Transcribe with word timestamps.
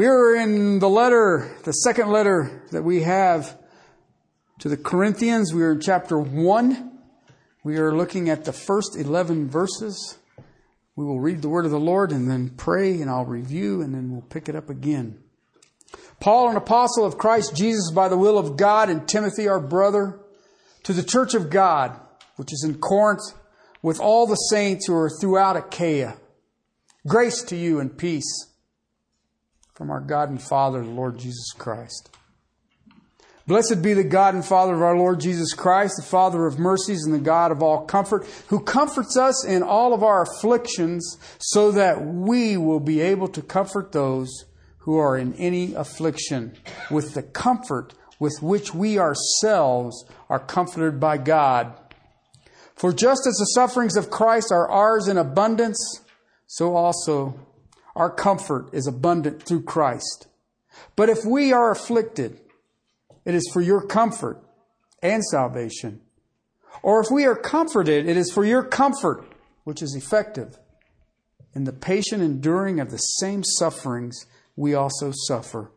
We 0.00 0.06
are 0.06 0.34
in 0.34 0.78
the 0.78 0.88
letter, 0.88 1.54
the 1.64 1.72
second 1.72 2.08
letter 2.08 2.62
that 2.70 2.82
we 2.82 3.02
have 3.02 3.58
to 4.60 4.70
the 4.70 4.78
Corinthians. 4.78 5.52
We 5.52 5.62
are 5.62 5.72
in 5.72 5.80
chapter 5.82 6.18
1. 6.18 6.98
We 7.64 7.76
are 7.76 7.94
looking 7.94 8.30
at 8.30 8.46
the 8.46 8.52
first 8.54 8.96
11 8.96 9.50
verses. 9.50 10.16
We 10.96 11.04
will 11.04 11.20
read 11.20 11.42
the 11.42 11.50
word 11.50 11.66
of 11.66 11.70
the 11.70 11.78
Lord 11.78 12.12
and 12.12 12.30
then 12.30 12.48
pray, 12.48 12.98
and 13.02 13.10
I'll 13.10 13.26
review, 13.26 13.82
and 13.82 13.94
then 13.94 14.10
we'll 14.10 14.22
pick 14.22 14.48
it 14.48 14.56
up 14.56 14.70
again. 14.70 15.18
Paul, 16.18 16.48
an 16.48 16.56
apostle 16.56 17.04
of 17.04 17.18
Christ 17.18 17.54
Jesus 17.54 17.90
by 17.90 18.08
the 18.08 18.16
will 18.16 18.38
of 18.38 18.56
God, 18.56 18.88
and 18.88 19.06
Timothy, 19.06 19.48
our 19.48 19.60
brother, 19.60 20.18
to 20.84 20.94
the 20.94 21.02
church 21.02 21.34
of 21.34 21.50
God, 21.50 21.94
which 22.36 22.54
is 22.54 22.64
in 22.66 22.78
Corinth, 22.78 23.34
with 23.82 24.00
all 24.00 24.26
the 24.26 24.36
saints 24.36 24.86
who 24.86 24.94
are 24.94 25.10
throughout 25.10 25.58
Achaia. 25.58 26.16
Grace 27.06 27.42
to 27.42 27.54
you 27.54 27.80
and 27.80 27.98
peace 27.98 28.46
from 29.80 29.90
our 29.90 30.00
God 30.00 30.28
and 30.28 30.42
Father, 30.42 30.82
the 30.82 30.90
Lord 30.90 31.16
Jesus 31.16 31.54
Christ. 31.56 32.10
Blessed 33.46 33.80
be 33.80 33.94
the 33.94 34.04
God 34.04 34.34
and 34.34 34.44
Father 34.44 34.74
of 34.74 34.82
our 34.82 34.94
Lord 34.94 35.20
Jesus 35.20 35.54
Christ, 35.54 35.94
the 35.96 36.02
Father 36.02 36.44
of 36.44 36.58
mercies 36.58 37.04
and 37.04 37.14
the 37.14 37.18
God 37.18 37.50
of 37.50 37.62
all 37.62 37.86
comfort, 37.86 38.26
who 38.48 38.60
comforts 38.60 39.16
us 39.16 39.42
in 39.42 39.62
all 39.62 39.94
of 39.94 40.02
our 40.02 40.20
afflictions, 40.20 41.16
so 41.38 41.72
that 41.72 42.04
we 42.04 42.58
will 42.58 42.78
be 42.78 43.00
able 43.00 43.26
to 43.28 43.40
comfort 43.40 43.92
those 43.92 44.44
who 44.80 44.98
are 44.98 45.16
in 45.16 45.32
any 45.36 45.72
affliction 45.72 46.58
with 46.90 47.14
the 47.14 47.22
comfort 47.22 47.94
with 48.18 48.36
which 48.42 48.74
we 48.74 48.98
ourselves 48.98 50.04
are 50.28 50.40
comforted 50.40 51.00
by 51.00 51.16
God. 51.16 51.72
For 52.74 52.92
just 52.92 53.26
as 53.26 53.36
the 53.36 53.52
sufferings 53.54 53.96
of 53.96 54.10
Christ 54.10 54.52
are 54.52 54.70
ours 54.70 55.08
in 55.08 55.16
abundance, 55.16 56.02
so 56.46 56.76
also 56.76 57.40
our 58.00 58.08
comfort 58.10 58.70
is 58.72 58.86
abundant 58.86 59.42
through 59.42 59.62
Christ. 59.62 60.26
But 60.96 61.10
if 61.10 61.18
we 61.22 61.52
are 61.52 61.70
afflicted, 61.70 62.40
it 63.26 63.34
is 63.34 63.46
for 63.52 63.60
your 63.60 63.86
comfort 63.86 64.42
and 65.02 65.22
salvation. 65.22 66.00
Or 66.82 67.02
if 67.02 67.08
we 67.10 67.26
are 67.26 67.36
comforted, 67.36 68.08
it 68.08 68.16
is 68.16 68.32
for 68.32 68.42
your 68.42 68.62
comfort, 68.62 69.30
which 69.64 69.82
is 69.82 69.94
effective 69.94 70.58
in 71.54 71.64
the 71.64 71.74
patient 71.74 72.22
enduring 72.22 72.80
of 72.80 72.90
the 72.90 72.96
same 72.96 73.44
sufferings 73.44 74.24
we 74.56 74.72
also 74.72 75.12
suffer. 75.26 75.70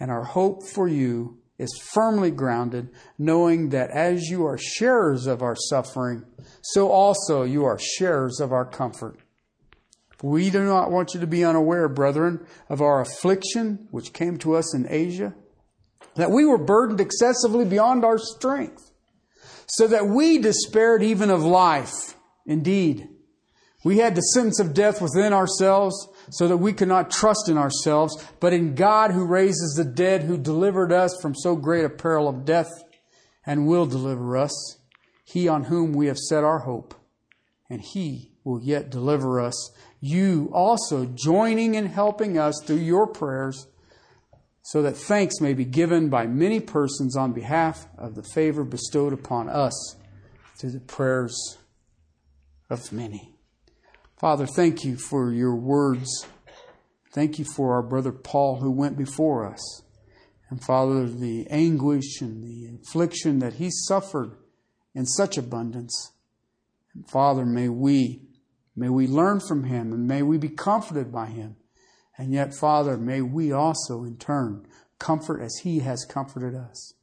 And 0.00 0.10
our 0.10 0.24
hope 0.24 0.66
for 0.66 0.88
you 0.88 1.36
is 1.58 1.78
firmly 1.92 2.30
grounded, 2.30 2.88
knowing 3.18 3.68
that 3.68 3.90
as 3.90 4.30
you 4.30 4.46
are 4.46 4.56
sharers 4.56 5.26
of 5.26 5.42
our 5.42 5.56
suffering, 5.56 6.24
so 6.62 6.90
also 6.90 7.42
you 7.42 7.66
are 7.66 7.78
sharers 7.78 8.40
of 8.40 8.50
our 8.50 8.64
comfort. 8.64 9.18
We 10.22 10.50
do 10.50 10.64
not 10.64 10.90
want 10.90 11.14
you 11.14 11.20
to 11.20 11.26
be 11.26 11.44
unaware, 11.44 11.88
brethren, 11.88 12.46
of 12.68 12.80
our 12.80 13.00
affliction 13.00 13.88
which 13.90 14.12
came 14.12 14.38
to 14.38 14.56
us 14.56 14.74
in 14.74 14.86
Asia, 14.88 15.34
that 16.14 16.30
we 16.30 16.46
were 16.46 16.58
burdened 16.58 17.00
excessively 17.00 17.64
beyond 17.64 18.04
our 18.04 18.18
strength, 18.18 18.90
so 19.66 19.86
that 19.86 20.06
we 20.06 20.38
despaired 20.38 21.02
even 21.02 21.30
of 21.30 21.42
life. 21.42 22.14
Indeed, 22.46 23.08
we 23.84 23.98
had 23.98 24.14
the 24.14 24.22
sentence 24.22 24.58
of 24.58 24.74
death 24.74 25.02
within 25.02 25.32
ourselves, 25.32 26.08
so 26.30 26.48
that 26.48 26.56
we 26.56 26.72
could 26.72 26.88
not 26.88 27.10
trust 27.10 27.48
in 27.48 27.58
ourselves, 27.58 28.16
but 28.40 28.52
in 28.52 28.74
God 28.74 29.10
who 29.10 29.26
raises 29.26 29.74
the 29.76 29.84
dead, 29.84 30.22
who 30.22 30.38
delivered 30.38 30.92
us 30.92 31.16
from 31.20 31.34
so 31.34 31.54
great 31.54 31.84
a 31.84 31.90
peril 31.90 32.26
of 32.26 32.44
death, 32.44 32.70
and 33.44 33.66
will 33.66 33.86
deliver 33.86 34.36
us, 34.36 34.78
He 35.24 35.46
on 35.46 35.64
whom 35.64 35.92
we 35.92 36.06
have 36.06 36.18
set 36.18 36.42
our 36.42 36.60
hope, 36.60 36.94
and 37.68 37.80
He 37.80 38.32
will 38.42 38.60
yet 38.60 38.90
deliver 38.90 39.40
us 39.40 39.70
you 40.00 40.50
also 40.52 41.06
joining 41.06 41.74
in 41.74 41.86
helping 41.86 42.38
us 42.38 42.60
through 42.64 42.76
your 42.76 43.06
prayers, 43.06 43.66
so 44.62 44.82
that 44.82 44.96
thanks 44.96 45.40
may 45.40 45.54
be 45.54 45.64
given 45.64 46.08
by 46.08 46.26
many 46.26 46.58
persons 46.58 47.16
on 47.16 47.32
behalf 47.32 47.86
of 47.96 48.14
the 48.14 48.22
favor 48.22 48.64
bestowed 48.64 49.12
upon 49.12 49.48
us 49.48 49.96
through 50.56 50.72
the 50.72 50.80
prayers 50.80 51.58
of 52.68 52.92
many. 52.92 53.32
Father, 54.18 54.46
thank 54.46 54.84
you 54.84 54.96
for 54.96 55.30
your 55.30 55.54
words. 55.54 56.26
Thank 57.12 57.38
you 57.38 57.44
for 57.44 57.74
our 57.74 57.82
brother 57.82 58.12
Paul 58.12 58.56
who 58.56 58.70
went 58.70 58.98
before 58.98 59.46
us. 59.46 59.82
And 60.48 60.62
Father, 60.62 61.06
the 61.06 61.46
anguish 61.48 62.20
and 62.20 62.42
the 62.42 62.76
affliction 62.82 63.38
that 63.40 63.54
he 63.54 63.70
suffered 63.70 64.36
in 64.94 65.06
such 65.06 65.38
abundance. 65.38 66.12
And 66.94 67.08
Father, 67.08 67.44
may 67.44 67.68
we 67.68 68.22
May 68.76 68.90
we 68.90 69.06
learn 69.06 69.40
from 69.40 69.64
him 69.64 69.92
and 69.92 70.06
may 70.06 70.22
we 70.22 70.36
be 70.36 70.50
comforted 70.50 71.10
by 71.10 71.26
him. 71.26 71.56
And 72.18 72.32
yet, 72.32 72.54
Father, 72.54 72.98
may 72.98 73.22
we 73.22 73.52
also 73.52 74.04
in 74.04 74.16
turn 74.16 74.66
comfort 74.98 75.40
as 75.40 75.56
he 75.62 75.80
has 75.80 76.04
comforted 76.04 76.54
us. 76.54 76.94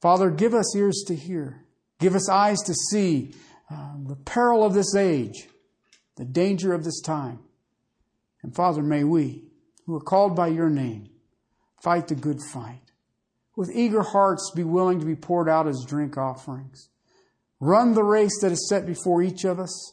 Father, 0.00 0.30
give 0.30 0.54
us 0.54 0.76
ears 0.76 1.02
to 1.06 1.14
hear. 1.14 1.64
Give 1.98 2.14
us 2.14 2.28
eyes 2.28 2.58
to 2.62 2.74
see 2.74 3.34
uh, 3.70 3.94
the 4.06 4.16
peril 4.16 4.64
of 4.64 4.74
this 4.74 4.94
age, 4.94 5.48
the 6.16 6.24
danger 6.24 6.74
of 6.74 6.84
this 6.84 7.00
time. 7.00 7.40
And 8.42 8.54
Father, 8.54 8.82
may 8.82 9.04
we, 9.04 9.44
who 9.86 9.94
are 9.94 10.00
called 10.00 10.34
by 10.34 10.48
your 10.48 10.68
name, 10.68 11.08
fight 11.82 12.08
the 12.08 12.14
good 12.14 12.40
fight. 12.52 12.80
With 13.54 13.70
eager 13.74 14.02
hearts, 14.02 14.50
be 14.54 14.64
willing 14.64 14.98
to 15.00 15.06
be 15.06 15.14
poured 15.14 15.48
out 15.48 15.68
as 15.68 15.84
drink 15.86 16.16
offerings. 16.16 16.88
Run 17.60 17.94
the 17.94 18.02
race 18.02 18.40
that 18.40 18.50
is 18.50 18.68
set 18.68 18.86
before 18.86 19.22
each 19.22 19.44
of 19.44 19.60
us 19.60 19.92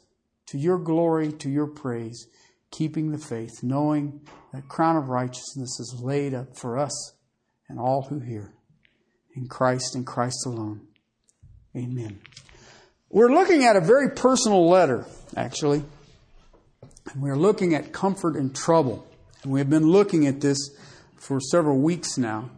to 0.49 0.57
your 0.57 0.79
glory, 0.79 1.31
to 1.31 1.49
your 1.49 1.67
praise, 1.67 2.27
keeping 2.71 3.11
the 3.11 3.17
faith, 3.17 3.61
knowing 3.61 4.21
that 4.51 4.67
crown 4.67 4.95
of 4.95 5.09
righteousness 5.09 5.79
is 5.79 5.99
laid 6.01 6.33
up 6.33 6.57
for 6.57 6.77
us 6.77 7.13
and 7.67 7.79
all 7.79 8.07
who 8.09 8.19
hear. 8.19 8.53
In 9.35 9.47
Christ 9.47 9.95
and 9.95 10.05
Christ 10.05 10.45
alone. 10.45 10.87
Amen. 11.75 12.19
We're 13.09 13.31
looking 13.31 13.63
at 13.63 13.75
a 13.75 13.81
very 13.81 14.09
personal 14.09 14.67
letter, 14.67 15.05
actually. 15.37 15.83
And 17.13 17.21
we're 17.21 17.37
looking 17.37 17.75
at 17.75 17.93
comfort 17.93 18.35
in 18.35 18.51
trouble. 18.51 19.07
And 19.43 19.51
we 19.51 19.59
have 19.59 19.69
been 19.69 19.87
looking 19.87 20.25
at 20.25 20.41
this 20.41 20.57
for 21.15 21.39
several 21.39 21.77
weeks 21.77 22.17
now. 22.17 22.49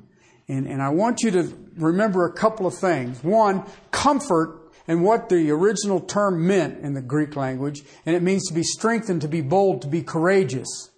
And, 0.48 0.66
and 0.66 0.82
I 0.82 0.90
want 0.90 1.24
you 1.24 1.32
to 1.32 1.54
remember 1.76 2.26
a 2.26 2.34
couple 2.34 2.66
of 2.66 2.74
things. 2.74 3.22
One, 3.24 3.64
comfort 3.92 4.61
and 4.88 5.04
what 5.04 5.30
the 5.30 5.52
original 5.52 6.00
term 6.00 6.46
meant 6.46 6.80
in 6.80 6.94
the 6.94 7.02
Greek 7.02 7.36
language, 7.36 7.82
and 8.06 8.16
it 8.16 8.22
means 8.22 8.48
to 8.48 8.54
be 8.54 8.64
strengthened, 8.64 9.22
to 9.22 9.28
be 9.28 9.42
bold, 9.42 9.82
to 9.82 9.88
be 9.88 10.02
courageous. 10.02 10.90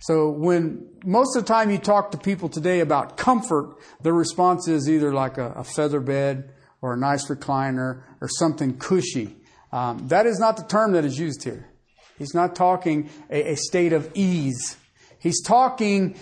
So 0.00 0.30
when 0.30 0.88
most 1.04 1.36
of 1.36 1.44
the 1.44 1.48
time 1.48 1.70
you 1.70 1.78
talk 1.78 2.10
to 2.10 2.18
people 2.18 2.48
today 2.48 2.80
about 2.80 3.16
comfort, 3.16 3.76
their 4.00 4.12
response 4.12 4.66
is 4.66 4.90
either 4.90 5.12
like 5.12 5.38
a, 5.38 5.52
a 5.52 5.64
feather 5.64 6.00
bed 6.00 6.52
or 6.80 6.94
a 6.94 6.96
nice 6.96 7.28
recliner 7.28 8.02
or 8.20 8.28
something 8.28 8.78
cushy. 8.78 9.36
Um, 9.70 10.08
that 10.08 10.26
is 10.26 10.38
not 10.40 10.56
the 10.56 10.64
term 10.64 10.92
that 10.92 11.04
is 11.04 11.18
used 11.18 11.44
here. 11.44 11.68
He's 12.18 12.34
not 12.34 12.56
talking 12.56 13.10
a, 13.30 13.52
a 13.52 13.56
state 13.56 13.92
of 13.92 14.10
ease. 14.14 14.76
He's 15.18 15.40
talking 15.42 16.16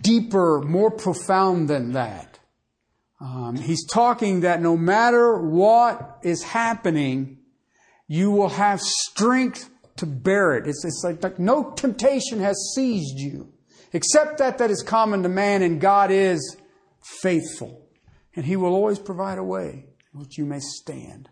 deeper, 0.00 0.62
more 0.62 0.90
profound 0.90 1.68
than 1.68 1.92
that. 1.92 2.29
Um, 3.20 3.56
he's 3.56 3.86
talking 3.86 4.40
that 4.40 4.62
no 4.62 4.76
matter 4.76 5.38
what 5.38 6.18
is 6.22 6.42
happening, 6.42 7.38
you 8.08 8.30
will 8.30 8.48
have 8.48 8.80
strength 8.80 9.68
to 9.96 10.06
bear 10.06 10.54
it. 10.54 10.66
It's, 10.66 10.84
it's 10.84 11.02
like, 11.04 11.22
like 11.22 11.38
no 11.38 11.72
temptation 11.72 12.40
has 12.40 12.72
seized 12.74 13.18
you, 13.18 13.52
except 13.92 14.38
that 14.38 14.58
that 14.58 14.70
is 14.70 14.82
common 14.82 15.22
to 15.22 15.28
man, 15.28 15.62
and 15.62 15.80
God 15.80 16.10
is 16.10 16.56
faithful. 17.02 17.86
And 18.34 18.46
He 18.46 18.56
will 18.56 18.74
always 18.74 18.98
provide 18.98 19.38
a 19.38 19.44
way 19.44 19.86
which 20.12 20.38
you 20.38 20.46
may 20.46 20.60
stand. 20.60 21.28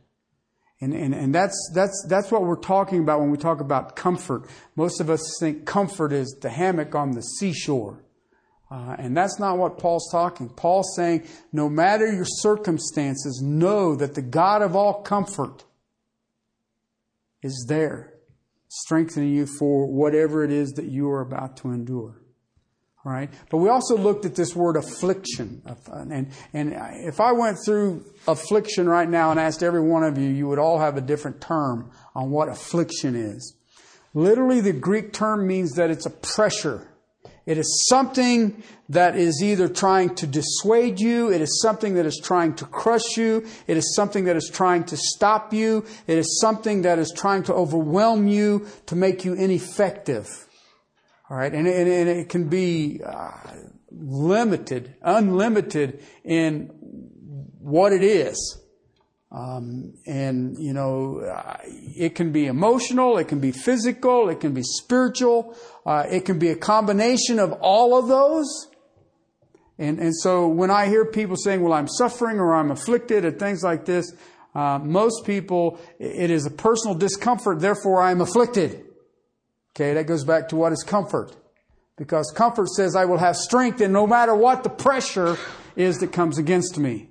And, 0.81 0.95
and, 0.95 1.15
and 1.15 1.35
that's, 1.35 1.73
that's, 1.75 2.07
that's 2.09 2.31
what 2.31 2.43
we're 2.43 2.55
talking 2.55 3.01
about 3.01 3.21
when 3.21 3.31
we 3.31 3.39
talk 3.39 3.61
about 3.61 3.97
comfort. 3.97 4.49
Most 4.77 5.01
of 5.01 5.11
us 5.11 5.21
think 5.41 5.67
comfort 5.67 6.13
is 6.13 6.37
the 6.41 6.51
hammock 6.51 6.95
on 6.95 7.13
the 7.13 7.23
seashore. 7.23 8.05
Uh, 8.71 8.97
and 8.99 9.17
that's 9.17 9.39
not 9.39 9.57
what 9.57 9.79
Paul's 9.79 10.11
talking. 10.13 10.49
Paul's 10.51 10.95
saying, 10.95 11.27
no 11.53 11.71
matter 11.71 12.11
your 12.13 12.27
circumstances, 12.27 13.41
know 13.43 13.95
that 13.97 14.15
the 14.15 14.23
God 14.23 14.61
of 14.61 14.77
all 14.77 15.03
comfort 15.03 15.65
is 17.43 17.67
there, 17.69 18.13
strengthening 18.69 19.33
you 19.33 19.47
for 19.47 19.87
whatever 19.87 20.45
it 20.45 20.51
is 20.51 20.73
that 20.73 20.85
you 20.85 21.09
are 21.09 21.23
about 21.23 21.57
to 21.59 21.71
endure. 21.71 22.21
All 23.07 23.13
right? 23.13 23.31
But 23.49 23.59
we 23.59 23.71
also 23.71 23.97
looked 23.97 24.27
at 24.27 24.35
this 24.35 24.55
word 24.55 24.77
affliction. 24.77 25.63
And, 25.87 26.31
and 26.53 26.75
if 27.07 27.21
I 27.21 27.33
went 27.33 27.57
through 27.65 28.05
affliction 28.27 28.87
right 28.87 29.09
now 29.09 29.31
and 29.31 29.41
asked 29.41 29.63
every 29.63 29.81
one 29.81 30.03
of 30.03 30.19
you, 30.19 30.29
you 30.29 30.47
would 30.47 30.59
all 30.59 30.79
have 30.79 30.99
a 30.99 31.01
different 31.01 31.41
term 31.41 31.91
on 32.15 32.31
what 32.31 32.51
affliction 32.51 33.15
is. 33.17 33.57
Literally, 34.13 34.61
the 34.61 34.73
Greek 34.73 35.13
term 35.13 35.47
means 35.47 35.73
that 35.77 35.91
it's 35.91 36.05
a 36.05 36.11
pressure 36.11 36.88
it 37.49 37.57
is 37.57 37.87
something 37.89 38.63
that 38.91 39.17
is 39.17 39.43
either 39.43 39.71
trying 39.71 40.15
to 40.17 40.27
dissuade 40.27 41.01
you, 41.01 41.33
it 41.33 41.41
is 41.41 41.63
something 41.63 41.95
that 41.95 42.05
is 42.05 42.21
trying 42.23 42.53
to 42.57 42.67
crush 42.67 43.17
you, 43.17 43.47
it 43.67 43.79
is 43.79 43.95
something 43.97 44.25
that 44.25 44.37
is 44.37 44.51
trying 44.53 44.85
to 44.85 44.99
stop 44.99 45.55
you, 45.55 45.87
it 46.07 46.19
is 46.19 46.39
something 46.43 46.83
that 46.83 46.99
is 46.99 47.11
trying 47.11 47.43
to 47.45 47.55
overwhelm 47.55 48.29
you 48.29 48.67
to 48.85 48.95
make 48.95 49.25
you 49.25 49.33
ineffective. 49.33 50.29
All 51.31 51.39
right, 51.39 51.55
and, 51.55 51.67
and, 51.67 51.89
and 51.89 52.09
it 52.11 52.29
can 52.29 52.51
be 52.51 53.01
uh, 53.03 53.31
limited, 53.91 54.95
unlimited 55.01 56.03
in 56.25 56.67
what 57.61 57.95
it 57.95 58.03
is. 58.05 58.58
Um, 59.31 59.93
and, 60.07 60.57
you 60.59 60.73
know, 60.73 61.21
uh, 61.21 61.59
it 61.65 62.15
can 62.15 62.33
be 62.33 62.47
emotional, 62.47 63.19
it 63.19 63.29
can 63.29 63.41
be 63.41 63.53
physical, 63.53 64.31
it 64.31 64.41
can 64.41 64.55
be 64.55 64.63
spiritual, 64.63 65.55
uh, 65.85 66.05
it 66.11 66.25
can 66.25 66.39
be 66.39 66.49
a 66.49 66.57
combination 66.57 67.39
of 67.39 67.53
all 67.61 67.99
of 67.99 68.09
those. 68.09 68.69
And, 69.79 69.99
and 69.99 70.17
so 70.17 70.49
when 70.49 70.71
I 70.71 70.87
hear 70.87 71.05
people 71.05 71.37
saying, 71.37 71.63
well, 71.63 71.75
I'm 71.75 71.89
suffering 71.89 72.39
or 72.39 72.55
I'm 72.55 72.71
afflicted 72.71 73.27
and 73.27 73.39
things 73.39 73.63
like 73.63 73.85
this, 73.85 74.13
uh, 74.55 74.79
most 74.79 75.27
people, 75.27 75.79
it 75.99 76.31
is 76.31 76.47
a 76.47 76.51
personal 76.51 76.97
discomfort, 76.97 77.61
therefore 77.61 78.01
I 78.01 78.11
am 78.11 78.23
afflicted. 78.23 78.87
Okay, 79.77 79.93
that 79.95 80.07
goes 80.07 80.25
back 80.25 80.49
to 80.49 80.57
what 80.57 80.73
is 80.73 80.83
comfort. 80.83 81.37
Because 81.97 82.33
comfort 82.35 82.69
says 82.71 82.97
I 82.97 83.05
will 83.05 83.19
have 83.19 83.37
strength 83.37 83.81
and 83.83 83.93
no 83.93 84.07
matter 84.07 84.35
what 84.35 84.65
the 84.65 84.71
pressure 84.71 85.37
is 85.77 85.99
that 85.99 86.13
comes 86.13 86.39
against 86.39 86.79
me. 86.79 87.11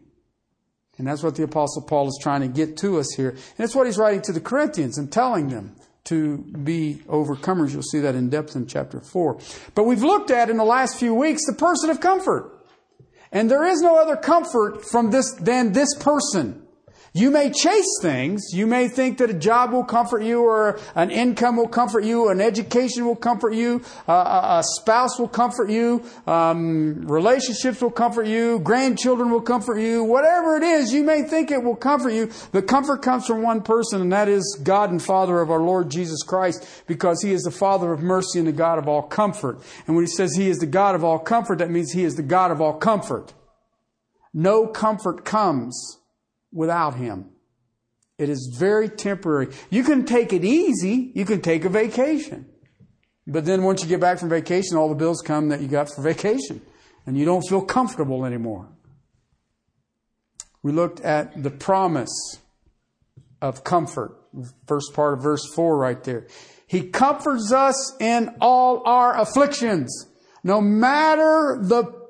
And 0.98 1.08
that's 1.08 1.22
what 1.22 1.36
the 1.36 1.44
apostle 1.44 1.84
Paul 1.84 2.08
is 2.08 2.20
trying 2.22 2.42
to 2.42 2.48
get 2.48 2.78
to 2.78 3.00
us 3.00 3.14
here. 3.16 3.30
And 3.30 3.58
that's 3.58 3.76
what 3.76 3.86
he's 3.86 3.98
writing 3.98 4.22
to 4.24 4.34
the 4.34 4.42
Corinthians 4.42 4.98
and 4.98 5.12
telling 5.12 5.50
them 5.50 5.76
to 6.06 6.38
be 6.38 7.02
overcomers. 7.08 7.72
You'll 7.74 7.84
see 7.84 8.00
that 8.00 8.16
in 8.16 8.30
depth 8.30 8.56
in 8.56 8.66
chapter 8.66 9.00
4. 9.00 9.40
But 9.76 9.84
we've 9.84 10.04
looked 10.04 10.32
at 10.32 10.50
in 10.50 10.58
the 10.58 10.64
last 10.64 10.98
few 10.98 11.14
weeks 11.14 11.46
the 11.46 11.54
person 11.54 11.90
of 11.90 12.00
comfort. 12.00 12.54
And 13.32 13.52
there 13.52 13.66
is 13.66 13.82
no 13.82 14.00
other 14.00 14.16
comfort 14.16 14.86
from 14.86 15.12
this 15.12 15.34
than 15.34 15.74
this 15.74 15.94
person. 16.00 16.67
You 17.14 17.32
may 17.32 17.50
chase 17.50 18.00
things. 18.02 18.54
You 18.54 18.68
may 18.68 18.88
think 18.88 19.18
that 19.18 19.30
a 19.30 19.34
job 19.34 19.72
will 19.72 19.84
comfort 19.84 20.24
you 20.24 20.42
or 20.42 20.80
an 20.96 21.10
income 21.10 21.58
will 21.58 21.68
comfort 21.68 22.04
you, 22.04 22.30
an 22.30 22.42
education 22.42 23.06
will 23.06 23.16
comfort 23.16 23.54
you, 23.54 23.82
uh, 24.08 24.60
a 24.60 24.64
spouse 24.64 25.18
will 25.18 25.28
comfort 25.28 25.70
you, 25.70 26.04
um, 26.28 27.08
relationships 27.08 27.82
will 27.82 27.92
comfort 27.92 28.28
you, 28.28 28.60
grandchildren 28.60 29.32
will 29.32 29.42
comfort 29.42 29.80
you, 29.80 30.04
whatever 30.04 30.58
it 30.58 30.64
is, 30.64 30.94
you 30.94 31.04
may 31.04 31.24
think 31.24 31.50
it 31.52 31.64
will 31.64 31.76
comfort 31.76 32.12
you. 32.12 32.30
The 32.52 32.62
comfort 32.62 33.02
comes 33.02 33.26
from 33.26 33.42
one 33.42 33.62
person 33.62 34.02
and 34.02 34.12
that 34.12 34.28
is 34.28 34.60
God 34.64 34.92
and 34.92 35.02
Father 35.02 35.40
of 35.40 35.50
our 35.50 35.62
Lord 35.62 35.90
Jesus 35.90 36.24
Christ 36.24 36.84
because 36.88 37.22
He 37.22 37.32
is 37.32 37.44
the 37.44 37.52
Father 37.52 37.94
of 37.94 38.02
mercy 38.02 38.40
and 38.40 38.48
the 38.48 38.52
God 38.52 38.78
of 38.78 38.88
all 38.88 39.04
comfort. 39.04 39.60
And 39.88 39.96
when 39.96 40.06
He 40.06 40.12
says 40.12 40.36
He 40.36 40.50
is 40.50 40.60
the 40.60 40.66
God 40.66 40.96
of 40.96 41.04
all 41.04 41.20
comfort, 41.20 41.60
that 41.60 41.72
means 41.72 41.92
He 41.92 42.04
is 42.04 42.16
the 42.16 42.24
God 42.24 42.52
of 42.52 42.62
all 42.62 42.74
comfort. 42.74 43.34
No 44.34 44.68
comfort 44.68 45.26
comes 45.26 45.98
without 46.58 46.96
Him. 46.96 47.30
It 48.18 48.30
is 48.30 48.54
very 48.58 48.90
temporary. 48.90 49.50
You 49.70 49.84
can 49.84 50.04
take 50.04 50.34
it 50.34 50.44
easy. 50.44 51.12
You 51.14 51.24
can 51.24 51.40
take 51.40 51.64
a 51.66 51.70
vacation. 51.70 52.48
But 53.28 53.46
then 53.46 53.62
once 53.62 53.84
you 53.84 53.88
get 53.88 54.00
back 54.00 54.18
from 54.18 54.30
vacation, 54.30 54.76
all 54.76 54.90
the 54.90 54.96
bills 54.96 55.22
come 55.22 55.50
that 55.50 55.62
you 55.62 55.68
got 55.68 55.94
for 55.94 56.02
vacation. 56.02 56.62
And 57.06 57.16
you 57.16 57.26
don't 57.26 57.44
feel 57.48 57.62
comfortable 57.62 58.26
anymore. 58.26 58.68
We 60.64 60.72
looked 60.72 61.00
at 61.02 61.42
the 61.42 61.52
promise 61.52 62.40
of 63.40 63.64
comfort. 63.64 64.18
First 64.66 64.94
part 64.94 65.14
of 65.14 65.22
verse 65.22 65.46
4 65.54 65.78
right 65.78 66.04
there. 66.04 66.26
He 66.66 66.90
comforts 66.90 67.54
us 67.54 67.96
in 68.00 68.36
all 68.42 68.82
our 68.86 69.18
afflictions. 69.18 70.08
No 70.44 70.60
matter 70.60 71.60
the 71.62 72.07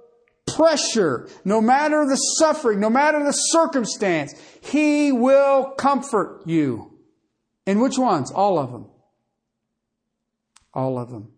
pressure, 0.58 1.30
no 1.46 1.62
matter 1.62 2.06
the 2.06 2.16
suffering, 2.16 2.80
no 2.80 2.90
matter 2.90 3.24
the 3.24 3.32
circumstance, 3.32 4.34
He 4.62 5.12
will 5.12 5.66
comfort 5.78 6.42
you. 6.46 6.94
And 7.66 7.80
which 7.80 7.98
ones? 7.98 8.32
All 8.32 8.58
of 8.58 8.72
them. 8.72 8.88
All 10.74 10.98
of 10.98 11.12
them. 11.12 11.32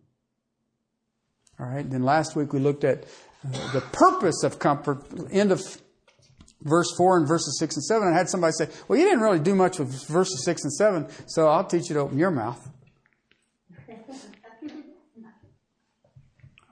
All 1.59 1.65
right. 1.65 1.87
Then 1.89 2.03
last 2.03 2.35
week 2.35 2.53
we 2.53 2.59
looked 2.59 2.83
at 2.83 3.05
uh, 3.45 3.73
the 3.73 3.81
purpose 3.91 4.43
of 4.43 4.59
comfort, 4.59 5.03
end 5.31 5.51
of 5.51 5.61
verse 6.61 6.93
4 6.95 7.17
and 7.17 7.27
verses 7.27 7.57
6 7.59 7.75
and 7.75 7.83
7. 7.83 8.07
I 8.07 8.17
had 8.17 8.29
somebody 8.29 8.53
say, 8.53 8.69
Well, 8.87 8.97
you 8.97 9.05
didn't 9.05 9.21
really 9.21 9.39
do 9.39 9.55
much 9.55 9.79
with 9.79 10.07
verses 10.07 10.43
6 10.45 10.63
and 10.63 10.73
7, 10.73 11.07
so 11.27 11.47
I'll 11.47 11.65
teach 11.65 11.89
you 11.89 11.95
to 11.95 12.01
open 12.01 12.17
your 12.17 12.31
mouth. 12.31 12.69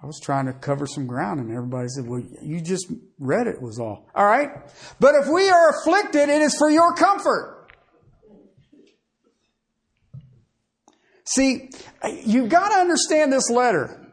I 0.02 0.06
was 0.06 0.20
trying 0.20 0.46
to 0.46 0.54
cover 0.54 0.86
some 0.86 1.08
ground 1.08 1.40
and 1.40 1.52
everybody 1.52 1.88
said, 1.90 2.08
well, 2.08 2.22
you 2.42 2.62
just 2.62 2.92
read 3.20 3.48
it 3.48 3.62
was 3.62 3.80
all. 3.80 4.08
All 4.14 4.26
right. 4.26 4.50
But 5.00 5.16
if 5.16 5.28
we 5.28 5.50
are 5.50 5.70
afflicted, 5.70 6.30
it 6.30 6.42
is 6.42 6.56
for 6.56 6.70
your 6.70 6.94
comfort. 6.94 7.72
See, 11.26 11.72
you've 12.24 12.50
got 12.50 12.70
to 12.70 12.76
understand 12.76 13.34
this 13.34 13.50
letter. 13.50 14.04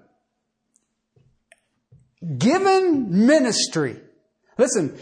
Given 2.38 3.26
ministry, 3.26 4.00
listen, 4.56 4.98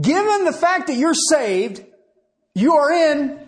given 0.00 0.44
the 0.44 0.52
fact 0.52 0.86
that 0.86 0.94
you're 0.94 1.12
saved, 1.12 1.84
you 2.54 2.74
are 2.74 2.92
in 2.92 3.40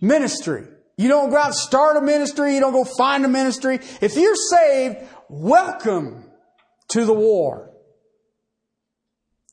ministry. 0.00 0.66
You 0.96 1.08
don't 1.08 1.30
go 1.30 1.36
out 1.36 1.46
and 1.46 1.54
start 1.54 1.96
a 1.96 2.00
ministry. 2.00 2.54
You 2.54 2.60
don't 2.60 2.72
go 2.72 2.84
find 2.84 3.24
a 3.24 3.28
ministry. 3.28 3.80
If 4.00 4.16
you're 4.16 4.36
saved, 4.36 4.98
welcome 5.28 6.24
to 6.88 7.04
the 7.04 7.12
war. 7.12 7.70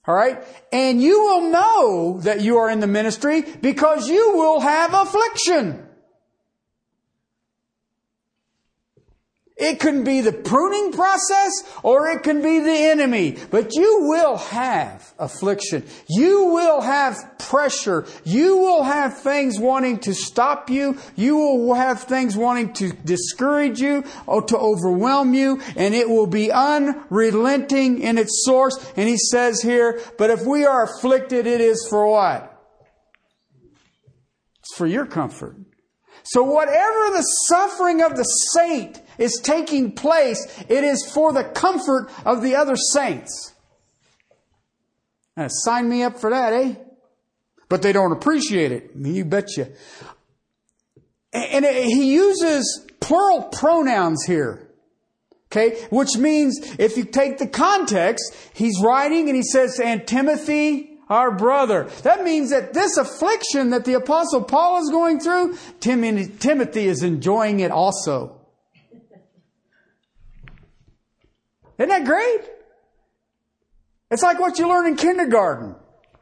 All 0.07 0.15
right? 0.15 0.43
And 0.71 1.01
you 1.01 1.21
will 1.21 1.51
know 1.51 2.19
that 2.21 2.41
you 2.41 2.57
are 2.57 2.69
in 2.69 2.79
the 2.79 2.87
ministry 2.87 3.41
because 3.41 4.07
you 4.07 4.33
will 4.35 4.59
have 4.59 4.93
affliction. 4.93 5.87
It 9.61 9.79
can 9.79 10.03
be 10.03 10.21
the 10.21 10.33
pruning 10.33 10.91
process 10.91 11.51
or 11.83 12.07
it 12.07 12.23
can 12.23 12.41
be 12.41 12.59
the 12.59 12.89
enemy, 12.89 13.37
but 13.51 13.75
you 13.75 13.99
will 14.01 14.37
have 14.37 15.13
affliction. 15.19 15.85
You 16.09 16.45
will 16.45 16.81
have 16.81 17.37
pressure. 17.37 18.07
You 18.25 18.57
will 18.57 18.81
have 18.81 19.19
things 19.19 19.59
wanting 19.59 19.99
to 19.99 20.15
stop 20.15 20.71
you. 20.71 20.97
You 21.15 21.35
will 21.35 21.75
have 21.75 22.01
things 22.01 22.35
wanting 22.35 22.73
to 22.73 22.91
discourage 22.91 23.79
you 23.79 24.03
or 24.25 24.41
to 24.41 24.57
overwhelm 24.57 25.35
you 25.35 25.61
and 25.75 25.93
it 25.93 26.09
will 26.09 26.25
be 26.25 26.51
unrelenting 26.51 28.01
in 28.01 28.17
its 28.17 28.43
source. 28.43 28.75
And 28.97 29.07
he 29.07 29.17
says 29.17 29.61
here, 29.61 30.01
but 30.17 30.31
if 30.31 30.43
we 30.43 30.65
are 30.65 30.85
afflicted, 30.85 31.45
it 31.45 31.61
is 31.61 31.85
for 31.87 32.07
what? 32.07 32.47
It's 34.61 34.75
for 34.75 34.87
your 34.87 35.05
comfort. 35.05 35.55
So 36.23 36.43
whatever 36.43 37.15
the 37.15 37.23
suffering 37.47 38.01
of 38.01 38.15
the 38.15 38.23
saint 38.23 39.01
is 39.21 39.39
taking 39.43 39.93
place, 39.93 40.45
it 40.67 40.83
is 40.83 41.09
for 41.13 41.31
the 41.31 41.43
comfort 41.43 42.09
of 42.25 42.41
the 42.41 42.55
other 42.55 42.75
saints. 42.75 43.53
Now, 45.37 45.47
sign 45.47 45.87
me 45.87 46.03
up 46.03 46.19
for 46.19 46.29
that, 46.29 46.53
eh? 46.53 46.75
But 47.69 47.81
they 47.81 47.93
don't 47.93 48.11
appreciate 48.11 48.71
it. 48.71 48.91
I 48.93 48.97
mean, 48.97 49.15
you 49.15 49.23
betcha. 49.23 49.69
And 51.31 51.63
he 51.63 52.13
uses 52.13 52.85
plural 52.99 53.43
pronouns 53.43 54.25
here. 54.25 54.67
Okay? 55.51 55.81
Which 55.89 56.17
means 56.17 56.59
if 56.79 56.97
you 56.97 57.05
take 57.05 57.37
the 57.37 57.47
context, 57.47 58.35
he's 58.53 58.81
writing 58.81 59.29
and 59.29 59.35
he 59.35 59.43
says, 59.43 59.79
and 59.79 60.05
Timothy, 60.05 60.97
our 61.09 61.31
brother. 61.31 61.89
That 62.03 62.23
means 62.23 62.49
that 62.51 62.73
this 62.73 62.97
affliction 62.97 63.69
that 63.69 63.85
the 63.85 63.93
apostle 63.93 64.43
Paul 64.43 64.81
is 64.81 64.89
going 64.89 65.19
through, 65.19 65.57
Timothy 65.79 66.87
is 66.87 67.03
enjoying 67.03 67.61
it 67.61 67.71
also. 67.71 68.40
Isn't 71.81 71.89
that 71.89 72.05
great? 72.05 72.41
It's 74.11 74.21
like 74.21 74.39
what 74.39 74.59
you 74.59 74.69
learn 74.69 74.85
in 74.85 74.97
kindergarten. 74.97 75.75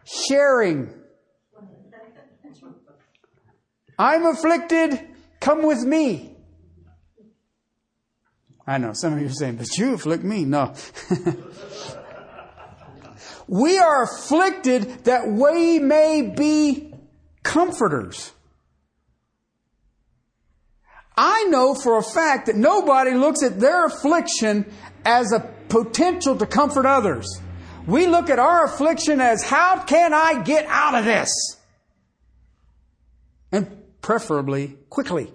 Sharing. 0.05 0.93
I'm 3.97 4.25
afflicted, 4.25 5.01
come 5.41 5.63
with 5.63 5.83
me. 5.83 6.33
I 8.65 8.77
know 8.77 8.93
some 8.93 9.11
of 9.11 9.19
you 9.19 9.25
are 9.25 9.31
saying, 9.31 9.57
but 9.57 9.67
you 9.77 9.95
afflict 9.95 10.23
me. 10.23 10.45
No. 10.45 10.73
We 13.49 13.79
are 13.79 14.03
afflicted 14.03 15.05
that 15.05 15.27
we 15.27 15.79
may 15.79 16.21
be 16.21 16.93
comforters. 17.41 18.31
I 21.17 21.45
know 21.45 21.73
for 21.73 21.97
a 21.97 22.03
fact 22.03 22.45
that 22.45 22.55
nobody 22.55 23.15
looks 23.15 23.41
at 23.43 23.59
their 23.59 23.85
affliction 23.85 24.71
as 25.05 25.31
a 25.31 25.39
potential 25.69 26.35
to 26.37 26.45
comfort 26.45 26.85
others. 26.85 27.41
We 27.85 28.07
look 28.07 28.29
at 28.29 28.39
our 28.39 28.65
affliction 28.65 29.19
as 29.19 29.43
how 29.43 29.83
can 29.83 30.13
I 30.13 30.43
get 30.43 30.65
out 30.67 30.95
of 30.95 31.05
this? 31.05 31.29
And 33.51 33.83
preferably 34.01 34.77
quickly. 34.89 35.31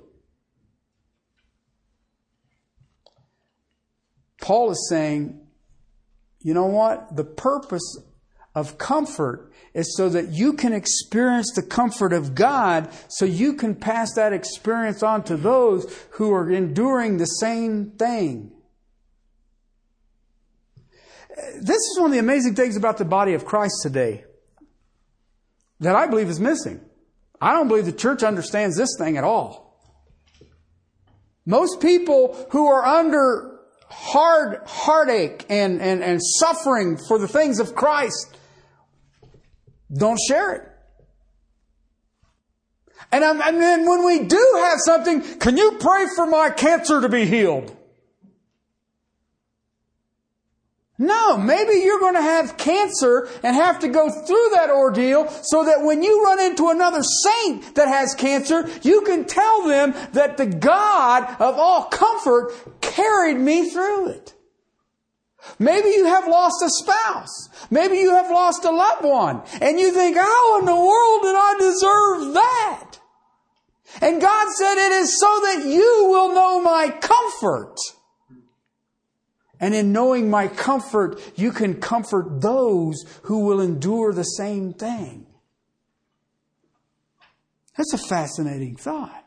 Paul 4.41 4.71
is 4.71 4.87
saying 4.89 5.41
you 6.45 6.53
know 6.53 6.67
what? 6.67 7.17
The 7.17 7.25
purpose 7.25 7.99
of 8.55 8.77
comfort 8.77 9.51
is 9.73 9.97
so 9.97 10.11
that 10.11 10.29
you 10.29 10.53
can 10.53 10.75
experience 10.75 11.51
the 11.57 11.63
comfort 11.63 12.13
of 12.13 12.35
God 12.35 12.91
so 13.09 13.25
you 13.25 13.55
can 13.55 13.75
pass 13.75 14.15
that 14.15 14.35
experience 14.35 15.03
on 15.03 15.25
to 15.25 15.37
those 15.37 15.93
who 16.11 16.33
are 16.33 16.51
enduring 16.51 17.17
the 17.17 17.25
same 17.25 17.93
thing. 17.93 18.53
This 21.57 21.77
is 21.77 21.97
one 21.99 22.07
of 22.07 22.13
the 22.13 22.19
amazing 22.19 22.55
things 22.55 22.77
about 22.77 22.99
the 22.99 23.05
body 23.05 23.35
of 23.35 23.45
Christ 23.45 23.75
today 23.83 24.25
that 25.81 25.97
I 25.97 26.07
believe 26.07 26.29
is 26.29 26.39
missing. 26.41 26.81
I 27.41 27.53
don't 27.53 27.69
believe 27.69 27.87
the 27.87 27.93
church 27.93 28.23
understands 28.23 28.77
this 28.77 28.97
thing 28.99 29.17
at 29.17 29.25
all. 29.25 29.65
Most 31.45 31.81
people 31.81 32.47
who 32.51 32.67
are 32.67 32.85
under 32.85 33.59
hard 33.91 34.61
heartache 34.67 35.45
and, 35.51 35.81
and, 35.81 36.03
and 36.03 36.21
suffering 36.23 36.99
for 37.09 37.19
the 37.19 37.29
things 37.29 37.61
of 37.61 37.75
Christ 37.75 38.37
don't 39.93 40.19
share 40.29 40.55
it. 40.55 40.71
And, 43.13 43.23
and 43.23 43.61
then 43.61 43.89
when 43.89 44.05
we 44.05 44.25
do 44.25 44.53
have 44.65 44.79
something, 44.85 45.21
can 45.39 45.57
you 45.57 45.77
pray 45.79 46.07
for 46.17 46.27
my 46.27 46.51
cancer 46.51 47.01
to 47.01 47.09
be 47.09 47.27
healed? 47.27 47.77
No, 50.97 51.37
maybe 51.37 51.73
you're 51.73 51.99
going 51.99 52.15
to 52.15 52.23
have 52.23 52.57
cancer 52.57 53.29
and 53.43 53.57
have 53.57 53.81
to 53.81 53.89
go 53.89 54.09
through 54.09 54.51
that 54.53 54.71
ordeal 54.71 55.29
so 55.43 55.65
that 55.65 55.83
when 55.83 56.05
you 56.05 56.23
run 56.23 56.41
into 56.41 56.69
another 56.69 57.03
saint 57.03 57.75
that 57.75 57.89
has 57.89 58.15
cancer, 58.15 58.69
you 58.83 59.01
can 59.01 59.25
tell 59.25 59.67
them 59.67 59.93
that 60.13 60.37
the 60.37 60.47
God 60.47 61.25
of 61.41 61.57
all 61.59 61.85
comfort 61.87 62.53
carried 62.81 63.39
me 63.39 63.71
through 63.71 64.11
it. 64.11 64.35
Maybe 65.59 65.89
you 65.89 66.07
have 66.07 66.29
lost 66.29 66.63
a 66.65 66.71
spouse. 66.71 67.49
Maybe 67.71 67.99
you 67.99 68.13
have 68.13 68.31
lost 68.31 68.65
a 68.65 68.71
loved 68.71 69.05
one. 69.05 69.43
And 69.61 69.81
you 69.81 69.93
think, 69.93 70.17
how 70.17 70.59
in 70.61 70.65
the 70.65 70.77
world 70.77 71.23
did 71.23 71.35
I 71.37 71.57
deserve 71.59 72.35
that? 72.35 72.99
And 74.01 74.21
God 74.21 74.53
said, 74.55 74.75
it 74.75 74.93
is 74.93 75.21
so 75.21 75.27
that 75.27 75.65
you 75.67 76.07
will 76.09 76.35
know 76.35 76.61
my 76.63 76.91
comfort. 76.91 77.77
And 79.65 79.75
in 79.75 79.93
knowing 79.93 80.29
my 80.29 80.49
comfort, 80.49 81.19
you 81.37 81.51
can 81.51 81.81
comfort 81.81 82.43
those 82.43 83.03
who 83.23 83.47
will 83.47 83.63
endure 83.63 84.13
the 84.13 84.23
same 84.23 84.75
thing. 84.75 85.27
That's 87.75 87.95
a 87.95 87.99
fascinating 87.99 88.77
thought. 88.77 89.25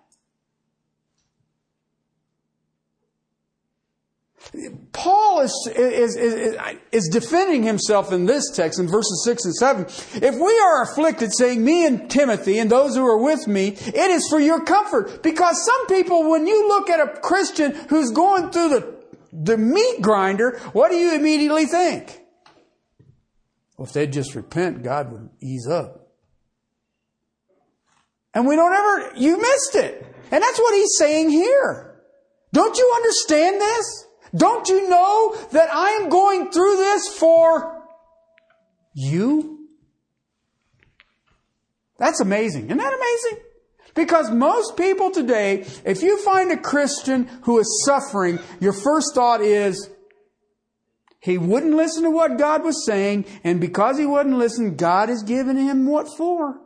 Paul 4.91 5.39
is, 5.41 5.69
is, 5.75 6.15
is, 6.15 6.57
is, 6.91 7.09
defending 7.11 7.63
himself 7.63 8.11
in 8.11 8.27
this 8.27 8.51
text 8.51 8.79
in 8.79 8.87
verses 8.87 9.23
6 9.25 9.43
and 9.43 9.55
7. 9.55 9.85
If 10.21 10.35
we 10.35 10.59
are 10.59 10.83
afflicted, 10.83 11.31
saying, 11.35 11.65
Me 11.65 11.87
and 11.87 12.11
Timothy 12.11 12.59
and 12.59 12.69
those 12.69 12.95
who 12.95 13.05
are 13.07 13.17
with 13.17 13.47
me, 13.47 13.69
it 13.69 14.11
is 14.11 14.27
for 14.29 14.39
your 14.39 14.63
comfort. 14.63 15.23
Because 15.23 15.65
some 15.65 15.87
people, 15.87 16.29
when 16.29 16.45
you 16.45 16.67
look 16.67 16.91
at 16.91 16.99
a 16.99 17.19
Christian 17.21 17.73
who's 17.89 18.11
going 18.11 18.51
through 18.51 18.69
the 18.69 18.97
the 19.31 19.57
meat 19.57 20.01
grinder, 20.01 20.59
what 20.73 20.89
do 20.89 20.97
you 20.97 21.15
immediately 21.15 21.65
think? 21.65 22.21
Well, 23.77 23.87
if 23.87 23.93
they'd 23.93 24.11
just 24.11 24.35
repent, 24.35 24.83
God 24.83 25.11
would 25.11 25.29
ease 25.41 25.67
up. 25.67 26.07
And 28.33 28.47
we 28.47 28.55
don't 28.55 28.73
ever, 28.73 29.17
you 29.17 29.37
missed 29.37 29.75
it. 29.75 30.05
And 30.31 30.43
that's 30.43 30.59
what 30.59 30.75
he's 30.75 30.95
saying 30.97 31.29
here. 31.29 31.95
Don't 32.53 32.77
you 32.77 32.91
understand 32.95 33.61
this? 33.61 34.05
Don't 34.35 34.67
you 34.67 34.89
know 34.89 35.35
that 35.51 35.69
I 35.73 35.89
am 35.91 36.09
going 36.09 36.51
through 36.51 36.77
this 36.77 37.17
for 37.17 37.83
you? 38.93 39.67
That's 41.97 42.19
amazing. 42.19 42.65
Isn't 42.65 42.77
that 42.77 42.93
amazing? 42.93 43.45
Because 43.97 44.29
most 44.29 44.77
people 44.77 45.09
today, 45.09 45.65
if 45.83 46.03
you 46.03 46.23
find 46.23 46.51
a 46.51 46.57
Christian 46.57 47.27
who 47.41 47.57
is 47.57 47.83
suffering, 47.83 48.37
your 48.59 48.71
first 48.71 49.15
thought 49.15 49.41
is, 49.41 49.89
he 51.19 51.39
wouldn't 51.39 51.75
listen 51.75 52.03
to 52.03 52.11
what 52.11 52.37
God 52.37 52.63
was 52.63 52.85
saying, 52.85 53.25
and 53.43 53.59
because 53.59 53.97
he 53.97 54.05
wouldn't 54.05 54.37
listen, 54.37 54.75
God 54.75 55.09
has 55.09 55.23
given 55.23 55.57
him 55.57 55.87
what 55.87 56.07
for? 56.15 56.61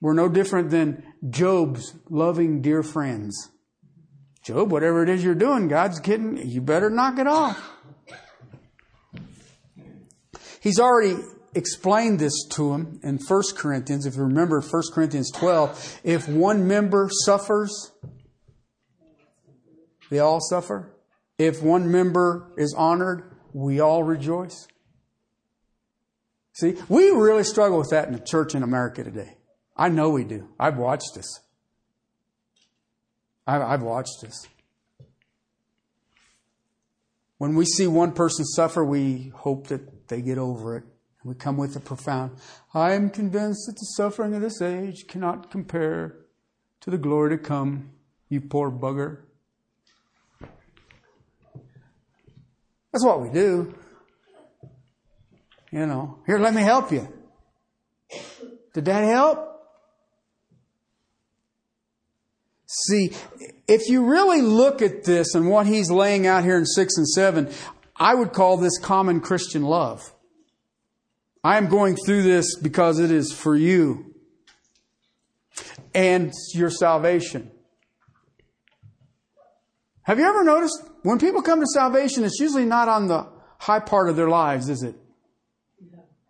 We're 0.00 0.14
no 0.14 0.28
different 0.28 0.70
than 0.70 1.02
Job's 1.28 1.94
loving 2.08 2.62
dear 2.62 2.84
friends. 2.84 3.50
Job, 4.44 4.70
whatever 4.70 5.02
it 5.02 5.08
is 5.08 5.24
you're 5.24 5.34
doing, 5.34 5.66
God's 5.66 5.98
kidding. 5.98 6.36
You 6.46 6.60
better 6.60 6.88
knock 6.88 7.18
it 7.18 7.26
off. 7.26 7.72
He's 10.60 10.78
already 10.78 11.16
explained 11.54 12.18
this 12.18 12.44
to 12.50 12.72
him 12.72 13.00
in 13.02 13.18
1 13.18 13.42
Corinthians. 13.56 14.06
If 14.06 14.16
you 14.16 14.22
remember 14.22 14.60
1 14.60 14.82
Corinthians 14.92 15.30
12, 15.32 16.00
if 16.04 16.28
one 16.28 16.66
member 16.66 17.08
suffers, 17.24 17.92
they 20.10 20.18
all 20.18 20.40
suffer. 20.40 20.94
If 21.38 21.62
one 21.62 21.90
member 21.90 22.52
is 22.56 22.74
honored, 22.76 23.34
we 23.52 23.80
all 23.80 24.02
rejoice. 24.02 24.68
See, 26.52 26.76
we 26.88 27.10
really 27.10 27.44
struggle 27.44 27.78
with 27.78 27.90
that 27.90 28.06
in 28.06 28.12
the 28.12 28.20
church 28.20 28.54
in 28.54 28.62
America 28.62 29.02
today. 29.02 29.36
I 29.76 29.88
know 29.88 30.10
we 30.10 30.22
do. 30.22 30.48
I've 30.58 30.76
watched 30.76 31.14
this. 31.14 31.40
I've 33.46 33.82
watched 33.82 34.20
this. 34.22 34.46
When 37.38 37.56
we 37.56 37.64
see 37.64 37.86
one 37.86 38.12
person 38.12 38.44
suffer, 38.44 38.84
we 38.84 39.32
hope 39.34 39.66
that 39.66 40.08
they 40.08 40.22
get 40.22 40.38
over 40.38 40.76
it. 40.76 40.84
We 41.24 41.34
come 41.34 41.56
with 41.56 41.74
a 41.74 41.80
profound, 41.80 42.36
I 42.74 42.92
am 42.92 43.08
convinced 43.08 43.66
that 43.66 43.76
the 43.76 43.86
suffering 43.96 44.34
of 44.34 44.42
this 44.42 44.60
age 44.60 45.06
cannot 45.08 45.50
compare 45.50 46.16
to 46.82 46.90
the 46.90 46.98
glory 46.98 47.30
to 47.30 47.42
come, 47.42 47.92
you 48.28 48.42
poor 48.42 48.70
bugger. 48.70 49.20
That's 52.92 53.04
what 53.04 53.22
we 53.22 53.30
do. 53.30 53.74
You 55.72 55.86
know, 55.86 56.18
here, 56.26 56.38
let 56.38 56.54
me 56.54 56.62
help 56.62 56.92
you. 56.92 57.08
Did 58.74 58.84
that 58.84 59.02
help? 59.04 59.50
See, 62.66 63.12
if 63.66 63.88
you 63.88 64.04
really 64.04 64.42
look 64.42 64.82
at 64.82 65.04
this 65.04 65.34
and 65.34 65.48
what 65.48 65.66
he's 65.66 65.90
laying 65.90 66.26
out 66.26 66.44
here 66.44 66.56
in 66.56 66.66
6 66.66 66.96
and 66.96 67.08
7, 67.08 67.50
I 67.96 68.14
would 68.14 68.32
call 68.32 68.56
this 68.56 68.78
common 68.78 69.20
Christian 69.20 69.62
love. 69.62 70.13
I 71.44 71.58
am 71.58 71.68
going 71.68 71.94
through 71.94 72.22
this 72.22 72.56
because 72.56 72.98
it 72.98 73.10
is 73.10 73.30
for 73.30 73.54
you 73.54 74.14
and 75.94 76.32
your 76.54 76.70
salvation. 76.70 77.50
Have 80.04 80.18
you 80.18 80.24
ever 80.24 80.42
noticed 80.42 80.82
when 81.02 81.18
people 81.18 81.42
come 81.42 81.60
to 81.60 81.66
salvation, 81.66 82.24
it's 82.24 82.40
usually 82.40 82.64
not 82.64 82.88
on 82.88 83.08
the 83.08 83.28
high 83.58 83.80
part 83.80 84.08
of 84.08 84.16
their 84.16 84.28
lives, 84.28 84.70
is 84.70 84.82
it? 84.82 84.96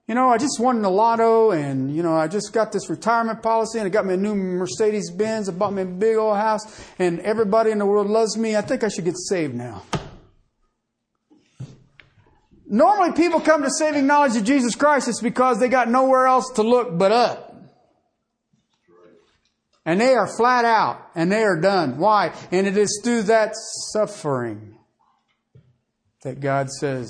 You 0.08 0.16
know, 0.16 0.30
I 0.30 0.36
just 0.36 0.58
won 0.58 0.82
the 0.82 0.90
lotto 0.90 1.52
and, 1.52 1.94
you 1.94 2.02
know, 2.02 2.14
I 2.14 2.26
just 2.26 2.52
got 2.52 2.72
this 2.72 2.90
retirement 2.90 3.40
policy 3.40 3.78
and 3.78 3.86
I 3.86 3.90
got 3.90 4.04
me 4.04 4.14
a 4.14 4.16
new 4.16 4.34
Mercedes 4.34 5.10
Benz. 5.12 5.48
I 5.48 5.52
bought 5.52 5.72
me 5.72 5.82
a 5.82 5.86
big 5.86 6.16
old 6.16 6.36
house 6.36 6.84
and 6.98 7.20
everybody 7.20 7.70
in 7.70 7.78
the 7.78 7.86
world 7.86 8.08
loves 8.08 8.36
me. 8.36 8.56
I 8.56 8.62
think 8.62 8.82
I 8.82 8.88
should 8.88 9.04
get 9.04 9.16
saved 9.16 9.54
now. 9.54 9.82
Normally, 12.74 13.12
people 13.12 13.38
come 13.38 13.62
to 13.62 13.70
saving 13.70 14.08
knowledge 14.08 14.34
of 14.34 14.42
Jesus 14.42 14.74
Christ, 14.74 15.06
it's 15.06 15.20
because 15.20 15.60
they 15.60 15.68
got 15.68 15.88
nowhere 15.88 16.26
else 16.26 16.50
to 16.56 16.64
look 16.64 16.98
but 16.98 17.12
up. 17.12 17.54
And 19.86 20.00
they 20.00 20.14
are 20.14 20.26
flat 20.36 20.64
out 20.64 21.00
and 21.14 21.30
they 21.30 21.44
are 21.44 21.60
done. 21.60 21.98
Why? 21.98 22.34
And 22.50 22.66
it 22.66 22.76
is 22.76 23.00
through 23.04 23.22
that 23.24 23.52
suffering 23.92 24.76
that 26.22 26.40
God 26.40 26.68
says, 26.68 27.08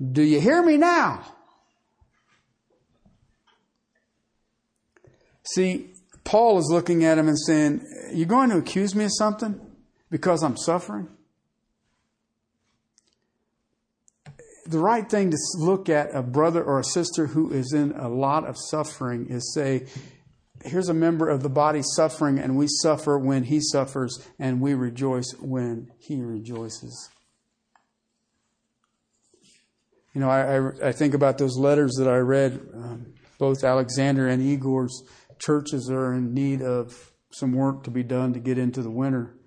Do 0.00 0.22
you 0.22 0.40
hear 0.40 0.62
me 0.62 0.78
now? 0.78 1.22
See, 5.42 5.90
Paul 6.24 6.58
is 6.58 6.70
looking 6.70 7.04
at 7.04 7.18
him 7.18 7.28
and 7.28 7.38
saying, 7.38 7.82
You're 8.14 8.24
going 8.24 8.48
to 8.48 8.56
accuse 8.56 8.94
me 8.94 9.04
of 9.04 9.10
something 9.12 9.60
because 10.10 10.42
I'm 10.42 10.56
suffering? 10.56 11.08
The 14.68 14.78
right 14.78 15.08
thing 15.08 15.30
to 15.30 15.38
look 15.56 15.88
at 15.88 16.14
a 16.14 16.22
brother 16.22 16.62
or 16.62 16.78
a 16.78 16.84
sister 16.84 17.26
who 17.26 17.50
is 17.50 17.72
in 17.72 17.92
a 17.92 18.08
lot 18.08 18.44
of 18.44 18.56
suffering 18.58 19.26
is 19.30 19.54
say, 19.54 19.86
here's 20.62 20.90
a 20.90 20.94
member 20.94 21.28
of 21.28 21.42
the 21.42 21.48
body 21.48 21.80
suffering, 21.82 22.38
and 22.38 22.56
we 22.56 22.66
suffer 22.68 23.18
when 23.18 23.44
he 23.44 23.60
suffers, 23.60 24.28
and 24.38 24.60
we 24.60 24.74
rejoice 24.74 25.34
when 25.40 25.90
he 25.98 26.20
rejoices. 26.20 27.08
You 30.12 30.20
know, 30.20 30.28
I, 30.28 30.58
I, 30.58 30.88
I 30.88 30.92
think 30.92 31.14
about 31.14 31.38
those 31.38 31.56
letters 31.56 31.94
that 31.94 32.08
I 32.08 32.18
read. 32.18 32.60
Um, 32.74 33.14
both 33.38 33.64
Alexander 33.64 34.28
and 34.28 34.42
Igor's 34.42 35.02
churches 35.38 35.88
are 35.90 36.12
in 36.12 36.34
need 36.34 36.60
of 36.60 37.12
some 37.30 37.52
work 37.52 37.84
to 37.84 37.90
be 37.90 38.02
done 38.02 38.34
to 38.34 38.40
get 38.40 38.58
into 38.58 38.82
the 38.82 38.90
winter. 38.90 39.37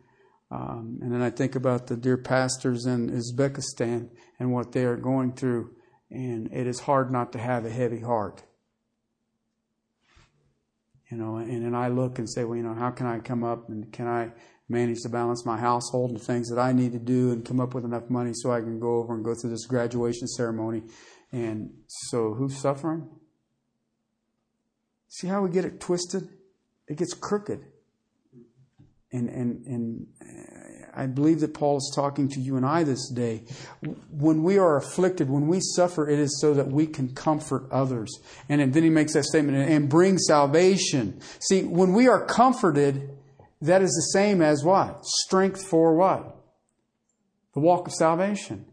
Um, 0.52 1.00
and 1.02 1.14
then 1.14 1.22
I 1.22 1.30
think 1.30 1.56
about 1.56 1.88
the 1.88 1.96
dear 1.96 2.18
pastors 2.18 2.86
in 2.86 3.10
Uzbekistan 3.10 4.10
and 4.38 4.52
what 4.52 4.74
they 4.74 4.84
are 4.84 4.98
going 4.98 5.32
through, 5.32 5.72
and 6.10 6.52
it 6.52 6.68
is 6.68 6.82
hard 6.82 7.10
not 7.10 7.32
to 7.32 7.40
have 7.40 7.66
a 7.66 7.70
heavy 7.70 8.02
heart. 8.02 8.44
You 11.10 11.18
know, 11.18 11.38
and 11.38 11.66
then 11.66 11.74
I 11.74 11.88
look 11.88 12.20
and 12.20 12.30
say, 12.30 12.44
well, 12.44 12.58
you 12.58 12.64
know, 12.64 12.74
how 12.74 12.92
can 12.92 13.06
I 13.06 13.20
come 13.20 13.44
up 13.44 13.70
and 13.70 13.92
can 13.94 14.08
I 14.08 14.32
manage 14.68 15.02
to 15.02 15.10
balance 15.10 15.46
my 15.46 15.58
household 15.58 16.12
and 16.12 16.22
things 16.22 16.50
that 16.50 16.60
I 16.60 16.72
need 16.72 16.94
to 16.94 17.00
do 17.00 17.32
and 17.32 17.46
come 17.46 17.60
up 17.60 17.74
with 17.74 17.84
enough 17.84 18.10
money 18.10 18.32
so 18.34 18.52
I 18.52 18.62
can 18.62 18.80
go 18.80 18.96
over 18.96 19.14
and 19.14 19.24
go 19.24 19.34
through 19.34 19.50
this 19.50 19.66
graduation 19.66 20.28
ceremony. 20.28 20.84
And 21.32 21.72
so 21.88 22.34
who's 22.34 22.58
suffering? 22.58 23.10
See 25.08 25.28
how 25.28 25.42
we 25.42 25.50
get 25.50 25.66
it 25.66 25.80
twisted? 25.80 26.30
It 26.88 26.98
gets 26.98 27.14
crooked. 27.14 27.66
And, 29.14 29.30
and, 29.30 29.66
and 29.66 30.08
uh, 30.22 30.72
I 30.96 31.06
believe 31.06 31.42
that 31.42 31.54
Paul 31.54 31.78
is 31.78 31.92
talking 31.96 32.30
to 32.30 32.40
you 32.40 32.58
and 32.58 32.66
I 32.66 32.84
this 32.84 33.10
day. 33.10 33.44
When 34.10 34.44
we 34.44 34.58
are 34.58 34.78
afflicted, 34.78 35.30
when 35.30 35.48
we 35.48 35.60
suffer, 35.62 36.10
it 36.10 36.20
is 36.20 36.40
so 36.40 36.54
that 36.54 36.68
we 36.68 36.88
can 36.88 37.14
comfort 37.14 37.68
others. 37.72 38.10
And 38.48 38.74
then 38.74 38.84
he 38.84 38.90
makes 38.90 39.14
that 39.14 39.26
statement 39.26 39.58
and 39.70 39.90
bring 39.90 40.18
salvation. 40.18 41.20
See, 41.40 41.64
when 41.64 41.94
we 41.94 42.08
are 42.08 42.26
comforted, 42.26 43.10
that 43.62 43.82
is 43.82 43.92
the 43.92 44.18
same 44.20 44.42
as 44.42 44.64
what? 44.64 45.06
Strength 45.06 45.68
for 45.68 45.96
what? 45.96 46.38
The 47.54 47.60
walk 47.60 47.88
of 47.88 47.94
salvation. 47.94 48.66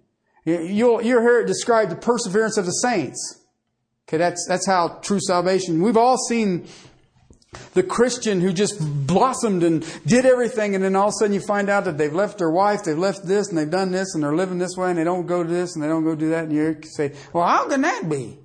You'll, 0.45 1.03
you'll 1.03 1.21
hear 1.21 1.41
it 1.41 1.47
described 1.47 1.91
the 1.91 1.97
perseverance 1.97 2.57
of 2.57 2.65
the 2.65 2.71
saints. 2.71 3.45
Okay, 4.09 4.17
that's, 4.17 4.47
that's 4.49 4.67
how 4.67 5.01
true 5.03 5.21
salvation. 5.21 5.83
We've 5.83 5.97
all 5.97 6.17
seen 6.17 6.67
the 7.75 7.83
Christian 7.83 8.41
who 8.41 8.53
just 8.53 8.77
blossomed 9.07 9.63
and 9.63 9.87
did 10.07 10.27
everything, 10.27 10.75
and 10.75 10.85
then 10.85 10.95
all 10.95 11.09
of 11.09 11.15
a 11.15 11.19
sudden 11.21 11.35
you 11.35 11.41
find 11.41 11.69
out 11.69 11.85
that 11.85 11.97
they've 11.97 12.13
left 12.13 12.39
their 12.39 12.51
wife, 12.51 12.85
they've 12.85 12.99
left 12.99 13.27
this, 13.27 13.49
and 13.49 13.57
they've 13.57 13.71
done 13.71 13.91
this, 13.91 14.15
and 14.15 14.23
they're 14.23 14.35
living 14.35 14.59
this 14.59 14.77
way, 14.77 14.91
and 14.91 14.99
they 14.99 15.05
don't 15.05 15.27
go 15.27 15.43
to 15.43 15.49
this, 15.49 15.75
and 15.75 15.83
they 15.83 15.89
don't 15.89 16.05
go 16.05 16.15
do 16.15 16.31
that, 16.31 16.45
and 16.45 16.53
you 16.53 16.77
say, 16.83 17.15
well, 17.33 17.47
how 17.47 17.67
can 17.69 17.81
that 17.83 18.09
be? 18.09 18.39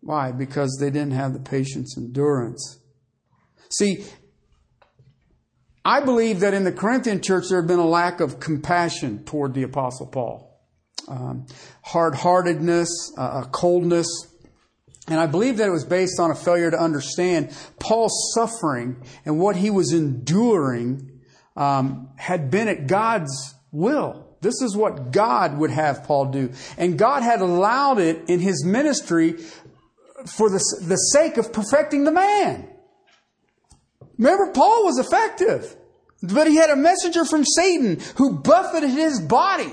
Why? 0.00 0.32
Because 0.32 0.76
they 0.78 0.90
didn't 0.90 1.12
have 1.12 1.32
the 1.32 1.40
patience, 1.40 1.96
and 1.96 2.06
endurance. 2.06 2.78
See, 3.70 4.04
I 5.84 6.00
believe 6.00 6.40
that 6.40 6.54
in 6.54 6.64
the 6.64 6.72
Corinthian 6.72 7.20
church 7.20 7.48
there 7.48 7.60
had 7.60 7.68
been 7.68 7.78
a 7.78 7.86
lack 7.86 8.20
of 8.20 8.40
compassion 8.40 9.24
toward 9.24 9.54
the 9.54 9.62
Apostle 9.62 10.06
Paul. 10.06 10.50
Um, 11.08 11.46
hard 11.82 12.14
heartedness, 12.14 13.12
uh, 13.18 13.44
coldness. 13.44 14.06
And 15.08 15.20
I 15.20 15.26
believe 15.26 15.58
that 15.58 15.68
it 15.68 15.72
was 15.72 15.84
based 15.84 16.18
on 16.18 16.30
a 16.30 16.34
failure 16.34 16.70
to 16.70 16.80
understand 16.80 17.54
Paul's 17.78 18.32
suffering 18.34 19.02
and 19.24 19.38
what 19.38 19.56
he 19.56 19.70
was 19.70 19.92
enduring 19.92 21.20
um, 21.56 22.08
had 22.16 22.50
been 22.50 22.68
at 22.68 22.86
God's 22.86 23.54
will. 23.70 24.24
This 24.40 24.60
is 24.62 24.76
what 24.76 25.10
God 25.10 25.58
would 25.58 25.70
have 25.70 26.04
Paul 26.04 26.26
do. 26.26 26.52
And 26.76 26.98
God 26.98 27.22
had 27.22 27.40
allowed 27.40 27.98
it 27.98 28.28
in 28.28 28.40
his 28.40 28.64
ministry 28.64 29.38
for 30.26 30.48
the, 30.48 30.60
the 30.82 30.96
sake 30.96 31.36
of 31.36 31.52
perfecting 31.52 32.04
the 32.04 32.12
man. 32.12 32.68
Remember, 34.18 34.52
Paul 34.52 34.84
was 34.84 34.98
effective, 34.98 35.76
but 36.22 36.46
he 36.46 36.56
had 36.56 36.70
a 36.70 36.76
messenger 36.76 37.24
from 37.24 37.44
Satan 37.44 38.00
who 38.16 38.38
buffeted 38.38 38.90
his 38.90 39.20
body. 39.20 39.72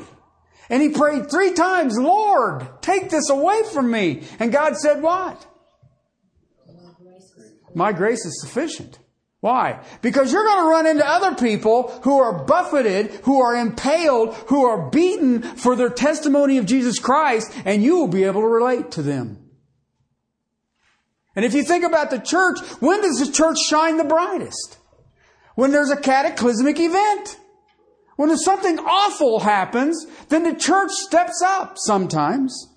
And 0.70 0.82
he 0.82 0.90
prayed 0.90 1.30
three 1.30 1.54
times, 1.54 1.98
Lord, 1.98 2.68
take 2.82 3.10
this 3.10 3.30
away 3.30 3.62
from 3.74 3.92
me. 3.92 4.24
And 4.40 4.52
God 4.52 4.76
said, 4.78 5.02
What? 5.02 5.48
My 7.74 7.94
grace 7.94 8.26
is 8.26 8.42
sufficient. 8.42 9.00
Why? 9.42 9.84
Because 10.04 10.32
you're 10.32 10.46
going 10.46 10.64
to 10.64 10.70
run 10.70 10.88
into 10.88 11.08
other 11.08 11.36
people 11.36 11.88
who 12.04 12.20
are 12.20 12.46
buffeted, 12.46 13.08
who 13.24 13.42
are 13.42 13.56
impaled, 13.56 14.36
who 14.48 14.66
are 14.66 14.90
beaten 14.92 15.42
for 15.42 15.76
their 15.76 15.90
testimony 15.90 16.60
of 16.60 16.68
Jesus 16.68 17.00
Christ, 17.00 17.52
and 17.66 17.82
you 17.82 17.98
will 17.98 18.08
be 18.08 18.24
able 18.24 18.42
to 18.42 18.48
relate 18.48 18.92
to 18.92 19.02
them. 19.02 19.50
And 21.36 21.44
if 21.44 21.56
you 21.56 21.64
think 21.64 21.84
about 21.84 22.12
the 22.12 22.20
church, 22.20 22.60
when 22.82 23.02
does 23.02 23.18
the 23.18 23.32
church 23.32 23.58
shine 23.68 23.98
the 23.98 24.04
brightest? 24.04 24.78
When 25.56 25.72
there's 25.72 25.90
a 25.90 25.98
cataclysmic 25.98 26.80
event. 26.80 27.40
When 28.22 28.38
something 28.38 28.78
awful 28.78 29.40
happens, 29.40 30.06
then 30.30 30.44
the 30.44 30.54
church 30.54 30.92
steps 30.92 31.42
up 31.44 31.80
sometimes. 31.80 32.68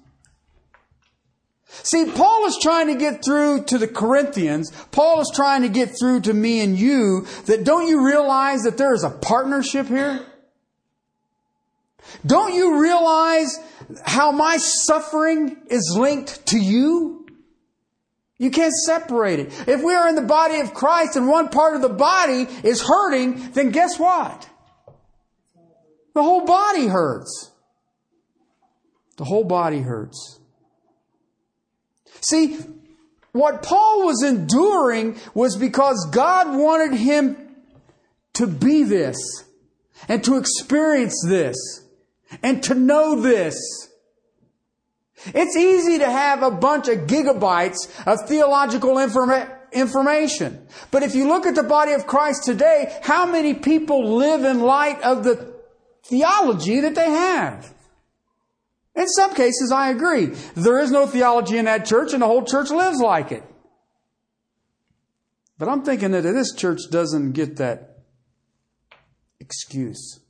See, 1.67 2.07
Paul 2.07 2.47
is 2.47 2.57
trying 2.63 2.87
to 2.87 2.95
get 2.95 3.23
through 3.23 3.65
to 3.65 3.77
the 3.77 3.87
Corinthians. 3.87 4.73
Paul 4.91 5.21
is 5.21 5.31
trying 5.35 5.61
to 5.61 5.69
get 5.69 5.99
through 6.01 6.23
to 6.23 6.33
me 6.33 6.61
and 6.61 6.79
you 6.79 7.27
that 7.45 7.63
don't 7.63 7.87
you 7.87 8.07
realize 8.07 8.63
that 8.63 8.79
there 8.79 8.95
is 8.95 9.05
a 9.05 9.11
partnership 9.11 9.87
here? 9.87 10.25
Don't 12.25 12.55
you 12.55 12.81
realize 12.81 13.59
how 14.03 14.33
my 14.33 14.57
suffering 14.57 15.59
is 15.67 15.95
linked 15.95 16.47
to 16.47 16.59
you? 16.59 17.27
You 18.39 18.51
can't 18.51 18.73
separate 18.73 19.41
it. 19.41 19.69
If 19.69 19.83
we 19.83 19.93
are 19.93 20.09
in 20.09 20.15
the 20.15 20.23
body 20.23 20.61
of 20.61 20.73
Christ 20.73 21.17
and 21.17 21.29
one 21.29 21.51
part 21.51 21.77
of 21.77 21.83
the 21.83 21.91
body 21.91 22.49
is 22.63 22.81
hurting, 22.81 23.51
then 23.51 23.73
guess 23.73 23.99
what? 23.99 24.49
The 26.15 26.23
whole 26.23 26.45
body 26.45 26.87
hurts. 26.87 27.51
The 29.17 29.25
whole 29.25 29.45
body 29.45 29.81
hurts. 29.81 30.41
See, 32.21 32.59
what 33.33 33.63
Paul 33.63 34.07
was 34.07 34.23
enduring 34.23 35.19
was 35.35 35.57
because 35.57 36.09
God 36.13 36.57
wanted 36.57 36.97
him 36.97 37.37
to 38.35 38.47
be 38.47 38.85
this 38.85 39.17
and 40.09 40.23
to 40.25 40.37
experience 40.37 41.15
this 41.27 41.57
and 42.43 42.63
to 42.65 42.75
know 42.75 43.21
this 43.21 43.57
it's 45.27 45.57
easy 45.57 45.99
to 45.99 46.11
have 46.11 46.43
a 46.43 46.51
bunch 46.51 46.89
of 46.89 47.07
gigabytes 47.07 47.89
of 48.07 48.29
theological 48.29 48.97
informa- 48.97 49.51
information. 49.73 50.67
But 50.91 51.03
if 51.03 51.15
you 51.15 51.29
look 51.29 51.47
at 51.47 51.55
the 51.55 51.63
body 51.63 51.93
of 51.93 52.07
Christ 52.07 52.45
today, 52.45 52.99
how 53.03 53.25
many 53.25 53.55
people 53.55 54.17
live 54.17 54.45
in 54.45 54.61
light 54.61 55.01
of 55.03 55.25
the 55.25 55.54
theology 56.07 56.81
that 56.81 56.95
they 56.95 57.11
have? 57.11 57.73
In 58.95 59.09
some 59.09 59.35
cases, 59.35 59.73
I 59.73 59.91
agree. 59.91 60.27
There 60.55 60.79
is 60.79 60.91
no 60.91 61.07
theology 61.07 61.59
in 61.59 61.65
that 61.65 61.87
church 61.87 62.13
and 62.13 62.23
the 62.23 62.27
whole 62.27 62.45
church 62.45 62.71
lives 62.71 63.01
like 63.01 63.33
it. 63.33 63.43
But 65.59 65.69
I'm 65.69 65.83
thinking 65.83 66.13
that 66.13 66.23
this 66.23 66.55
church 66.55 66.81
doesn't 66.91 67.33
get 67.33 67.57
that 67.57 67.99
excuse. 69.41 70.21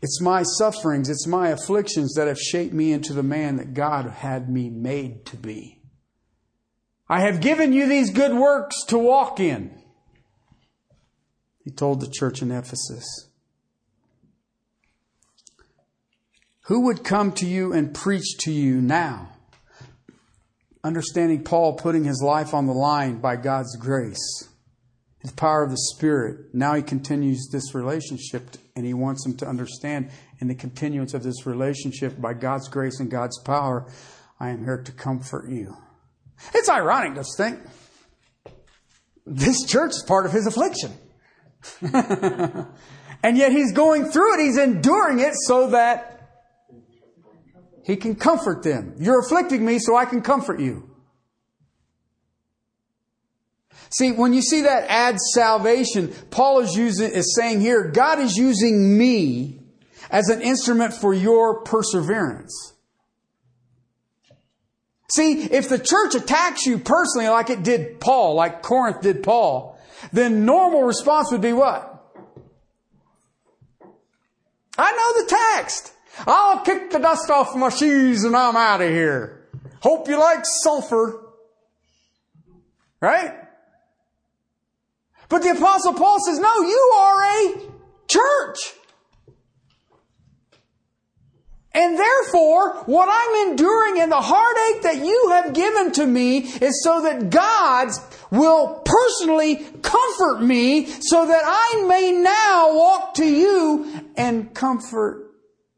It's 0.00 0.20
my 0.20 0.42
sufferings, 0.42 1.08
it's 1.08 1.28
my 1.28 1.48
afflictions 1.48 2.14
that 2.14 2.26
have 2.26 2.38
shaped 2.38 2.74
me 2.74 2.92
into 2.92 3.12
the 3.12 3.22
man 3.22 3.56
that 3.56 3.72
God 3.74 4.06
had 4.06 4.48
me 4.48 4.68
made 4.68 5.24
to 5.26 5.36
be. 5.36 5.80
I 7.08 7.20
have 7.20 7.40
given 7.40 7.72
you 7.72 7.86
these 7.86 8.10
good 8.10 8.34
works 8.34 8.84
to 8.86 8.98
walk 8.98 9.38
in. 9.38 9.81
He 11.64 11.70
told 11.70 12.00
the 12.00 12.10
church 12.10 12.42
in 12.42 12.50
Ephesus. 12.50 13.28
Who 16.66 16.86
would 16.86 17.04
come 17.04 17.32
to 17.32 17.46
you 17.46 17.72
and 17.72 17.94
preach 17.94 18.36
to 18.40 18.52
you 18.52 18.80
now? 18.80 19.30
Understanding 20.84 21.44
Paul 21.44 21.74
putting 21.74 22.04
his 22.04 22.22
life 22.22 22.54
on 22.54 22.66
the 22.66 22.72
line 22.72 23.20
by 23.20 23.36
God's 23.36 23.76
grace, 23.76 24.48
his 25.20 25.32
power 25.32 25.62
of 25.62 25.70
the 25.70 25.76
Spirit. 25.94 26.54
Now 26.54 26.74
he 26.74 26.82
continues 26.82 27.48
this 27.52 27.74
relationship 27.74 28.56
and 28.74 28.86
he 28.86 28.94
wants 28.94 29.22
them 29.24 29.36
to 29.38 29.46
understand 29.46 30.10
in 30.40 30.48
the 30.48 30.54
continuance 30.54 31.14
of 31.14 31.22
this 31.22 31.46
relationship 31.46 32.20
by 32.20 32.34
God's 32.34 32.68
grace 32.68 32.98
and 33.00 33.10
God's 33.10 33.38
power, 33.40 33.86
I 34.40 34.48
am 34.48 34.64
here 34.64 34.82
to 34.82 34.92
comfort 34.92 35.48
you. 35.48 35.76
It's 36.54 36.68
ironic 36.68 37.14
to 37.14 37.24
think 37.36 37.60
this 39.24 39.64
church 39.64 39.90
is 39.90 40.04
part 40.06 40.26
of 40.26 40.32
his 40.32 40.46
affliction. 40.46 40.92
and 41.82 43.36
yet 43.36 43.52
he's 43.52 43.72
going 43.72 44.06
through 44.06 44.34
it, 44.34 44.40
he's 44.40 44.58
enduring 44.58 45.20
it 45.20 45.34
so 45.34 45.68
that 45.70 46.12
he 47.84 47.96
can 47.96 48.14
comfort 48.14 48.62
them. 48.62 48.94
You're 48.98 49.20
afflicting 49.20 49.64
me 49.64 49.78
so 49.78 49.96
I 49.96 50.04
can 50.04 50.22
comfort 50.22 50.60
you. 50.60 50.88
See, 53.90 54.12
when 54.12 54.32
you 54.32 54.40
see 54.40 54.62
that 54.62 54.86
add 54.88 55.18
salvation, 55.18 56.14
Paul 56.30 56.60
is 56.60 56.74
using, 56.74 57.10
is 57.10 57.34
saying 57.36 57.60
here, 57.60 57.90
God 57.90 58.20
is 58.20 58.36
using 58.36 58.96
me 58.96 59.60
as 60.10 60.28
an 60.28 60.40
instrument 60.40 60.94
for 60.94 61.12
your 61.12 61.62
perseverance. 61.62 62.72
See, 65.10 65.42
if 65.42 65.68
the 65.68 65.78
church 65.78 66.14
attacks 66.14 66.64
you 66.64 66.78
personally 66.78 67.28
like 67.28 67.50
it 67.50 67.62
did 67.62 68.00
Paul, 68.00 68.34
like 68.34 68.62
Corinth 68.62 69.02
did 69.02 69.22
Paul, 69.22 69.71
then 70.12 70.44
normal 70.44 70.82
response 70.82 71.30
would 71.30 71.40
be 71.40 71.52
what? 71.52 71.88
I 74.78 74.92
know 74.92 75.22
the 75.22 75.28
text. 75.28 75.92
I'll 76.26 76.60
kick 76.60 76.90
the 76.90 76.98
dust 76.98 77.30
off 77.30 77.54
my 77.54 77.68
shoes 77.68 78.24
and 78.24 78.36
I'm 78.36 78.56
out 78.56 78.80
of 78.80 78.90
here. 78.90 79.48
Hope 79.80 80.08
you 80.08 80.18
like 80.18 80.44
sulfur. 80.44 81.20
Right? 83.00 83.34
But 85.28 85.42
the 85.42 85.50
apostle 85.50 85.94
Paul 85.94 86.18
says, 86.24 86.38
no, 86.38 86.60
you 86.60 86.92
are 86.96 87.24
a 87.24 87.54
church. 88.06 88.74
And 91.74 91.98
therefore, 91.98 92.82
what 92.84 93.08
I'm 93.10 93.50
enduring 93.50 94.00
and 94.00 94.12
the 94.12 94.20
heartache 94.20 94.82
that 94.82 94.96
you 94.96 95.30
have 95.30 95.54
given 95.54 95.92
to 95.92 96.06
me 96.06 96.38
is 96.38 96.82
so 96.84 97.02
that 97.02 97.30
God 97.30 97.88
will 98.30 98.82
personally 98.84 99.56
comfort 99.80 100.42
me 100.42 100.86
so 100.86 101.26
that 101.26 101.42
I 101.44 101.84
may 101.86 102.12
now 102.12 102.76
walk 102.76 103.14
to 103.14 103.24
you 103.24 104.10
and 104.16 104.54
comfort 104.54 105.30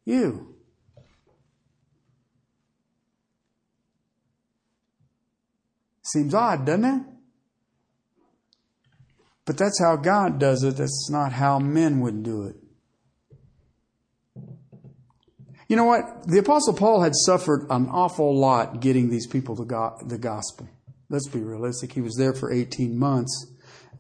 you. 0.05 0.55
Seems 6.03 6.35
odd, 6.35 6.67
doesn't 6.67 6.85
it? 6.85 7.03
But 9.45 9.59
that's 9.59 9.81
how 9.81 9.97
God 9.97 10.39
does 10.39 10.63
it. 10.65 10.77
That's 10.77 11.09
not 11.11 11.33
how 11.33 11.59
men 11.59 12.01
would 12.01 12.23
do 12.23 12.45
it. 12.45 12.57
You 15.69 15.77
know 15.77 15.85
what? 15.85 16.27
The 16.27 16.39
Apostle 16.39 16.75
Paul 16.75 17.03
had 17.03 17.15
suffered 17.15 17.67
an 17.71 17.89
awful 17.89 18.39
lot 18.39 18.81
getting 18.81 19.11
these 19.11 19.27
people 19.27 19.57
to 19.57 19.65
the 20.05 20.19
gospel. 20.19 20.69
Let's 21.09 21.29
be 21.29 21.41
realistic. 21.41 21.93
He 21.93 22.01
was 22.01 22.17
there 22.17 22.35
for 22.35 22.53
18 22.53 22.99
months, 22.99 23.47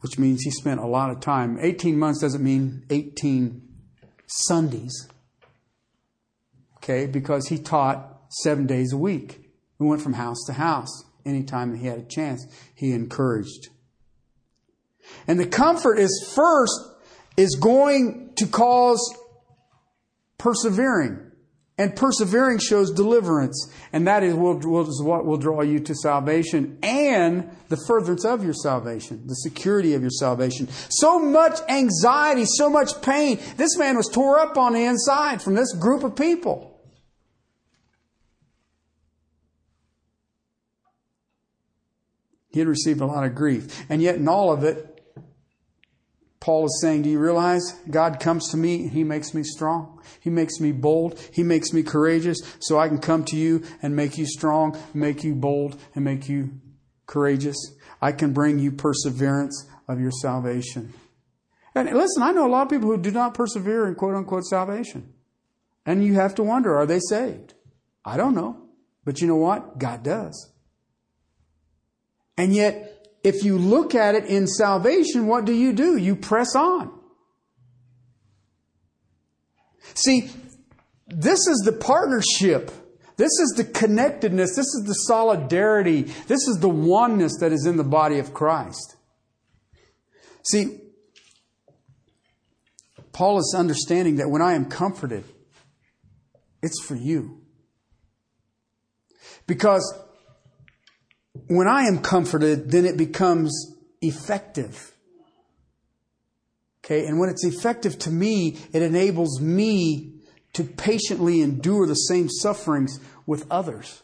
which 0.00 0.18
means 0.18 0.42
he 0.42 0.50
spent 0.50 0.80
a 0.80 0.86
lot 0.86 1.10
of 1.10 1.20
time. 1.20 1.58
18 1.60 1.98
months 1.98 2.20
doesn't 2.20 2.42
mean 2.42 2.84
18 2.90 3.62
Sundays. 4.26 5.08
Okay? 6.78 7.06
Because 7.06 7.48
he 7.48 7.58
taught 7.58 8.20
seven 8.30 8.66
days 8.66 8.92
a 8.92 8.98
week. 8.98 9.50
He 9.78 9.84
went 9.84 10.02
from 10.02 10.14
house 10.14 10.44
to 10.46 10.54
house. 10.54 11.04
Anytime 11.24 11.74
he 11.76 11.86
had 11.86 11.98
a 11.98 12.04
chance, 12.04 12.46
he 12.74 12.92
encouraged. 12.92 13.68
And 15.26 15.40
the 15.40 15.46
comfort 15.46 15.98
is 15.98 16.32
first 16.34 16.72
is 17.36 17.56
going 17.60 18.32
to 18.36 18.46
cause 18.46 19.00
persevering. 20.38 21.32
And 21.76 21.96
persevering 21.96 22.60
shows 22.60 22.92
deliverance. 22.92 23.68
And 23.92 24.06
that 24.06 24.22
is, 24.22 24.34
will, 24.34 24.58
will, 24.58 24.88
is 24.88 25.02
what 25.02 25.26
will 25.26 25.38
draw 25.38 25.62
you 25.62 25.80
to 25.80 25.94
salvation 25.94 26.78
and 26.82 27.50
the 27.68 27.76
furtherance 27.88 28.24
of 28.24 28.44
your 28.44 28.52
salvation, 28.52 29.26
the 29.26 29.34
security 29.34 29.94
of 29.94 30.02
your 30.02 30.12
salvation. 30.12 30.68
So 30.88 31.18
much 31.18 31.58
anxiety, 31.68 32.44
so 32.44 32.70
much 32.70 33.02
pain. 33.02 33.40
This 33.56 33.76
man 33.76 33.96
was 33.96 34.08
tore 34.08 34.38
up 34.38 34.56
on 34.56 34.72
the 34.72 34.84
inside 34.84 35.42
from 35.42 35.54
this 35.54 35.74
group 35.74 36.04
of 36.04 36.14
people. 36.14 36.70
He 42.50 42.60
had 42.60 42.68
received 42.68 43.00
a 43.00 43.06
lot 43.06 43.24
of 43.24 43.34
grief. 43.34 43.84
And 43.88 44.00
yet, 44.00 44.14
in 44.14 44.28
all 44.28 44.52
of 44.52 44.62
it, 44.62 44.93
Paul 46.44 46.66
is 46.66 46.78
saying, 46.82 47.00
Do 47.00 47.08
you 47.08 47.18
realize 47.18 47.72
God 47.90 48.20
comes 48.20 48.50
to 48.50 48.58
me 48.58 48.82
and 48.82 48.90
He 48.90 49.02
makes 49.02 49.32
me 49.32 49.42
strong? 49.42 49.98
He 50.20 50.28
makes 50.28 50.60
me 50.60 50.72
bold. 50.72 51.18
He 51.32 51.42
makes 51.42 51.72
me 51.72 51.82
courageous 51.82 52.36
so 52.58 52.78
I 52.78 52.88
can 52.88 52.98
come 52.98 53.24
to 53.24 53.36
you 53.36 53.62
and 53.80 53.96
make 53.96 54.18
you 54.18 54.26
strong, 54.26 54.78
make 54.92 55.24
you 55.24 55.34
bold, 55.34 55.80
and 55.94 56.04
make 56.04 56.28
you 56.28 56.60
courageous. 57.06 57.56
I 58.02 58.12
can 58.12 58.34
bring 58.34 58.58
you 58.58 58.72
perseverance 58.72 59.66
of 59.88 60.02
your 60.02 60.10
salvation. 60.10 60.92
And 61.74 61.90
listen, 61.90 62.22
I 62.22 62.32
know 62.32 62.46
a 62.46 62.52
lot 62.52 62.64
of 62.64 62.68
people 62.68 62.90
who 62.90 62.98
do 62.98 63.10
not 63.10 63.32
persevere 63.32 63.88
in 63.88 63.94
quote 63.94 64.14
unquote 64.14 64.44
salvation. 64.44 65.14
And 65.86 66.04
you 66.04 66.12
have 66.16 66.34
to 66.34 66.42
wonder, 66.42 66.76
are 66.76 66.84
they 66.84 67.00
saved? 67.08 67.54
I 68.04 68.18
don't 68.18 68.34
know. 68.34 68.68
But 69.02 69.22
you 69.22 69.28
know 69.28 69.36
what? 69.36 69.78
God 69.78 70.02
does. 70.02 70.52
And 72.36 72.54
yet, 72.54 72.93
if 73.24 73.42
you 73.42 73.58
look 73.58 73.94
at 73.94 74.14
it 74.14 74.26
in 74.26 74.46
salvation, 74.46 75.26
what 75.26 75.46
do 75.46 75.52
you 75.52 75.72
do? 75.72 75.96
You 75.96 76.14
press 76.14 76.54
on. 76.54 76.92
See, 79.94 80.30
this 81.08 81.46
is 81.46 81.62
the 81.64 81.72
partnership. 81.72 82.70
This 83.16 83.30
is 83.30 83.54
the 83.56 83.64
connectedness. 83.64 84.50
This 84.50 84.66
is 84.66 84.84
the 84.86 84.92
solidarity. 84.92 86.02
This 86.02 86.46
is 86.46 86.58
the 86.60 86.68
oneness 86.68 87.32
that 87.40 87.52
is 87.52 87.64
in 87.64 87.76
the 87.78 87.84
body 87.84 88.18
of 88.18 88.34
Christ. 88.34 88.96
See, 90.42 90.80
Paul 93.12 93.38
is 93.38 93.54
understanding 93.56 94.16
that 94.16 94.28
when 94.28 94.42
I 94.42 94.54
am 94.54 94.66
comforted, 94.66 95.24
it's 96.62 96.82
for 96.84 96.96
you. 96.96 97.40
Because 99.46 99.94
when 101.48 101.68
I 101.68 101.84
am 101.84 101.98
comforted, 101.98 102.70
then 102.70 102.84
it 102.84 102.96
becomes 102.96 103.76
effective. 104.00 104.92
Okay, 106.84 107.06
and 107.06 107.18
when 107.18 107.28
it's 107.28 107.44
effective 107.44 107.98
to 108.00 108.10
me, 108.10 108.58
it 108.72 108.82
enables 108.82 109.40
me 109.40 110.14
to 110.52 110.64
patiently 110.64 111.40
endure 111.40 111.86
the 111.86 111.94
same 111.94 112.28
sufferings 112.28 113.00
with 113.26 113.46
others 113.50 114.02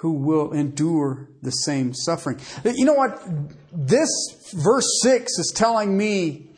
who 0.00 0.12
will 0.12 0.52
endure 0.52 1.28
the 1.42 1.50
same 1.50 1.92
suffering. 1.92 2.40
You 2.64 2.86
know 2.86 2.94
what? 2.94 3.22
This 3.70 4.08
verse 4.54 4.86
6 5.02 5.38
is 5.38 5.52
telling 5.54 5.96
me 5.96 6.52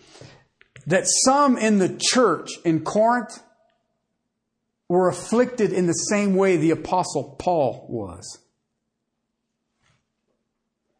that 0.87 1.05
some 1.25 1.59
in 1.59 1.79
the 1.79 1.99
church 2.01 2.51
in 2.65 2.85
Corinth 2.85 3.43
were 4.89 5.09
afflicted 5.09 5.73
in 5.73 5.87
the 5.87 5.93
same 5.93 6.37
way 6.37 6.57
the 6.57 6.71
Apostle 6.71 7.37
Paul 7.39 7.87
was. 7.89 8.39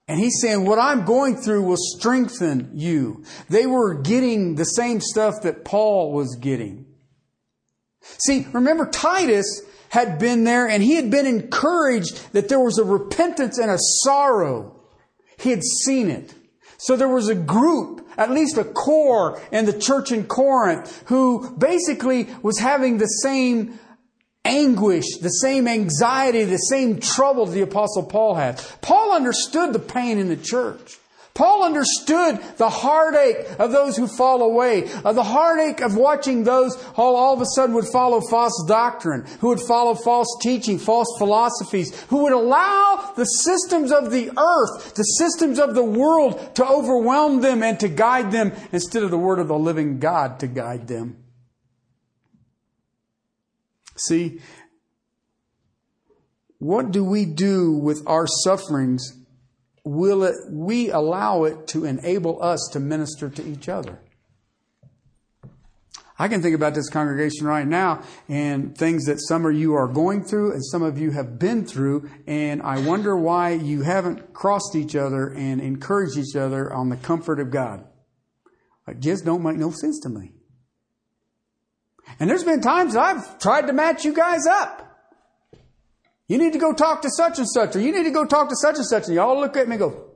And 0.09 0.19
he's 0.19 0.41
saying, 0.41 0.65
what 0.65 0.79
I'm 0.79 1.05
going 1.05 1.37
through 1.37 1.62
will 1.62 1.77
strengthen 1.79 2.71
you. 2.75 3.25
They 3.49 3.67
were 3.67 3.95
getting 3.95 4.57
the 4.57 4.65
same 4.65 5.01
stuff 5.01 5.43
that 5.43 5.65
Paul 5.65 6.12
was 6.12 6.37
getting. 6.41 6.87
See, 8.03 8.47
remember 8.53 8.87
Titus 8.87 9.62
had 9.91 10.19
been 10.19 10.45
there 10.45 10.69
and 10.69 10.83
he 10.83 10.97
had 10.97 11.11
been 11.11 11.27
encouraged 11.27 12.33
that 12.33 12.49
there 12.49 12.61
was 12.61 12.79
a 12.79 12.85
repentance 12.85 13.59
and 13.59 13.71
a 13.71 13.79
sorrow. 13.79 14.81
He 15.38 15.51
had 15.51 15.62
seen 15.62 16.11
it. 16.11 16.35
So 16.79 16.97
there 16.97 17.09
was 17.09 17.29
a 17.29 17.35
group, 17.37 18.09
at 18.17 18.33
least 18.33 18.59
a 18.59 18.65
core 18.65 19.41
in 19.53 19.67
the 19.67 19.79
church 19.79 20.11
in 20.11 20.25
Corinth 20.25 21.05
who 21.07 21.55
basically 21.57 22.27
was 22.43 22.59
having 22.59 22.99
the 22.99 23.07
same 23.07 23.79
anguish, 24.45 25.19
the 25.21 25.29
same 25.29 25.69
anxiety, 25.69 26.45
the 26.45 26.57
same 26.57 27.01
trouble 27.01 27.47
the 27.47 27.63
apostle 27.63 28.03
Paul 28.03 28.35
had. 28.35 28.63
Paul 28.81 29.13
understood 29.13 29.73
the 29.73 29.79
pain 29.79 30.19
in 30.19 30.29
the 30.29 30.37
church. 30.37 30.99
Paul 31.35 31.65
understood 31.65 32.39
the 32.59 32.69
heartache 32.69 33.59
of 33.59 33.73
those 33.73 33.97
who 33.97 34.07
fall 34.07 34.43
away, 34.43 34.91
of 35.03 35.15
the 35.15 35.23
heartache 35.23 35.81
of 35.81 35.97
watching 35.97 36.45
those 36.45 36.75
who 36.75 37.03
all 37.03 37.33
of 37.33 37.41
a 37.41 37.47
sudden 37.55 37.75
would 37.75 37.87
follow 37.87 38.21
false 38.21 38.65
doctrine, 38.69 39.25
who 39.41 39.49
would 39.49 39.61
follow 39.61 39.95
false 39.95 40.29
teaching, 40.43 40.79
false 40.79 41.09
philosophies, 41.17 41.99
who 42.09 42.25
would 42.25 42.35
allow 42.35 43.15
the 43.17 43.25
systems 43.25 43.91
of 43.91 44.11
the 44.11 44.31
earth, 44.37 44.95
the 44.95 45.03
systems 45.03 45.59
of 45.59 45.75
the 45.75 45.83
world 45.83 46.55
to 46.57 46.67
overwhelm 46.67 47.41
them 47.41 47.63
and 47.63 47.81
to 47.81 47.89
guide 47.89 48.31
them 48.31 48.53
instead 48.71 49.03
of 49.03 49.11
the 49.11 49.19
word 49.19 49.39
of 49.39 49.49
the 49.49 49.59
living 49.59 50.01
God 50.01 50.39
to 50.41 50.47
guide 50.47 50.87
them. 50.87 51.22
See, 53.97 54.41
what 56.59 56.93
do 56.93 57.05
we 57.05 57.25
do 57.25 57.73
with 57.73 58.03
our 58.07 58.27
sufferings? 58.27 59.19
Will 59.85 60.23
it, 60.23 60.37
we 60.49 60.91
allow 60.91 61.45
it 61.45 61.67
to 61.69 61.85
enable 61.85 62.43
us 62.43 62.69
to 62.73 62.81
minister 62.81 63.29
to 63.29 63.45
each 63.45 63.69
other? 63.69 63.99
I 66.19 66.29
can 66.29 66.41
think 66.41 66.55
about 66.55 66.75
this 66.75 66.89
congregation 66.89 67.49
right 67.49 67.67
now 67.67 68.03
and 68.29 68.79
things 68.79 69.07
that 69.07 69.19
some 69.21 69.45
of 69.45 69.57
you 69.57 69.75
are 69.75 69.89
going 69.89 70.23
through 70.23 70.53
and 70.53 70.65
some 70.65 70.83
of 70.83 70.97
you 70.97 71.11
have 71.11 71.37
been 71.37 71.67
through, 71.67 72.09
and 72.29 72.63
I 72.63 72.79
wonder 72.79 73.17
why 73.17 73.55
you 73.55 73.83
haven't 73.83 74.33
crossed 74.33 74.77
each 74.77 74.95
other 74.95 75.33
and 75.33 75.61
encouraged 75.61 76.17
each 76.17 76.37
other 76.37 76.73
on 76.73 76.91
the 76.91 76.97
comfort 76.97 77.41
of 77.41 77.51
God. 77.51 77.85
It 78.87 79.01
just 79.01 79.25
don't 79.25 79.43
make 79.43 79.57
no 79.57 79.73
sense 79.73 79.99
to 80.01 80.09
me. 80.09 80.31
And 82.18 82.29
there's 82.29 82.44
been 82.44 82.61
times 82.61 82.96
I've 82.96 83.38
tried 83.38 83.66
to 83.66 83.72
match 83.72 84.05
you 84.05 84.12
guys 84.12 84.46
up. 84.46 84.83
You 86.29 86.38
need 86.38 86.53
to 86.55 86.59
go 86.59 86.72
talk 86.72 87.03
to 87.03 87.11
such 87.11 87.38
and 87.38 87.48
such, 87.48 87.77
or 87.77 87.81
you 87.81 87.92
need 87.92 88.05
to 88.05 88.11
go 88.11 88.25
talk 88.25 88.48
to 88.48 88.57
such 88.57 88.77
and 88.77 88.87
such, 88.87 89.07
and 89.07 89.14
y'all 89.14 89.38
look 89.38 89.57
at 89.57 89.68
me 89.68 89.75
and 89.75 89.81
go, 89.81 90.11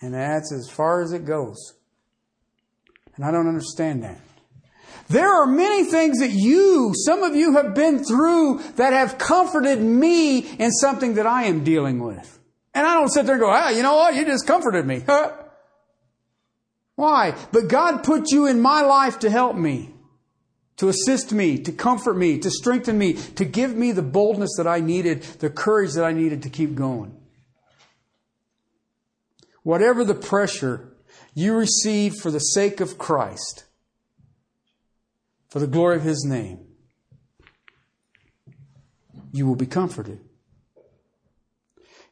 and 0.00 0.14
that's 0.14 0.52
as 0.52 0.70
far 0.70 1.02
as 1.02 1.12
it 1.12 1.26
goes. 1.26 1.74
And 3.16 3.24
I 3.24 3.30
don't 3.30 3.48
understand 3.48 4.02
that. 4.02 4.18
There 5.08 5.28
are 5.28 5.46
many 5.46 5.84
things 5.84 6.20
that 6.20 6.30
you, 6.30 6.94
some 6.94 7.22
of 7.22 7.36
you 7.36 7.54
have 7.56 7.74
been 7.74 8.02
through 8.02 8.62
that 8.76 8.92
have 8.94 9.18
comforted 9.18 9.80
me 9.80 10.38
in 10.38 10.70
something 10.72 11.14
that 11.14 11.26
I 11.26 11.44
am 11.44 11.64
dealing 11.64 12.02
with. 12.02 12.38
And 12.72 12.86
I 12.86 12.94
don't 12.94 13.10
sit 13.10 13.26
there 13.26 13.34
and 13.34 13.42
go, 13.42 13.50
ah, 13.50 13.68
you 13.68 13.82
know 13.82 13.96
what? 13.96 14.14
You 14.14 14.24
just 14.24 14.46
comforted 14.46 14.86
me. 14.86 15.04
Why? 16.94 17.34
But 17.52 17.68
God 17.68 18.04
put 18.04 18.30
you 18.30 18.46
in 18.46 18.62
my 18.62 18.80
life 18.82 19.18
to 19.18 19.30
help 19.30 19.54
me 19.54 19.91
to 20.82 20.88
assist 20.88 21.32
me, 21.32 21.58
to 21.58 21.70
comfort 21.70 22.16
me, 22.16 22.36
to 22.40 22.50
strengthen 22.50 22.98
me, 22.98 23.12
to 23.12 23.44
give 23.44 23.76
me 23.76 23.92
the 23.92 24.02
boldness 24.02 24.50
that 24.56 24.66
I 24.66 24.80
needed, 24.80 25.22
the 25.38 25.48
courage 25.48 25.92
that 25.92 26.02
I 26.02 26.10
needed 26.10 26.42
to 26.42 26.50
keep 26.50 26.74
going. 26.74 27.14
Whatever 29.62 30.04
the 30.04 30.16
pressure 30.16 30.92
you 31.34 31.54
receive 31.54 32.14
for 32.16 32.32
the 32.32 32.40
sake 32.40 32.80
of 32.80 32.98
Christ, 32.98 33.62
for 35.50 35.60
the 35.60 35.68
glory 35.68 35.94
of 35.94 36.02
His 36.02 36.24
name, 36.24 36.58
you 39.32 39.46
will 39.46 39.54
be 39.54 39.66
comforted. 39.66 40.18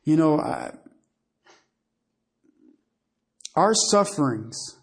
You 0.04 0.16
know, 0.16 0.38
I, 0.38 0.74
our 3.56 3.74
sufferings 3.74 4.76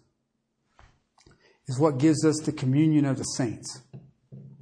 is 1.68 1.78
what 1.78 1.98
gives 1.98 2.24
us 2.24 2.40
the 2.40 2.52
communion 2.52 3.04
of 3.04 3.18
the 3.18 3.24
saints. 3.24 3.82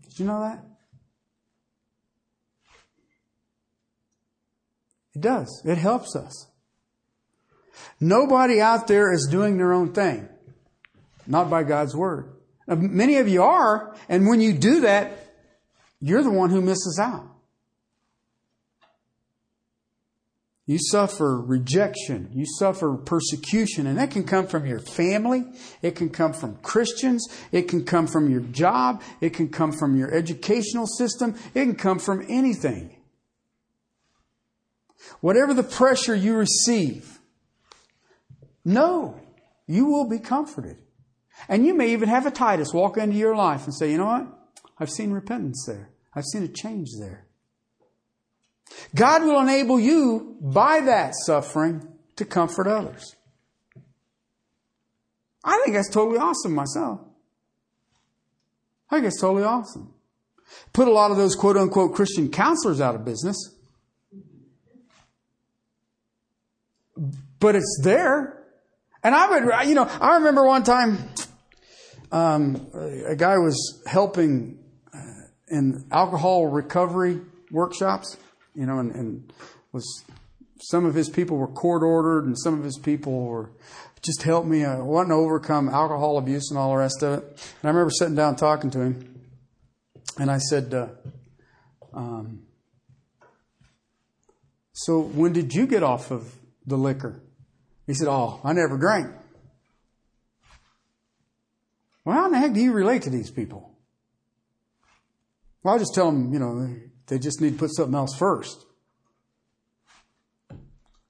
Did 0.02 0.18
you 0.18 0.26
know 0.26 0.40
that? 0.40 0.64
It 5.14 5.22
does. 5.22 5.62
It 5.64 5.78
helps 5.78 6.14
us. 6.14 6.48
Nobody 8.00 8.60
out 8.60 8.86
there 8.86 9.12
is 9.12 9.28
doing 9.30 9.56
their 9.56 9.72
own 9.72 9.92
thing, 9.92 10.28
not 11.26 11.48
by 11.48 11.62
God's 11.62 11.94
word. 11.94 12.34
Now, 12.66 12.74
many 12.74 13.16
of 13.16 13.28
you 13.28 13.42
are, 13.42 13.96
and 14.08 14.26
when 14.26 14.40
you 14.40 14.52
do 14.52 14.80
that, 14.80 15.34
you're 16.00 16.22
the 16.22 16.30
one 16.30 16.50
who 16.50 16.60
misses 16.60 16.98
out. 17.00 17.35
You 20.66 20.78
suffer 20.80 21.40
rejection. 21.40 22.28
You 22.32 22.44
suffer 22.58 22.96
persecution. 22.96 23.86
And 23.86 23.98
that 23.98 24.10
can 24.10 24.24
come 24.24 24.48
from 24.48 24.66
your 24.66 24.80
family. 24.80 25.44
It 25.80 25.94
can 25.94 26.10
come 26.10 26.32
from 26.32 26.56
Christians. 26.56 27.24
It 27.52 27.68
can 27.68 27.84
come 27.84 28.08
from 28.08 28.28
your 28.28 28.40
job. 28.40 29.02
It 29.20 29.30
can 29.30 29.48
come 29.48 29.70
from 29.70 29.96
your 29.96 30.12
educational 30.12 30.88
system. 30.88 31.36
It 31.54 31.64
can 31.64 31.76
come 31.76 32.00
from 32.00 32.26
anything. 32.28 32.96
Whatever 35.20 35.54
the 35.54 35.62
pressure 35.62 36.16
you 36.16 36.34
receive, 36.34 37.20
no, 38.64 39.20
you 39.68 39.86
will 39.86 40.08
be 40.08 40.18
comforted. 40.18 40.78
And 41.48 41.64
you 41.64 41.74
may 41.74 41.92
even 41.92 42.08
have 42.08 42.26
a 42.26 42.30
Titus 42.32 42.72
walk 42.74 42.96
into 42.96 43.16
your 43.16 43.36
life 43.36 43.66
and 43.66 43.74
say, 43.74 43.92
you 43.92 43.98
know 43.98 44.06
what? 44.06 44.26
I've 44.80 44.90
seen 44.90 45.12
repentance 45.12 45.64
there. 45.66 45.90
I've 46.12 46.24
seen 46.24 46.42
a 46.42 46.48
change 46.48 46.88
there. 46.98 47.25
God 48.94 49.22
will 49.22 49.40
enable 49.40 49.78
you 49.78 50.36
by 50.40 50.80
that 50.80 51.14
suffering 51.14 51.86
to 52.16 52.24
comfort 52.24 52.66
others. 52.66 53.14
I 55.44 55.60
think 55.64 55.76
that's 55.76 55.90
totally 55.90 56.18
awesome 56.18 56.54
myself. 56.54 57.00
I 58.90 58.96
think 58.96 59.06
it's 59.06 59.20
totally 59.20 59.44
awesome. 59.44 59.92
Put 60.72 60.88
a 60.88 60.92
lot 60.92 61.10
of 61.10 61.16
those 61.16 61.34
quote 61.34 61.56
unquote 61.56 61.94
Christian 61.94 62.30
counselors 62.30 62.80
out 62.80 62.94
of 62.94 63.04
business. 63.04 63.36
But 67.38 67.54
it's 67.54 67.80
there. 67.82 68.44
And 69.02 69.14
I 69.14 69.30
would, 69.30 69.68
you 69.68 69.74
know, 69.74 69.84
I 69.84 70.16
remember 70.16 70.44
one 70.44 70.64
time, 70.64 70.98
um, 72.10 72.68
a 73.06 73.14
guy 73.14 73.36
was 73.38 73.82
helping 73.86 74.58
uh, 74.94 74.98
in 75.48 75.84
alcohol 75.90 76.46
recovery 76.46 77.20
workshops 77.50 78.16
you 78.56 78.66
know, 78.66 78.78
and, 78.78 78.94
and 78.94 79.32
was 79.72 80.04
some 80.60 80.86
of 80.86 80.94
his 80.94 81.08
people 81.08 81.36
were 81.36 81.46
court 81.46 81.82
ordered, 81.82 82.24
and 82.24 82.38
some 82.38 82.58
of 82.58 82.64
his 82.64 82.78
people 82.78 83.26
were 83.26 83.50
just 84.02 84.22
helped 84.22 84.48
me. 84.48 84.64
I 84.64 84.78
wanting 84.78 85.10
to 85.10 85.16
overcome 85.16 85.68
alcohol 85.68 86.18
abuse 86.18 86.50
and 86.50 86.58
all 86.58 86.70
the 86.70 86.78
rest 86.78 87.02
of 87.02 87.18
it. 87.18 87.24
And 87.24 87.64
I 87.64 87.68
remember 87.68 87.90
sitting 87.90 88.14
down 88.14 88.36
talking 88.36 88.70
to 88.70 88.80
him, 88.80 89.20
and 90.18 90.30
I 90.30 90.38
said, 90.38 90.72
uh, 90.72 90.88
um, 91.92 92.42
"So 94.72 95.00
when 95.00 95.32
did 95.32 95.54
you 95.54 95.66
get 95.66 95.82
off 95.82 96.10
of 96.10 96.34
the 96.66 96.76
liquor?" 96.76 97.20
He 97.86 97.94
said, 97.94 98.08
"Oh, 98.08 98.40
I 98.42 98.52
never 98.52 98.78
drank." 98.78 99.12
Well, 102.04 102.16
how 102.16 102.26
in 102.26 102.32
the 102.32 102.38
heck 102.38 102.52
do 102.52 102.60
you 102.60 102.72
relate 102.72 103.02
to 103.02 103.10
these 103.10 103.30
people? 103.30 103.76
Well, 105.62 105.74
I 105.74 105.78
just 105.78 105.92
tell 105.92 106.06
them, 106.06 106.32
you 106.32 106.38
know, 106.38 106.70
they 107.06 107.18
just 107.18 107.40
need 107.40 107.52
to 107.52 107.58
put 107.58 107.74
something 107.74 107.94
else 107.94 108.16
first. 108.16 108.64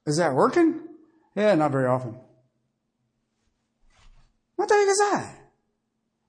Is 0.05 0.17
that 0.17 0.33
working? 0.33 0.79
Yeah, 1.35 1.55
not 1.55 1.71
very 1.71 1.87
often. 1.87 2.17
What 4.55 4.69
the 4.69 4.75
heck 4.75 4.87
is 4.87 4.97
that? 4.97 5.35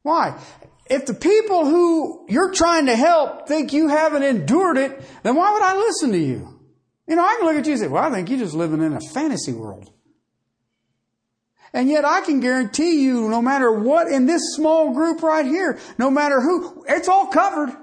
Why? 0.03 0.39
If 0.87 1.07
the 1.07 1.15
people 1.15 1.67
who 1.67 2.27
you're 2.29 2.53
trying 2.53 2.87
to 2.87 2.97
help 2.97 3.47
think 3.47 3.73
you 3.73 3.89
haven't 3.89 4.23
endured 4.23 4.79
it, 4.79 5.01
then 5.23 5.37
why 5.37 5.53
would 5.53 5.63
I 5.63 5.77
listen 5.77 6.13
to 6.13 6.19
you? 6.19 6.61
You 7.07 7.17
know, 7.17 7.25
I 7.25 7.37
can 7.39 7.47
look 7.47 7.57
at 7.57 7.67
you 7.67 7.73
and 7.73 7.81
say, 7.81 7.89
well, 7.89 8.05
I 8.05 8.11
think 8.11 8.29
you're 8.29 8.39
just 8.39 8.55
living 8.55 8.83
in 8.83 8.93
a 8.93 9.01
fantasy 9.01 9.53
world. 9.53 9.91
And 11.73 11.89
yet 11.89 12.05
I 12.05 12.23
can 12.23 12.41
guarantee 12.41 13.03
you, 13.03 13.29
no 13.29 13.43
matter 13.43 13.71
what 13.71 14.09
in 14.09 14.27
this 14.27 14.43
small 14.55 14.93
group 14.95 15.23
right 15.23 15.45
here, 15.45 15.79
no 15.99 16.11
matter 16.11 16.41
who, 16.41 16.85
it's 16.89 17.09
all 17.09 17.27
covered. 17.27 17.77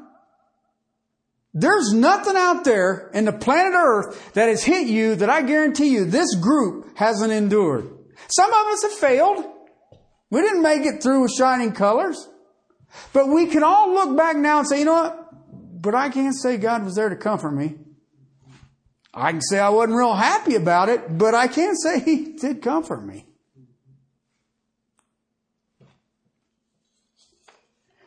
There's 1.58 1.94
nothing 1.94 2.36
out 2.36 2.66
there 2.66 3.10
in 3.14 3.24
the 3.24 3.32
planet 3.32 3.74
Earth 3.74 4.34
that 4.34 4.50
has 4.50 4.66
hit 4.66 4.88
you 4.88 5.16
that 5.16 5.30
I 5.30 5.42
guarantee 5.42 5.88
you 5.88 6.04
this 6.04 6.36
group 6.36 6.98
hasn't 6.98 7.32
endured. 7.32 7.90
Some 8.28 8.52
of 8.52 8.68
us 8.68 8.84
have 8.84 8.92
failed. 8.92 9.46
We 10.30 10.42
didn't 10.42 10.62
make 10.62 10.86
it 10.86 11.02
through 11.02 11.22
with 11.22 11.32
shining 11.32 11.72
colors. 11.72 12.28
But 13.14 13.30
we 13.30 13.46
can 13.48 13.64
all 13.64 13.94
look 13.94 14.18
back 14.18 14.36
now 14.36 14.60
and 14.60 14.68
say, 14.68 14.80
you 14.80 14.86
know 14.86 14.94
what? 14.94 15.82
But 15.82 15.96
I 15.96 16.10
can't 16.10 16.36
say 16.36 16.58
God 16.58 16.84
was 16.84 16.96
there 16.96 17.08
to 17.08 17.16
comfort 17.16 17.52
me. 17.52 17.76
I 19.14 19.32
can 19.32 19.42
say 19.42 19.58
I 19.58 19.70
wasn't 19.70 19.98
real 19.98 20.14
happy 20.14 20.56
about 20.56 20.90
it, 20.90 21.18
but 21.18 21.34
I 21.34 21.48
can't 21.48 21.78
say 21.82 22.02
He 22.02 22.34
did 22.34 22.62
comfort 22.62 23.06
me. 23.06 23.26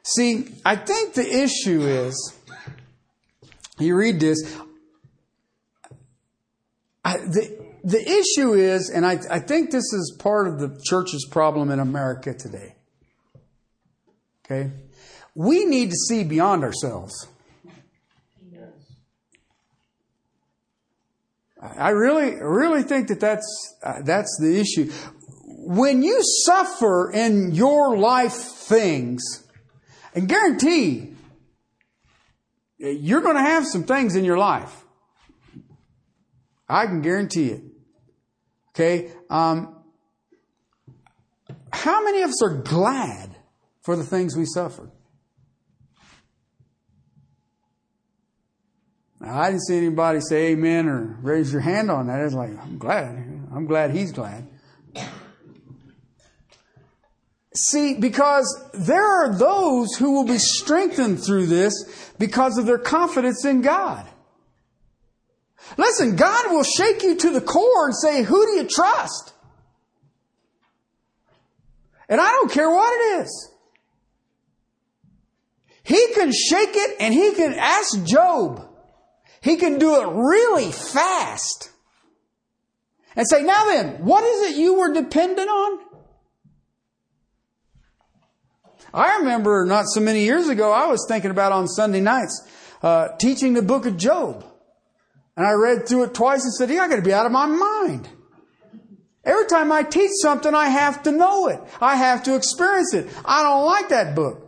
See, 0.04 0.48
I 0.66 0.76
think 0.76 1.14
the 1.14 1.26
issue 1.26 1.80
is 1.80 2.37
you 3.80 3.96
read 3.96 4.20
this. 4.20 4.38
I, 7.04 7.18
the, 7.18 7.58
the 7.84 8.00
issue 8.00 8.54
is, 8.54 8.90
and 8.90 9.06
I, 9.06 9.18
I 9.30 9.38
think 9.38 9.70
this 9.70 9.92
is 9.92 10.16
part 10.18 10.48
of 10.48 10.58
the 10.58 10.80
church's 10.84 11.26
problem 11.30 11.70
in 11.70 11.78
America 11.80 12.34
today. 12.34 12.74
Okay? 14.44 14.70
We 15.34 15.64
need 15.64 15.90
to 15.90 15.96
see 15.96 16.24
beyond 16.24 16.64
ourselves. 16.64 17.28
I 21.60 21.90
really, 21.90 22.36
really 22.40 22.82
think 22.82 23.08
that 23.08 23.20
that's, 23.20 23.76
uh, 23.82 24.02
that's 24.02 24.38
the 24.40 24.60
issue. 24.60 24.92
When 25.44 26.02
you 26.02 26.20
suffer 26.44 27.10
in 27.10 27.52
your 27.52 27.96
life 27.96 28.32
things, 28.32 29.22
and 30.14 30.28
guarantee 30.28 31.14
you're 32.78 33.20
going 33.20 33.36
to 33.36 33.42
have 33.42 33.66
some 33.66 33.84
things 33.84 34.16
in 34.16 34.24
your 34.24 34.38
life. 34.38 34.84
I 36.68 36.86
can 36.86 37.00
guarantee 37.00 37.48
it. 37.48 37.62
Okay? 38.70 39.10
Um, 39.30 39.74
how 41.72 42.04
many 42.04 42.22
of 42.22 42.30
us 42.30 42.42
are 42.42 42.62
glad 42.62 43.36
for 43.82 43.96
the 43.96 44.04
things 44.04 44.36
we 44.36 44.44
suffered? 44.44 44.90
Now, 49.20 49.40
I 49.40 49.50
didn't 49.50 49.66
see 49.66 49.76
anybody 49.76 50.20
say 50.20 50.52
amen 50.52 50.88
or 50.88 51.18
raise 51.22 51.52
your 51.52 51.62
hand 51.62 51.90
on 51.90 52.06
that. 52.06 52.20
It's 52.20 52.34
like, 52.34 52.56
I'm 52.56 52.78
glad. 52.78 53.16
I'm 53.52 53.66
glad 53.66 53.90
he's 53.90 54.12
glad. 54.12 54.46
See, 57.54 57.94
because 57.94 58.70
there 58.74 59.04
are 59.04 59.34
those 59.34 59.94
who 59.94 60.12
will 60.12 60.26
be 60.26 60.38
strengthened 60.38 61.22
through 61.22 61.46
this 61.46 62.12
because 62.18 62.58
of 62.58 62.66
their 62.66 62.78
confidence 62.78 63.44
in 63.44 63.62
God. 63.62 64.06
Listen, 65.76 66.16
God 66.16 66.50
will 66.50 66.64
shake 66.64 67.02
you 67.02 67.16
to 67.16 67.30
the 67.30 67.40
core 67.40 67.86
and 67.86 67.96
say, 67.96 68.22
who 68.22 68.46
do 68.46 68.52
you 68.52 68.64
trust? 68.64 69.32
And 72.08 72.20
I 72.20 72.30
don't 72.30 72.50
care 72.50 72.70
what 72.70 72.92
it 72.92 73.22
is. 73.22 73.50
He 75.82 76.12
can 76.14 76.32
shake 76.32 76.74
it 76.74 76.96
and 77.00 77.14
he 77.14 77.32
can 77.34 77.54
ask 77.54 78.04
Job. 78.04 78.66
He 79.40 79.56
can 79.56 79.78
do 79.78 80.00
it 80.00 80.08
really 80.08 80.70
fast. 80.70 81.70
And 83.16 83.26
say, 83.28 83.42
now 83.42 83.66
then, 83.66 84.04
what 84.04 84.22
is 84.22 84.52
it 84.52 84.58
you 84.58 84.74
were 84.74 84.92
dependent 84.92 85.48
on? 85.48 85.80
I 88.92 89.18
remember 89.18 89.64
not 89.66 89.86
so 89.88 90.00
many 90.00 90.24
years 90.24 90.48
ago, 90.48 90.72
I 90.72 90.86
was 90.86 91.04
thinking 91.08 91.30
about 91.30 91.52
on 91.52 91.68
Sunday 91.68 92.00
nights, 92.00 92.46
uh, 92.82 93.08
teaching 93.18 93.54
the 93.54 93.62
book 93.62 93.86
of 93.86 93.96
Job. 93.96 94.44
And 95.36 95.46
I 95.46 95.52
read 95.52 95.86
through 95.86 96.04
it 96.04 96.14
twice 96.14 96.44
and 96.44 96.52
said, 96.52 96.70
yeah, 96.70 96.82
I 96.82 96.88
gotta 96.88 97.02
be 97.02 97.12
out 97.12 97.26
of 97.26 97.32
my 97.32 97.46
mind. 97.46 98.08
Every 99.24 99.46
time 99.46 99.70
I 99.70 99.82
teach 99.82 100.10
something, 100.22 100.54
I 100.54 100.68
have 100.68 101.02
to 101.02 101.12
know 101.12 101.48
it. 101.48 101.60
I 101.80 101.96
have 101.96 102.22
to 102.24 102.34
experience 102.34 102.94
it. 102.94 103.08
I 103.24 103.42
don't 103.42 103.66
like 103.66 103.90
that 103.90 104.14
book. 104.14 104.44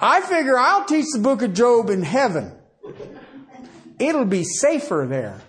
I 0.00 0.20
figure 0.22 0.56
I'll 0.58 0.84
teach 0.84 1.06
the 1.12 1.18
book 1.18 1.42
of 1.42 1.54
Job 1.54 1.90
in 1.90 2.02
heaven. 2.02 2.52
It'll 3.98 4.24
be 4.24 4.44
safer 4.44 5.06
there. 5.08 5.40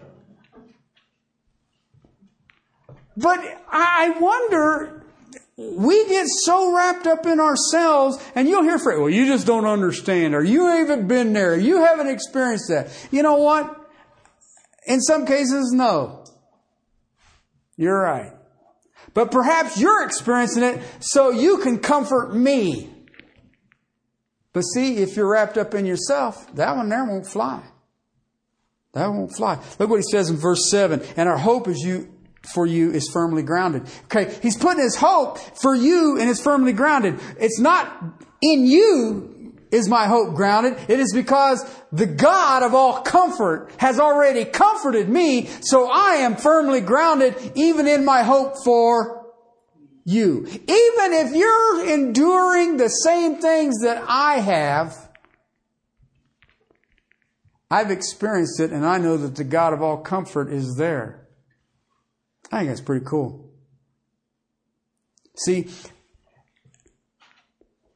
But 3.15 3.39
I 3.71 4.15
wonder 4.19 4.98
we 5.59 6.07
get 6.07 6.25
so 6.27 6.73
wrapped 6.73 7.05
up 7.05 7.25
in 7.25 7.41
ourselves, 7.41 8.17
and 8.33 8.47
you'll 8.47 8.63
hear 8.63 8.79
from, 8.79 9.01
well, 9.01 9.09
you 9.09 9.25
just 9.25 9.45
don't 9.45 9.65
understand, 9.65 10.33
or 10.33 10.41
you 10.41 10.67
haven't 10.67 11.09
been 11.09 11.33
there, 11.33 11.57
you 11.57 11.83
haven't 11.83 12.07
experienced 12.07 12.69
that. 12.69 12.87
You 13.11 13.23
know 13.23 13.35
what? 13.35 13.75
In 14.87 15.01
some 15.01 15.25
cases, 15.25 15.73
no. 15.73 16.23
You're 17.75 18.01
right. 18.01 18.31
But 19.13 19.31
perhaps 19.31 19.77
you're 19.77 20.05
experiencing 20.05 20.63
it 20.63 20.81
so 21.01 21.29
you 21.29 21.57
can 21.57 21.79
comfort 21.79 22.33
me. 22.33 22.89
But 24.53 24.61
see, 24.61 24.97
if 24.97 25.17
you're 25.17 25.29
wrapped 25.29 25.57
up 25.57 25.73
in 25.73 25.85
yourself, 25.85 26.55
that 26.55 26.75
one 26.77 26.87
there 26.87 27.03
won't 27.03 27.27
fly. 27.27 27.61
That 28.93 29.07
won't 29.07 29.35
fly. 29.35 29.59
Look 29.77 29.89
what 29.89 29.97
he 29.97 30.05
says 30.09 30.29
in 30.29 30.37
verse 30.37 30.71
7. 30.71 31.01
And 31.17 31.27
our 31.27 31.37
hope 31.37 31.67
is 31.67 31.79
you 31.79 32.13
for 32.53 32.65
you 32.65 32.91
is 32.91 33.09
firmly 33.11 33.43
grounded. 33.43 33.83
Okay, 34.05 34.35
he's 34.41 34.57
putting 34.57 34.81
his 34.81 34.95
hope 34.95 35.37
for 35.37 35.75
you 35.75 36.19
and 36.19 36.29
it's 36.29 36.41
firmly 36.41 36.73
grounded. 36.73 37.19
It's 37.39 37.59
not 37.59 38.03
in 38.41 38.65
you 38.65 39.35
is 39.71 39.87
my 39.87 40.07
hope 40.07 40.35
grounded. 40.35 40.77
It 40.87 40.99
is 40.99 41.13
because 41.13 41.63
the 41.91 42.05
God 42.05 42.63
of 42.63 42.73
all 42.73 43.01
comfort 43.01 43.71
has 43.77 43.99
already 43.99 44.45
comforted 44.45 45.09
me, 45.09 45.47
so 45.61 45.89
I 45.91 46.15
am 46.15 46.35
firmly 46.35 46.81
grounded 46.81 47.35
even 47.55 47.87
in 47.87 48.03
my 48.03 48.23
hope 48.23 48.55
for 48.63 49.27
you. 50.05 50.47
Even 50.47 51.13
if 51.13 51.35
you're 51.35 51.87
enduring 51.87 52.77
the 52.77 52.89
same 52.89 53.35
things 53.35 53.81
that 53.81 54.03
I 54.07 54.39
have, 54.39 55.09
I've 57.69 57.91
experienced 57.91 58.59
it 58.59 58.71
and 58.71 58.85
I 58.85 58.97
know 58.97 59.17
that 59.17 59.35
the 59.35 59.43
God 59.43 59.73
of 59.73 59.81
all 59.83 59.97
comfort 59.97 60.51
is 60.51 60.75
there. 60.77 61.27
I 62.51 62.59
think 62.59 62.69
that's 62.69 62.81
pretty 62.81 63.05
cool. 63.05 63.49
See, 65.37 65.67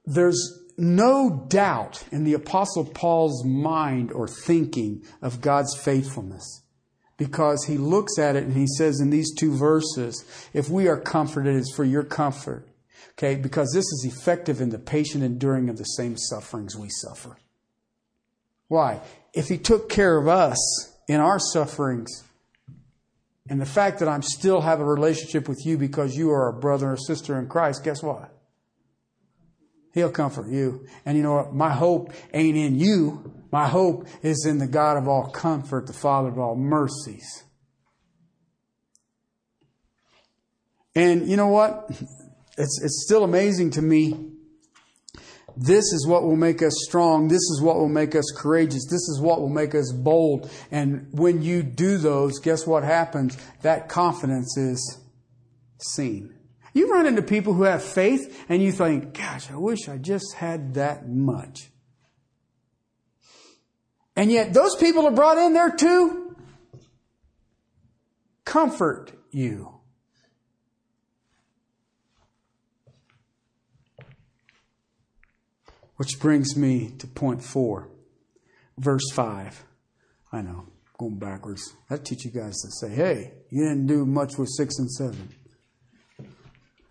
there's 0.05 0.59
no 0.77 1.45
doubt 1.47 2.03
in 2.11 2.23
the 2.23 2.33
Apostle 2.33 2.85
Paul's 2.85 3.45
mind 3.45 4.11
or 4.11 4.27
thinking 4.27 5.03
of 5.21 5.41
God's 5.41 5.75
faithfulness 5.77 6.63
because 7.17 7.65
he 7.65 7.77
looks 7.77 8.17
at 8.17 8.35
it 8.35 8.43
and 8.43 8.53
he 8.53 8.67
says 8.67 8.99
in 8.99 9.09
these 9.09 9.33
two 9.33 9.55
verses, 9.55 10.25
if 10.53 10.69
we 10.69 10.87
are 10.87 10.99
comforted, 10.99 11.55
it's 11.55 11.73
for 11.75 11.83
your 11.83 12.03
comfort. 12.03 12.67
Okay, 13.11 13.35
because 13.35 13.71
this 13.73 13.85
is 13.85 14.05
effective 14.05 14.59
in 14.59 14.69
the 14.69 14.79
patient 14.79 15.23
enduring 15.23 15.69
of 15.69 15.77
the 15.77 15.83
same 15.83 16.17
sufferings 16.17 16.75
we 16.75 16.89
suffer. 16.89 17.37
Why? 18.67 19.01
If 19.33 19.49
he 19.49 19.57
took 19.59 19.87
care 19.87 20.17
of 20.17 20.27
us 20.27 20.57
in 21.07 21.19
our 21.19 21.37
sufferings, 21.37 22.23
and 23.49 23.59
the 23.59 23.65
fact 23.65 23.99
that 23.99 24.07
I'm 24.07 24.21
still 24.21 24.61
have 24.61 24.79
a 24.79 24.85
relationship 24.85 25.49
with 25.49 25.65
you 25.65 25.77
because 25.77 26.15
you 26.15 26.31
are 26.31 26.49
a 26.49 26.53
brother 26.53 26.91
or 26.91 26.97
sister 26.97 27.37
in 27.37 27.47
Christ, 27.47 27.83
guess 27.83 28.01
what? 28.01 28.33
He'll 29.93 30.11
comfort 30.11 30.47
you. 30.47 30.87
And 31.05 31.17
you 31.17 31.23
know 31.23 31.35
what? 31.35 31.53
My 31.53 31.69
hope 31.69 32.13
ain't 32.33 32.57
in 32.57 32.79
you. 32.79 33.31
My 33.51 33.67
hope 33.67 34.07
is 34.23 34.45
in 34.45 34.57
the 34.57 34.67
God 34.67 34.97
of 34.97 35.07
all 35.07 35.29
comfort, 35.29 35.87
the 35.87 35.93
Father 35.93 36.29
of 36.29 36.39
all 36.39 36.55
mercies. 36.55 37.43
And 40.95 41.27
you 41.27 41.37
know 41.37 41.47
what? 41.47 41.87
It's, 42.57 42.81
it's 42.83 43.03
still 43.03 43.23
amazing 43.23 43.71
to 43.71 43.81
me 43.81 44.32
this 45.55 45.93
is 45.93 46.07
what 46.07 46.23
will 46.23 46.35
make 46.35 46.61
us 46.61 46.73
strong. 46.87 47.27
This 47.27 47.41
is 47.51 47.61
what 47.61 47.77
will 47.77 47.89
make 47.89 48.15
us 48.15 48.25
courageous. 48.35 48.85
This 48.85 49.07
is 49.09 49.19
what 49.21 49.39
will 49.39 49.49
make 49.49 49.75
us 49.75 49.91
bold. 49.91 50.49
And 50.71 51.07
when 51.11 51.41
you 51.41 51.63
do 51.63 51.97
those, 51.97 52.39
guess 52.39 52.65
what 52.65 52.83
happens? 52.83 53.37
That 53.61 53.89
confidence 53.89 54.57
is 54.57 54.99
seen. 55.79 56.33
You 56.73 56.91
run 56.91 57.05
into 57.05 57.21
people 57.21 57.53
who 57.53 57.63
have 57.63 57.83
faith 57.83 58.45
and 58.49 58.63
you 58.63 58.71
think, 58.71 59.13
gosh, 59.13 59.51
I 59.51 59.55
wish 59.57 59.87
I 59.87 59.97
just 59.97 60.33
had 60.33 60.73
that 60.73 61.07
much. 61.07 61.69
And 64.15 64.31
yet 64.31 64.53
those 64.53 64.75
people 64.75 65.05
are 65.07 65.11
brought 65.11 65.37
in 65.37 65.53
there 65.53 65.71
to 65.71 66.35
comfort 68.45 69.11
you. 69.31 69.72
Which 75.97 76.19
brings 76.19 76.57
me 76.57 76.91
to 76.99 77.07
point 77.07 77.43
four, 77.43 77.89
verse 78.77 79.11
five. 79.13 79.63
I 80.31 80.41
know, 80.41 80.67
going 80.97 81.19
backwards. 81.19 81.73
I 81.89 81.97
teach 81.97 82.25
you 82.25 82.31
guys 82.31 82.59
to 82.61 82.71
say, 82.71 82.93
hey, 82.93 83.33
you 83.49 83.63
didn't 83.63 83.87
do 83.87 84.05
much 84.05 84.37
with 84.37 84.49
six 84.49 84.79
and 84.79 84.91
seven. 84.91 85.29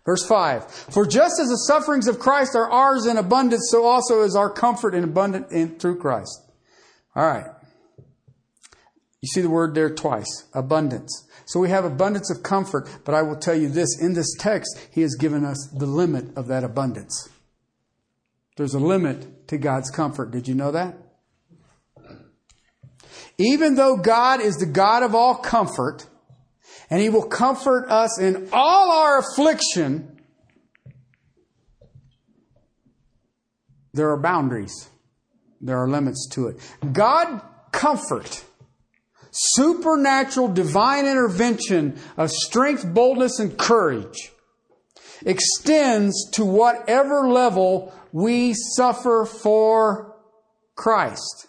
Verse 0.05 0.25
5 0.27 0.69
For 0.71 1.05
just 1.05 1.39
as 1.39 1.47
the 1.47 1.63
sufferings 1.67 2.07
of 2.07 2.19
Christ 2.19 2.55
are 2.55 2.69
ours 2.69 3.05
in 3.05 3.17
abundance, 3.17 3.69
so 3.71 3.85
also 3.85 4.23
is 4.23 4.35
our 4.35 4.49
comfort 4.49 4.93
in 4.93 5.03
abundant 5.03 5.51
in, 5.51 5.79
through 5.79 5.99
Christ. 5.99 6.41
All 7.15 7.25
right. 7.25 7.49
You 9.21 9.27
see 9.27 9.41
the 9.41 9.49
word 9.49 9.75
there 9.75 9.89
twice 9.89 10.45
abundance. 10.53 11.27
So 11.45 11.59
we 11.59 11.69
have 11.69 11.85
abundance 11.85 12.29
of 12.29 12.43
comfort, 12.43 12.89
but 13.05 13.15
I 13.15 13.21
will 13.21 13.35
tell 13.35 13.55
you 13.55 13.69
this 13.69 14.01
in 14.01 14.13
this 14.13 14.33
text, 14.37 14.77
he 14.91 15.01
has 15.01 15.15
given 15.15 15.45
us 15.45 15.69
the 15.77 15.85
limit 15.85 16.35
of 16.35 16.47
that 16.47 16.63
abundance. 16.63 17.29
There's 18.55 18.73
a 18.73 18.79
limit 18.79 19.47
to 19.47 19.57
God's 19.57 19.89
comfort. 19.89 20.31
Did 20.31 20.47
you 20.47 20.55
know 20.55 20.71
that? 20.71 20.97
Even 23.37 23.75
though 23.75 23.97
God 23.97 24.41
is 24.41 24.57
the 24.57 24.67
God 24.67 25.01
of 25.01 25.15
all 25.15 25.35
comfort, 25.35 26.07
and 26.89 27.01
He 27.01 27.09
will 27.09 27.27
comfort 27.27 27.89
us 27.89 28.19
in 28.19 28.49
all 28.53 28.91
our 28.91 29.19
affliction, 29.19 30.21
there 33.93 34.11
are 34.11 34.19
boundaries. 34.19 34.89
There 35.61 35.81
are 35.81 35.89
limits 35.89 36.27
to 36.33 36.47
it. 36.47 36.57
God 36.91 37.41
comfort, 37.71 38.43
supernatural 39.31 40.49
divine 40.49 41.05
intervention 41.05 41.97
of 42.17 42.29
strength, 42.29 42.85
boldness, 42.93 43.39
and 43.39 43.57
courage 43.57 44.31
extends 45.25 46.29
to 46.31 46.43
whatever 46.43 47.27
level 47.27 47.93
we 48.13 48.53
suffer 48.53 49.25
for 49.25 50.15
Christ. 50.75 51.47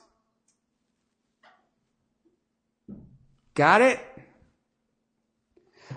Got 3.54 3.82
it? 3.82 4.00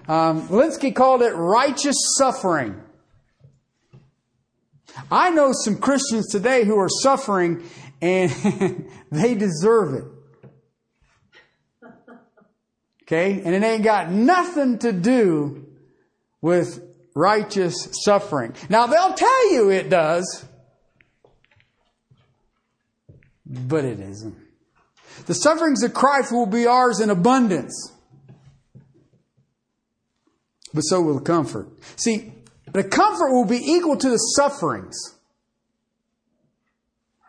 Um, 0.08 0.48
Lenski 0.50 0.94
called 0.94 1.22
it 1.22 1.32
righteous 1.32 1.96
suffering. 2.18 2.80
I 5.10 5.30
know 5.30 5.54
some 5.54 5.78
Christians 5.78 6.28
today 6.28 6.66
who 6.66 6.78
are 6.78 6.90
suffering 6.90 7.64
and 8.02 8.30
they 9.12 9.36
deserve 9.36 9.94
it. 9.94 10.04
Okay? 13.04 13.42
And 13.42 13.56
it 13.56 13.64
ain't 13.64 13.84
got 13.84 14.12
nothing 14.12 14.80
to 14.80 14.92
do 14.92 15.66
with 16.42 16.84
righteous 17.16 17.88
suffering. 18.04 18.54
Now 18.70 18.86
they'll 18.88 19.14
tell 19.14 19.54
you 19.54 19.70
it 19.70 19.90
does 19.90 20.46
but 23.50 23.86
it 23.86 24.00
isn't. 24.00 24.36
The 25.26 25.34
sufferings 25.34 25.84
of 25.84 25.94
Christ 25.94 26.32
will 26.32 26.46
be 26.46 26.68
ours 26.68 27.00
in 27.00 27.10
abundance. 27.10 27.94
But 30.74 30.82
so 30.82 31.02
will 31.02 31.16
the 31.16 31.26
comfort. 31.26 31.70
See, 31.96 32.34
the 32.72 32.84
comfort 32.84 33.32
will 33.32 33.46
be 33.46 33.58
equal 33.58 33.98
to 33.98 34.10
the 34.10 34.18
sufferings. 34.18 34.98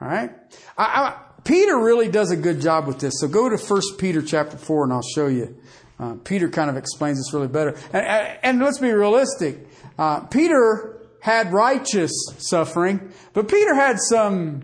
All 0.01 0.09
right? 0.09 0.33
I, 0.77 0.85
I, 0.85 1.21
Peter 1.45 1.79
really 1.79 2.09
does 2.09 2.31
a 2.31 2.37
good 2.37 2.61
job 2.61 2.87
with 2.87 3.01
this. 3.01 3.15
So 3.21 3.29
go 3.29 3.49
to 3.49 3.57
1 3.57 3.81
Peter 3.99 4.21
chapter 4.21 4.57
4 4.57 4.85
and 4.85 4.93
I'll 4.93 5.03
show 5.03 5.29
you. 5.29 5.57
Uh, 5.99 6.15
Peter 6.25 6.49
kind 6.49 6.71
of 6.71 6.77
explains 6.77 7.19
this 7.19 7.33
really 7.33 7.49
better. 7.49 7.77
And, 7.93 8.39
and 8.43 8.61
let's 8.61 8.79
be 8.79 8.91
realistic. 8.91 9.67
Uh, 9.99 10.21
Peter 10.21 11.01
had 11.21 11.53
righteous 11.53 12.13
suffering, 12.39 13.13
but 13.33 13.49
Peter 13.49 13.75
had 13.75 13.97
some 13.99 14.63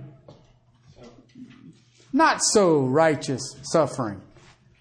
not 2.14 2.40
so 2.42 2.78
righteous 2.78 3.42
suffering. 3.64 4.22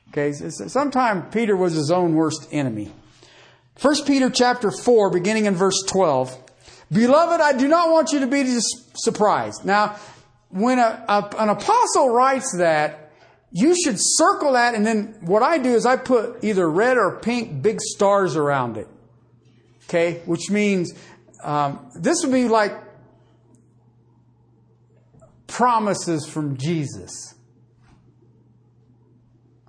Okay, 0.09 0.31
sometimes 0.31 1.33
Peter 1.33 1.57
was 1.57 1.73
his 1.73 1.89
own 1.89 2.13
worst 2.13 2.47
enemy. 2.51 2.91
1 3.81 4.05
Peter 4.05 4.29
chapter 4.29 4.69
4, 4.69 5.09
beginning 5.09 5.47
in 5.47 5.55
verse 5.55 5.83
12. 5.87 6.37
Beloved, 6.91 7.41
I 7.41 7.57
do 7.57 7.67
not 7.67 7.89
want 7.89 8.11
you 8.11 8.19
to 8.19 8.27
be 8.27 8.45
surprised. 8.93 9.65
Now, 9.65 9.97
when 10.49 10.77
a, 10.77 11.03
a, 11.09 11.35
an 11.39 11.49
apostle 11.49 12.09
writes 12.09 12.55
that, 12.59 13.11
you 13.51 13.75
should 13.83 13.97
circle 13.97 14.53
that, 14.53 14.75
and 14.75 14.85
then 14.85 15.15
what 15.21 15.41
I 15.41 15.57
do 15.57 15.73
is 15.73 15.87
I 15.87 15.97
put 15.97 16.43
either 16.43 16.69
red 16.69 16.97
or 16.97 17.19
pink 17.19 17.63
big 17.63 17.81
stars 17.81 18.35
around 18.35 18.77
it. 18.77 18.87
Okay, 19.85 20.21
which 20.25 20.51
means 20.51 20.93
um, 21.43 21.79
this 21.99 22.23
would 22.23 22.31
be 22.31 22.47
like 22.47 22.82
promises 25.53 26.27
from 26.27 26.57
Jesus. 26.57 27.35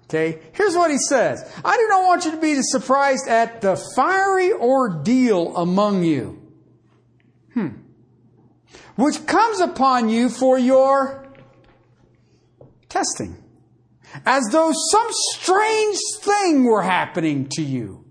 Okay, 0.05 0.41
here's 0.53 0.74
what 0.74 0.91
he 0.91 0.99
says 0.99 1.45
I 1.64 1.76
do 1.76 1.87
not 1.89 2.05
want 2.05 2.24
you 2.24 2.30
to 2.32 2.41
be 2.41 2.57
surprised 2.61 3.28
at 3.28 3.61
the 3.61 3.76
fiery 3.95 4.53
ordeal 4.53 5.57
among 5.57 6.05
you. 6.05 6.41
Hmm. 7.53 7.68
which 8.97 9.26
comes 9.26 9.61
upon 9.61 10.09
you 10.09 10.28
for 10.28 10.59
your 10.59 11.24
testing, 12.89 13.37
as 14.26 14.43
though 14.51 14.72
some 14.72 15.07
strange 15.35 15.99
thing 16.20 16.64
were 16.64 16.82
happening 16.82 17.49
to 17.53 17.62
you. 17.62 18.03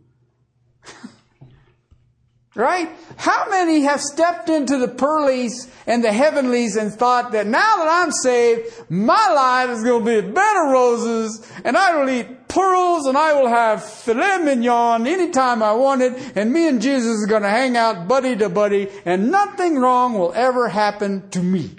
Right? 2.56 2.90
How 3.18 3.50
many 3.50 3.82
have 3.82 4.00
stepped 4.00 4.50
into 4.50 4.78
the 4.78 4.88
pearlies 4.88 5.72
and 5.88 6.04
the 6.04 6.12
heavenlies 6.12 6.76
and 6.76 6.92
thought 6.92 7.32
that 7.32 7.48
now 7.48 7.78
that 7.78 7.88
I'm 7.90 8.12
saved, 8.12 8.72
my 8.90 9.32
life 9.34 9.70
is 9.70 9.84
going 9.84 10.06
to 10.06 10.22
be 10.22 10.28
a 10.28 10.32
bed 10.32 10.66
of 10.66 10.72
roses 10.72 11.52
and 11.64 11.76
I 11.76 11.98
will 11.98 12.10
eat 12.10 12.48
pearls 12.48 13.08
and 13.08 13.18
I 13.18 13.34
will 13.34 13.50
have 13.50 13.84
filet 13.84 14.38
mignon 14.44 15.08
anytime 15.08 15.64
I 15.64 15.74
want 15.74 16.04
it 16.04 16.38
and 16.38 16.54
me 16.54 16.68
and 16.68 16.82
Jesus 16.82 17.24
are 17.24 17.28
going 17.28 17.42
to 17.42 17.50
hang 17.50 17.76
out 17.76 18.08
buddy 18.08 18.36
to 18.36 18.50
buddy 18.50 18.90
and 19.06 19.32
nothing 19.32 19.80
wrong 19.80 20.14
will 20.14 20.34
ever 20.34 20.70
happen 20.70 21.30
to 21.32 21.42
me. 21.42 21.72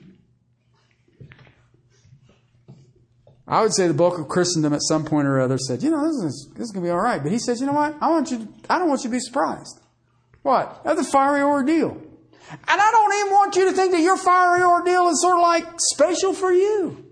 I 3.46 3.62
would 3.62 3.74
say 3.74 3.86
the 3.86 3.94
bulk 3.94 4.18
of 4.18 4.26
Christendom 4.26 4.72
at 4.72 4.80
some 4.82 5.04
point 5.04 5.28
or 5.28 5.38
other 5.38 5.58
said, 5.58 5.82
you 5.82 5.90
know, 5.90 6.02
this 6.06 6.16
is, 6.24 6.50
this 6.56 6.64
is 6.64 6.70
going 6.72 6.82
to 6.82 6.88
be 6.88 6.90
all 6.90 6.98
right. 6.98 7.22
But 7.22 7.30
he 7.30 7.38
says, 7.38 7.60
you 7.60 7.66
know 7.66 7.74
what? 7.74 7.94
I 8.00 8.08
want 8.08 8.30
you 8.30 8.38
to, 8.38 8.48
I 8.70 8.78
don't 8.78 8.88
want 8.88 9.04
you 9.04 9.10
to 9.10 9.12
be 9.12 9.20
surprised. 9.20 9.80
What? 10.44 10.84
That's 10.84 11.00
a 11.00 11.10
fiery 11.10 11.42
ordeal. 11.42 11.90
And 11.90 12.60
I 12.80 12.90
don't 12.90 13.14
even 13.14 13.32
want 13.32 13.56
you 13.56 13.70
to 13.70 13.72
think 13.72 13.92
that 13.92 14.02
your 14.02 14.18
fiery 14.18 14.62
ordeal 14.62 15.08
is 15.08 15.22
sort 15.22 15.36
of 15.36 15.42
like 15.42 15.66
special 15.78 16.34
for 16.34 16.52
you. 16.52 17.02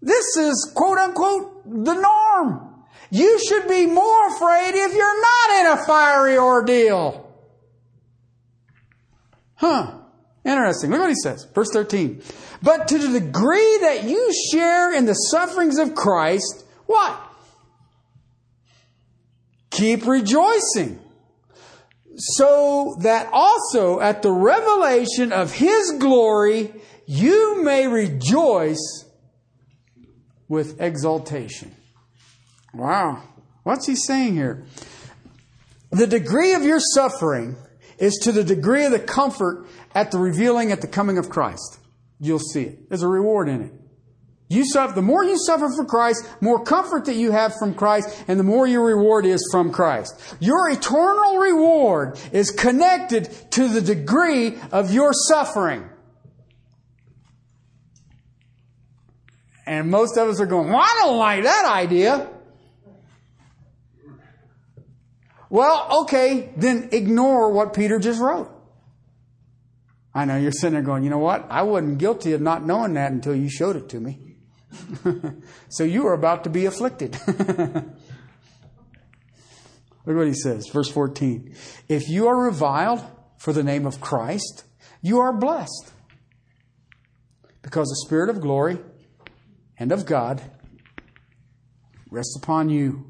This 0.00 0.36
is 0.36 0.72
quote 0.76 0.96
unquote 0.96 1.64
the 1.64 1.94
norm. 1.94 2.84
You 3.10 3.40
should 3.44 3.66
be 3.66 3.86
more 3.86 4.28
afraid 4.28 4.74
if 4.76 4.94
you're 4.94 5.20
not 5.20 5.60
in 5.60 5.78
a 5.78 5.84
fiery 5.84 6.38
ordeal. 6.38 7.34
Huh. 9.56 9.92
Interesting. 10.44 10.90
Look 10.90 11.00
what 11.00 11.08
he 11.08 11.16
says. 11.20 11.48
Verse 11.52 11.70
13. 11.72 12.22
But 12.62 12.86
to 12.88 12.98
the 12.98 13.18
degree 13.18 13.78
that 13.82 14.04
you 14.04 14.32
share 14.52 14.94
in 14.94 15.04
the 15.04 15.14
sufferings 15.14 15.78
of 15.78 15.96
Christ, 15.96 16.64
what? 16.86 17.20
Keep 19.70 20.06
rejoicing. 20.06 21.00
So 22.20 22.96
that 23.00 23.30
also 23.32 23.98
at 24.00 24.22
the 24.22 24.30
revelation 24.30 25.32
of 25.32 25.52
His 25.52 25.92
glory, 25.98 26.72
you 27.06 27.62
may 27.64 27.86
rejoice 27.86 29.04
with 30.48 30.80
exaltation. 30.80 31.74
Wow. 32.74 33.22
What's 33.62 33.86
he 33.86 33.94
saying 33.96 34.34
here? 34.34 34.64
The 35.90 36.06
degree 36.06 36.54
of 36.54 36.62
your 36.62 36.80
suffering 36.94 37.56
is 37.98 38.14
to 38.22 38.32
the 38.32 38.44
degree 38.44 38.84
of 38.84 38.92
the 38.92 38.98
comfort 38.98 39.66
at 39.94 40.10
the 40.10 40.18
revealing 40.18 40.72
at 40.72 40.80
the 40.80 40.86
coming 40.86 41.18
of 41.18 41.30
Christ. 41.30 41.78
You'll 42.20 42.38
see 42.38 42.62
it. 42.62 42.88
There's 42.88 43.02
a 43.02 43.08
reward 43.08 43.48
in 43.48 43.62
it. 43.62 43.72
You 44.50 44.64
suffer, 44.66 44.94
the 44.94 45.00
more 45.00 45.22
you 45.24 45.38
suffer 45.38 45.68
for 45.76 45.84
Christ, 45.84 46.28
more 46.40 46.64
comfort 46.64 47.04
that 47.04 47.14
you 47.14 47.30
have 47.30 47.54
from 47.56 47.72
Christ, 47.72 48.24
and 48.26 48.36
the 48.36 48.42
more 48.42 48.66
your 48.66 48.84
reward 48.84 49.24
is 49.24 49.48
from 49.52 49.70
Christ. 49.70 50.20
Your 50.40 50.68
eternal 50.68 51.38
reward 51.38 52.18
is 52.32 52.50
connected 52.50 53.30
to 53.52 53.68
the 53.68 53.80
degree 53.80 54.58
of 54.72 54.92
your 54.92 55.12
suffering. 55.12 55.88
And 59.66 59.88
most 59.88 60.18
of 60.18 60.28
us 60.28 60.40
are 60.40 60.46
going, 60.46 60.68
well, 60.68 60.82
I 60.82 60.96
don't 60.98 61.16
like 61.16 61.44
that 61.44 61.70
idea. 61.72 62.28
Well, 65.48 66.00
okay, 66.02 66.50
then 66.56 66.88
ignore 66.90 67.52
what 67.52 67.72
Peter 67.72 68.00
just 68.00 68.20
wrote. 68.20 68.50
I 70.12 70.24
know 70.24 70.36
you're 70.36 70.50
sitting 70.50 70.72
there 70.72 70.82
going, 70.82 71.04
you 71.04 71.10
know 71.10 71.18
what? 71.18 71.46
I 71.48 71.62
wasn't 71.62 71.98
guilty 71.98 72.32
of 72.32 72.40
not 72.40 72.66
knowing 72.66 72.94
that 72.94 73.12
until 73.12 73.36
you 73.36 73.48
showed 73.48 73.76
it 73.76 73.88
to 73.90 74.00
me. 74.00 74.29
so 75.68 75.84
you 75.84 76.06
are 76.06 76.14
about 76.14 76.44
to 76.44 76.50
be 76.50 76.66
afflicted. 76.66 77.18
Look 80.06 80.16
what 80.16 80.26
he 80.26 80.34
says, 80.34 80.68
verse 80.68 80.90
14. 80.90 81.54
If 81.88 82.08
you 82.08 82.26
are 82.28 82.36
reviled 82.36 83.04
for 83.38 83.52
the 83.52 83.62
name 83.62 83.86
of 83.86 84.00
Christ, 84.00 84.64
you 85.02 85.20
are 85.20 85.32
blessed. 85.32 85.92
Because 87.62 87.88
the 87.88 88.06
Spirit 88.06 88.30
of 88.30 88.40
glory 88.40 88.78
and 89.78 89.92
of 89.92 90.06
God 90.06 90.42
rests 92.10 92.36
upon 92.36 92.70
you. 92.70 93.06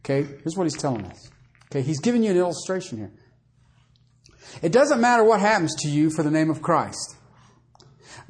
Okay, 0.00 0.22
here's 0.22 0.56
what 0.56 0.64
he's 0.64 0.78
telling 0.78 1.04
us. 1.04 1.30
Okay, 1.66 1.82
he's 1.82 2.00
giving 2.00 2.22
you 2.22 2.30
an 2.30 2.36
illustration 2.36 2.98
here. 2.98 3.12
It 4.62 4.72
doesn't 4.72 5.00
matter 5.00 5.22
what 5.22 5.40
happens 5.40 5.74
to 5.82 5.88
you 5.88 6.10
for 6.10 6.22
the 6.22 6.30
name 6.30 6.50
of 6.50 6.62
Christ. 6.62 7.17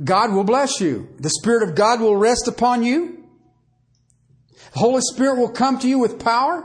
God 0.03 0.33
will 0.33 0.45
bless 0.45 0.81
you. 0.81 1.09
The 1.19 1.31
Spirit 1.31 1.69
of 1.69 1.75
God 1.75 2.01
will 2.01 2.17
rest 2.17 2.47
upon 2.47 2.83
you. 2.83 3.27
The 4.73 4.79
Holy 4.79 5.01
Spirit 5.03 5.39
will 5.39 5.51
come 5.51 5.79
to 5.81 5.89
you 5.89 5.99
with 5.99 6.23
power. 6.23 6.65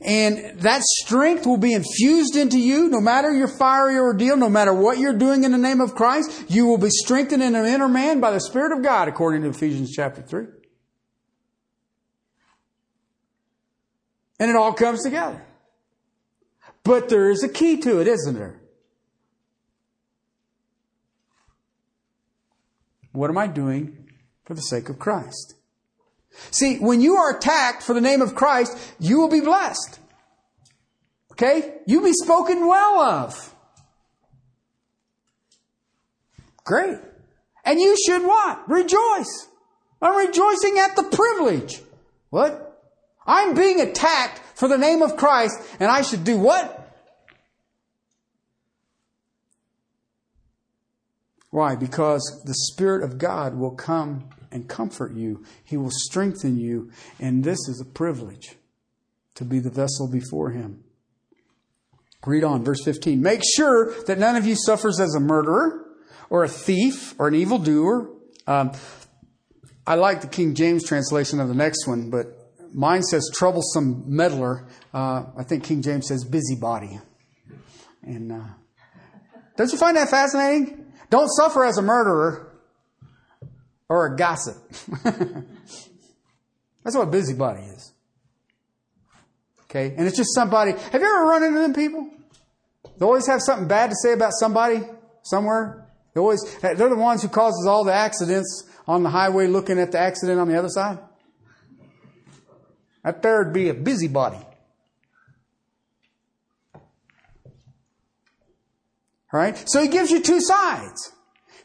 And 0.00 0.60
that 0.60 0.82
strength 0.82 1.46
will 1.46 1.56
be 1.56 1.72
infused 1.72 2.36
into 2.36 2.58
you 2.58 2.90
no 2.90 3.00
matter 3.00 3.32
your 3.32 3.48
fiery 3.48 3.96
ordeal, 3.96 4.36
no 4.36 4.50
matter 4.50 4.74
what 4.74 4.98
you're 4.98 5.16
doing 5.16 5.44
in 5.44 5.52
the 5.52 5.58
name 5.58 5.80
of 5.80 5.94
Christ. 5.94 6.44
You 6.48 6.66
will 6.66 6.76
be 6.76 6.90
strengthened 6.90 7.42
in 7.42 7.54
an 7.54 7.64
inner 7.64 7.88
man 7.88 8.20
by 8.20 8.30
the 8.30 8.40
Spirit 8.40 8.76
of 8.76 8.82
God, 8.82 9.08
according 9.08 9.42
to 9.42 9.48
Ephesians 9.48 9.92
chapter 9.92 10.20
3. 10.20 10.46
And 14.40 14.50
it 14.50 14.56
all 14.56 14.74
comes 14.74 15.02
together. 15.02 15.42
But 16.82 17.08
there 17.08 17.30
is 17.30 17.42
a 17.42 17.48
key 17.48 17.78
to 17.78 18.00
it, 18.00 18.06
isn't 18.06 18.34
there? 18.34 18.60
What 23.14 23.30
am 23.30 23.38
I 23.38 23.46
doing 23.46 24.08
for 24.44 24.54
the 24.54 24.60
sake 24.60 24.88
of 24.88 24.98
Christ? 24.98 25.54
See, 26.50 26.78
when 26.78 27.00
you 27.00 27.14
are 27.14 27.36
attacked 27.36 27.84
for 27.84 27.94
the 27.94 28.00
name 28.00 28.20
of 28.20 28.34
Christ, 28.34 28.76
you 28.98 29.20
will 29.20 29.28
be 29.28 29.40
blessed. 29.40 30.00
Okay? 31.30 31.76
You'll 31.86 32.02
be 32.02 32.12
spoken 32.12 32.66
well 32.66 32.98
of. 32.98 33.54
Great. 36.64 36.98
And 37.64 37.78
you 37.78 37.96
should 38.04 38.24
what? 38.24 38.68
Rejoice. 38.68 39.46
I'm 40.02 40.16
rejoicing 40.16 40.78
at 40.80 40.96
the 40.96 41.04
privilege. 41.04 41.82
What? 42.30 42.82
I'm 43.24 43.54
being 43.54 43.80
attacked 43.80 44.40
for 44.56 44.66
the 44.66 44.76
name 44.76 45.02
of 45.02 45.16
Christ, 45.16 45.62
and 45.78 45.88
I 45.88 46.02
should 46.02 46.24
do 46.24 46.36
what? 46.36 46.73
Why? 51.54 51.76
Because 51.76 52.42
the 52.44 52.52
Spirit 52.52 53.04
of 53.04 53.16
God 53.16 53.54
will 53.54 53.70
come 53.70 54.28
and 54.50 54.68
comfort 54.68 55.14
you. 55.14 55.44
He 55.62 55.76
will 55.76 55.92
strengthen 55.92 56.58
you. 56.58 56.90
And 57.20 57.44
this 57.44 57.68
is 57.68 57.80
a 57.80 57.84
privilege 57.84 58.56
to 59.36 59.44
be 59.44 59.60
the 59.60 59.70
vessel 59.70 60.10
before 60.10 60.50
Him. 60.50 60.82
Read 62.26 62.42
on, 62.42 62.64
verse 62.64 62.82
15. 62.82 63.22
Make 63.22 63.42
sure 63.56 63.94
that 64.06 64.18
none 64.18 64.34
of 64.34 64.44
you 64.44 64.56
suffers 64.56 64.98
as 64.98 65.14
a 65.14 65.20
murderer 65.20 65.86
or 66.28 66.42
a 66.42 66.48
thief 66.48 67.14
or 67.20 67.28
an 67.28 67.36
evildoer. 67.36 68.10
Um, 68.48 68.72
I 69.86 69.94
like 69.94 70.22
the 70.22 70.26
King 70.26 70.56
James 70.56 70.84
translation 70.84 71.38
of 71.38 71.46
the 71.46 71.54
next 71.54 71.86
one, 71.86 72.10
but 72.10 72.26
mine 72.72 73.04
says 73.04 73.30
troublesome 73.32 74.02
meddler. 74.08 74.66
Uh, 74.92 75.26
I 75.38 75.44
think 75.44 75.62
King 75.62 75.82
James 75.82 76.08
says 76.08 76.24
busybody. 76.24 76.98
And 78.02 78.32
uh, 78.32 78.40
don't 79.56 79.70
you 79.70 79.78
find 79.78 79.96
that 79.96 80.08
fascinating? 80.08 80.83
Don't 81.14 81.28
suffer 81.28 81.64
as 81.64 81.78
a 81.78 81.82
murderer 81.82 82.52
or 83.88 84.06
a 84.06 84.16
gossip. 84.16 84.56
That's 85.04 86.96
what 86.96 87.02
a 87.02 87.06
busybody 87.06 87.62
is. 87.62 87.92
Okay? 89.70 89.94
And 89.96 90.08
it's 90.08 90.16
just 90.16 90.34
somebody. 90.34 90.72
Have 90.72 91.00
you 91.00 91.06
ever 91.06 91.24
run 91.24 91.44
into 91.44 91.60
them 91.60 91.72
people? 91.72 92.10
They 92.98 93.06
always 93.06 93.28
have 93.28 93.42
something 93.42 93.68
bad 93.68 93.90
to 93.90 93.96
say 94.02 94.12
about 94.12 94.32
somebody 94.32 94.80
somewhere. 95.22 95.86
They 96.14 96.20
always, 96.20 96.40
they're 96.60 96.74
the 96.74 96.96
ones 96.96 97.22
who 97.22 97.28
causes 97.28 97.64
all 97.64 97.84
the 97.84 97.94
accidents 97.94 98.68
on 98.88 99.04
the 99.04 99.10
highway 99.10 99.46
looking 99.46 99.78
at 99.78 99.92
the 99.92 100.00
accident 100.00 100.40
on 100.40 100.48
the 100.48 100.58
other 100.58 100.68
side. 100.68 100.98
That 103.04 103.22
there 103.22 103.44
would 103.44 103.52
be 103.52 103.68
a 103.68 103.74
busybody. 103.74 104.44
Right? 109.34 109.60
So 109.66 109.82
he 109.82 109.88
gives 109.88 110.12
you 110.12 110.22
two 110.22 110.40
sides. 110.40 111.10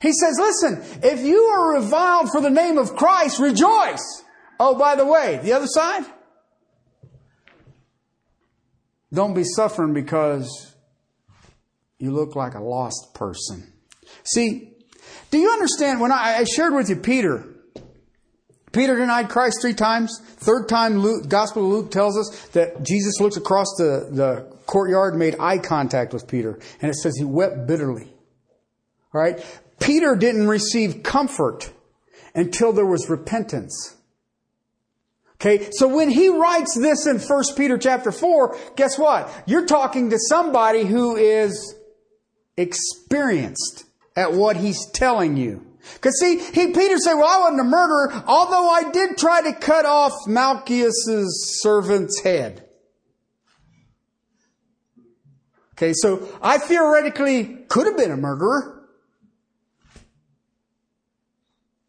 He 0.01 0.11
says, 0.11 0.39
listen, 0.39 1.01
if 1.03 1.21
you 1.23 1.39
are 1.39 1.75
reviled 1.75 2.31
for 2.31 2.41
the 2.41 2.49
name 2.49 2.79
of 2.79 2.95
Christ, 2.95 3.37
rejoice. 3.37 4.23
Oh, 4.59 4.73
by 4.73 4.95
the 4.95 5.05
way, 5.05 5.39
the 5.43 5.53
other 5.53 5.67
side? 5.67 6.03
Don't 9.13 9.35
be 9.35 9.43
suffering 9.43 9.93
because 9.93 10.75
you 11.99 12.09
look 12.09 12.35
like 12.35 12.55
a 12.55 12.59
lost 12.59 13.13
person. 13.13 13.71
See, 14.23 14.73
do 15.29 15.37
you 15.37 15.51
understand 15.51 16.01
when 16.01 16.11
I, 16.11 16.37
I 16.39 16.43
shared 16.45 16.73
with 16.73 16.89
you 16.89 16.95
Peter? 16.95 17.45
Peter 18.71 18.95
denied 18.95 19.29
Christ 19.29 19.59
three 19.61 19.75
times. 19.75 20.19
Third 20.37 20.67
time, 20.69 20.97
Luke, 20.97 21.29
Gospel 21.29 21.65
of 21.65 21.71
Luke 21.71 21.91
tells 21.91 22.17
us 22.17 22.47
that 22.53 22.81
Jesus 22.81 23.19
looks 23.19 23.37
across 23.37 23.67
the, 23.77 24.09
the 24.11 24.58
courtyard, 24.69 25.15
made 25.15 25.35
eye 25.39 25.57
contact 25.57 26.13
with 26.13 26.27
Peter. 26.27 26.59
And 26.79 26.91
it 26.91 26.95
says 26.95 27.17
he 27.17 27.25
wept 27.25 27.65
bitterly. 27.65 28.13
All 29.13 29.21
right? 29.21 29.43
Peter 29.79 30.15
didn't 30.15 30.47
receive 30.47 31.01
comfort 31.01 31.73
until 32.35 32.71
there 32.71 32.85
was 32.85 33.09
repentance. 33.09 33.95
Okay, 35.41 35.69
so 35.71 35.87
when 35.87 36.09
he 36.09 36.27
writes 36.27 36.77
this 36.77 37.07
in 37.07 37.17
1 37.17 37.43
Peter 37.55 37.77
chapter 37.77 38.11
4, 38.11 38.57
guess 38.75 38.99
what? 38.99 39.31
You're 39.47 39.65
talking 39.65 40.09
to 40.09 40.19
somebody 40.19 40.83
who 40.83 41.15
is 41.15 41.75
experienced 42.57 43.85
at 44.15 44.33
what 44.33 44.57
he's 44.57 44.85
telling 44.91 45.37
you. 45.37 45.65
Because 45.93 46.19
see, 46.19 46.39
he, 46.39 46.67
Peter 46.73 46.97
said, 46.97 47.15
well, 47.15 47.25
I 47.25 47.39
wasn't 47.39 47.61
a 47.61 47.63
murderer, 47.63 48.23
although 48.27 48.69
I 48.69 48.91
did 48.91 49.17
try 49.17 49.41
to 49.43 49.53
cut 49.53 49.85
off 49.85 50.11
Malchus's 50.27 51.59
servant's 51.63 52.21
head. 52.21 52.68
Okay, 55.79 55.93
so 55.95 56.27
I 56.41 56.57
theoretically 56.57 57.45
could 57.69 57.87
have 57.87 57.95
been 57.95 58.11
a 58.11 58.17
murderer. 58.17 58.83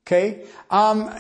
Okay, 0.07 0.47
um, 0.71 1.13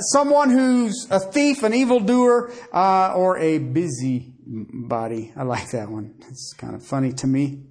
someone 0.00 0.50
who's 0.50 1.06
a 1.10 1.20
thief, 1.20 1.62
an 1.62 1.72
evildoer, 1.72 2.52
uh, 2.72 3.14
or 3.14 3.38
a 3.38 3.58
busybody. 3.58 5.32
I 5.36 5.44
like 5.44 5.70
that 5.70 5.90
one. 5.90 6.16
It's 6.28 6.52
kind 6.58 6.74
of 6.74 6.84
funny 6.84 7.12
to 7.12 7.28
me. 7.28 7.62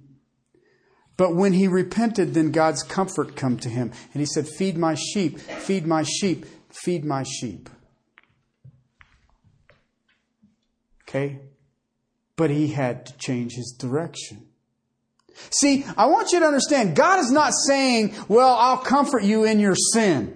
But 1.18 1.36
when 1.36 1.52
he 1.52 1.68
repented, 1.68 2.32
then 2.32 2.50
God's 2.50 2.82
comfort 2.82 3.36
come 3.36 3.58
to 3.58 3.68
him, 3.68 3.92
and 4.14 4.20
he 4.20 4.26
said, 4.26 4.48
"Feed 4.48 4.78
my 4.78 4.94
sheep, 4.94 5.38
feed 5.38 5.86
my 5.86 6.04
sheep, 6.04 6.46
feed 6.70 7.04
my 7.04 7.22
sheep." 7.22 7.68
Okay, 11.02 11.47
but 12.38 12.48
he 12.50 12.68
had 12.68 13.04
to 13.04 13.18
change 13.18 13.52
his 13.54 13.74
direction. 13.78 14.46
See, 15.50 15.84
I 15.96 16.06
want 16.06 16.32
you 16.32 16.40
to 16.40 16.46
understand, 16.46 16.96
God 16.96 17.18
is 17.18 17.30
not 17.30 17.52
saying, 17.66 18.14
"Well, 18.28 18.54
I'll 18.54 18.78
comfort 18.78 19.24
you 19.24 19.44
in 19.44 19.60
your 19.60 19.74
sin." 19.92 20.34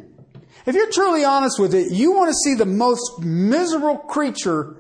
If 0.67 0.75
you're 0.75 0.91
truly 0.91 1.25
honest 1.25 1.59
with 1.59 1.75
it, 1.75 1.91
you 1.93 2.13
want 2.13 2.29
to 2.29 2.35
see 2.35 2.55
the 2.55 2.67
most 2.67 3.21
miserable 3.21 3.97
creature 3.97 4.77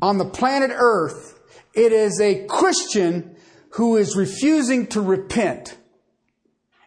on 0.00 0.18
the 0.18 0.24
planet 0.24 0.70
Earth. 0.72 1.38
It 1.74 1.92
is 1.92 2.20
a 2.20 2.46
Christian 2.46 3.36
who 3.70 3.96
is 3.96 4.16
refusing 4.16 4.86
to 4.88 5.00
repent. 5.00 5.76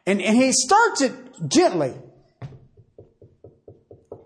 And, 0.06 0.22
and 0.22 0.36
he 0.36 0.52
starts 0.52 1.02
it 1.02 1.14
gently. 1.48 1.94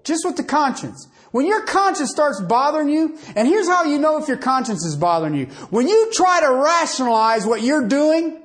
Just 0.03 0.25
with 0.25 0.37
the 0.37 0.43
conscience. 0.43 1.07
When 1.35 1.47
your 1.47 1.63
conscience 1.63 2.11
starts 2.11 2.39
bothering 2.39 2.87
you, 2.87 3.19
and 3.35 3.45
here's 3.45 3.67
how 3.67 3.83
you 3.83 3.99
know 3.99 4.15
if 4.19 4.29
your 4.29 4.37
conscience 4.37 4.85
is 4.85 4.95
bothering 4.95 5.35
you. 5.35 5.47
When 5.69 5.85
you 5.85 6.09
try 6.13 6.39
to 6.39 6.49
rationalize 6.49 7.45
what 7.45 7.61
you're 7.61 7.89
doing, 7.89 8.41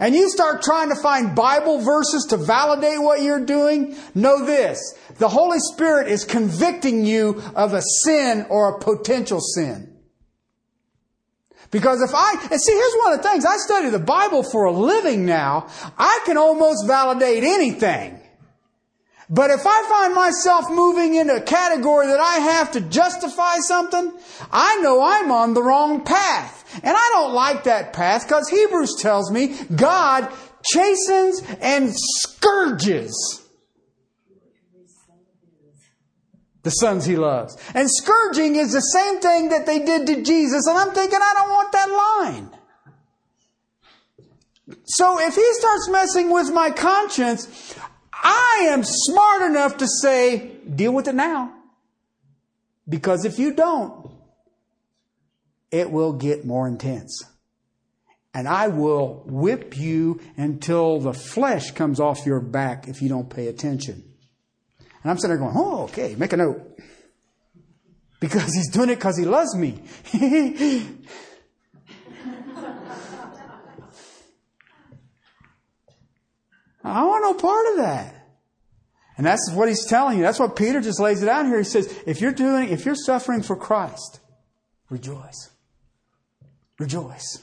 and 0.00 0.14
you 0.14 0.30
start 0.30 0.62
trying 0.62 0.88
to 0.88 0.94
find 0.94 1.36
Bible 1.36 1.78
verses 1.80 2.24
to 2.30 2.38
validate 2.38 3.02
what 3.02 3.20
you're 3.20 3.44
doing, 3.44 3.96
know 4.14 4.46
this. 4.46 4.94
The 5.18 5.28
Holy 5.28 5.58
Spirit 5.58 6.08
is 6.08 6.24
convicting 6.24 7.04
you 7.04 7.42
of 7.54 7.74
a 7.74 7.82
sin 7.82 8.46
or 8.48 8.70
a 8.70 8.78
potential 8.78 9.40
sin. 9.42 9.94
Because 11.70 12.00
if 12.00 12.14
I, 12.14 12.48
and 12.50 12.58
see, 12.58 12.72
here's 12.72 12.94
one 12.94 13.12
of 13.12 13.22
the 13.22 13.28
things, 13.28 13.44
I 13.44 13.58
study 13.58 13.90
the 13.90 13.98
Bible 13.98 14.42
for 14.42 14.64
a 14.64 14.72
living 14.72 15.26
now, 15.26 15.68
I 15.98 16.22
can 16.24 16.38
almost 16.38 16.86
validate 16.86 17.44
anything. 17.44 18.22
But 19.28 19.50
if 19.50 19.66
I 19.66 19.88
find 19.88 20.14
myself 20.14 20.70
moving 20.70 21.16
into 21.16 21.34
a 21.34 21.40
category 21.40 22.06
that 22.06 22.20
I 22.20 22.36
have 22.36 22.70
to 22.72 22.80
justify 22.80 23.56
something, 23.56 24.12
I 24.52 24.76
know 24.82 25.02
I'm 25.02 25.32
on 25.32 25.54
the 25.54 25.62
wrong 25.62 26.04
path. 26.04 26.80
And 26.82 26.96
I 26.96 27.10
don't 27.14 27.34
like 27.34 27.64
that 27.64 27.92
path 27.92 28.28
because 28.28 28.48
Hebrews 28.48 28.96
tells 29.00 29.30
me 29.30 29.56
God 29.74 30.32
chastens 30.64 31.42
and 31.60 31.92
scourges 31.92 33.42
the 36.62 36.70
sons 36.70 37.04
he 37.04 37.16
loves. 37.16 37.56
And 37.74 37.88
scourging 37.90 38.56
is 38.56 38.72
the 38.72 38.80
same 38.80 39.20
thing 39.20 39.50
that 39.50 39.66
they 39.66 39.78
did 39.80 40.06
to 40.08 40.22
Jesus. 40.22 40.66
And 40.66 40.76
I'm 40.76 40.92
thinking, 40.92 41.20
I 41.22 41.32
don't 41.34 41.50
want 41.50 41.72
that 41.72 41.90
line. 41.90 42.50
So 44.84 45.20
if 45.20 45.36
he 45.36 45.52
starts 45.54 45.88
messing 45.88 46.30
with 46.32 46.52
my 46.52 46.70
conscience, 46.70 47.76
I 48.22 48.68
am 48.70 48.82
smart 48.84 49.42
enough 49.42 49.78
to 49.78 49.86
say, 49.86 50.56
deal 50.62 50.92
with 50.92 51.08
it 51.08 51.14
now. 51.14 51.52
Because 52.88 53.24
if 53.24 53.38
you 53.38 53.54
don't, 53.54 54.10
it 55.70 55.90
will 55.90 56.12
get 56.12 56.44
more 56.44 56.68
intense. 56.68 57.24
And 58.32 58.46
I 58.46 58.68
will 58.68 59.22
whip 59.26 59.76
you 59.76 60.20
until 60.36 61.00
the 61.00 61.14
flesh 61.14 61.70
comes 61.70 62.00
off 62.00 62.26
your 62.26 62.40
back 62.40 62.86
if 62.86 63.00
you 63.00 63.08
don't 63.08 63.28
pay 63.28 63.48
attention. 63.48 64.04
And 65.02 65.10
I'm 65.10 65.18
sitting 65.18 65.36
there 65.36 65.38
going, 65.38 65.56
oh, 65.56 65.84
okay, 65.84 66.14
make 66.16 66.32
a 66.32 66.36
note. 66.36 66.78
Because 68.20 68.52
he's 68.54 68.70
doing 68.70 68.90
it 68.90 68.96
because 68.96 69.18
he 69.18 69.24
loves 69.24 69.54
me. 69.54 69.80
I 76.86 77.04
want 77.04 77.24
no 77.24 77.34
part 77.34 77.66
of 77.72 77.76
that. 77.78 78.14
And 79.16 79.26
that's 79.26 79.50
what 79.52 79.68
he's 79.68 79.86
telling 79.86 80.18
you. 80.18 80.22
That's 80.22 80.38
what 80.38 80.56
Peter 80.56 80.80
just 80.80 81.00
lays 81.00 81.22
it 81.22 81.28
out 81.28 81.46
here. 81.46 81.58
He 81.58 81.64
says, 81.64 81.92
if 82.06 82.20
you're 82.20 82.32
doing, 82.32 82.68
if 82.68 82.84
you're 82.84 82.94
suffering 82.94 83.42
for 83.42 83.56
Christ, 83.56 84.20
rejoice. 84.90 85.50
Rejoice. 86.78 87.42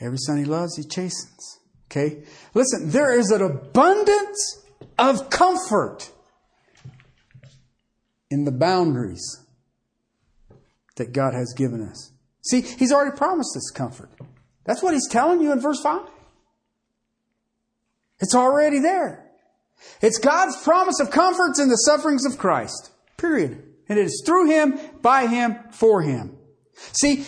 Every 0.00 0.18
son 0.18 0.38
he 0.38 0.44
loves, 0.44 0.76
he 0.76 0.82
chastens. 0.82 1.60
Okay? 1.86 2.24
Listen, 2.52 2.90
there 2.90 3.18
is 3.18 3.30
an 3.30 3.42
abundance 3.42 4.64
of 4.98 5.30
comfort 5.30 6.10
in 8.30 8.44
the 8.44 8.52
boundaries 8.52 9.44
that 10.96 11.12
God 11.12 11.34
has 11.34 11.54
given 11.56 11.80
us. 11.80 12.12
See, 12.42 12.60
he's 12.62 12.92
already 12.92 13.16
promised 13.16 13.56
us 13.56 13.70
comfort. 13.70 14.10
That's 14.70 14.84
what 14.84 14.94
he's 14.94 15.08
telling 15.08 15.40
you 15.40 15.50
in 15.50 15.58
verse 15.58 15.80
5. 15.82 16.02
It's 18.20 18.36
already 18.36 18.78
there. 18.78 19.26
It's 20.00 20.18
God's 20.18 20.62
promise 20.62 21.00
of 21.00 21.10
comforts 21.10 21.58
in 21.58 21.68
the 21.68 21.74
sufferings 21.74 22.24
of 22.24 22.38
Christ. 22.38 22.92
Period. 23.16 23.64
And 23.88 23.98
it 23.98 24.04
is 24.04 24.22
through 24.24 24.48
Him, 24.48 24.78
by 25.02 25.26
Him, 25.26 25.58
for 25.72 26.02
Him. 26.02 26.38
See, 26.92 27.26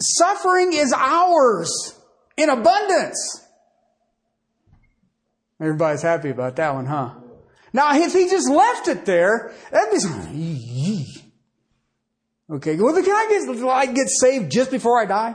suffering 0.00 0.72
is 0.72 0.94
ours 0.96 1.98
in 2.36 2.48
abundance. 2.48 3.44
Everybody's 5.60 6.02
happy 6.02 6.30
about 6.30 6.54
that 6.54 6.74
one, 6.74 6.86
huh? 6.86 7.10
Now, 7.72 7.96
if 7.96 8.12
he 8.12 8.30
just 8.30 8.48
left 8.48 8.86
it 8.86 9.04
there, 9.04 9.52
that'd 9.72 9.92
be 9.92 9.98
something. 9.98 11.06
Okay, 12.50 12.76
well, 12.76 12.92
can 12.92 13.10
I 13.10 13.26
get, 13.48 13.66
I 13.66 13.86
get 13.86 14.06
saved 14.20 14.52
just 14.52 14.70
before 14.70 15.00
I 15.00 15.06
die? 15.06 15.34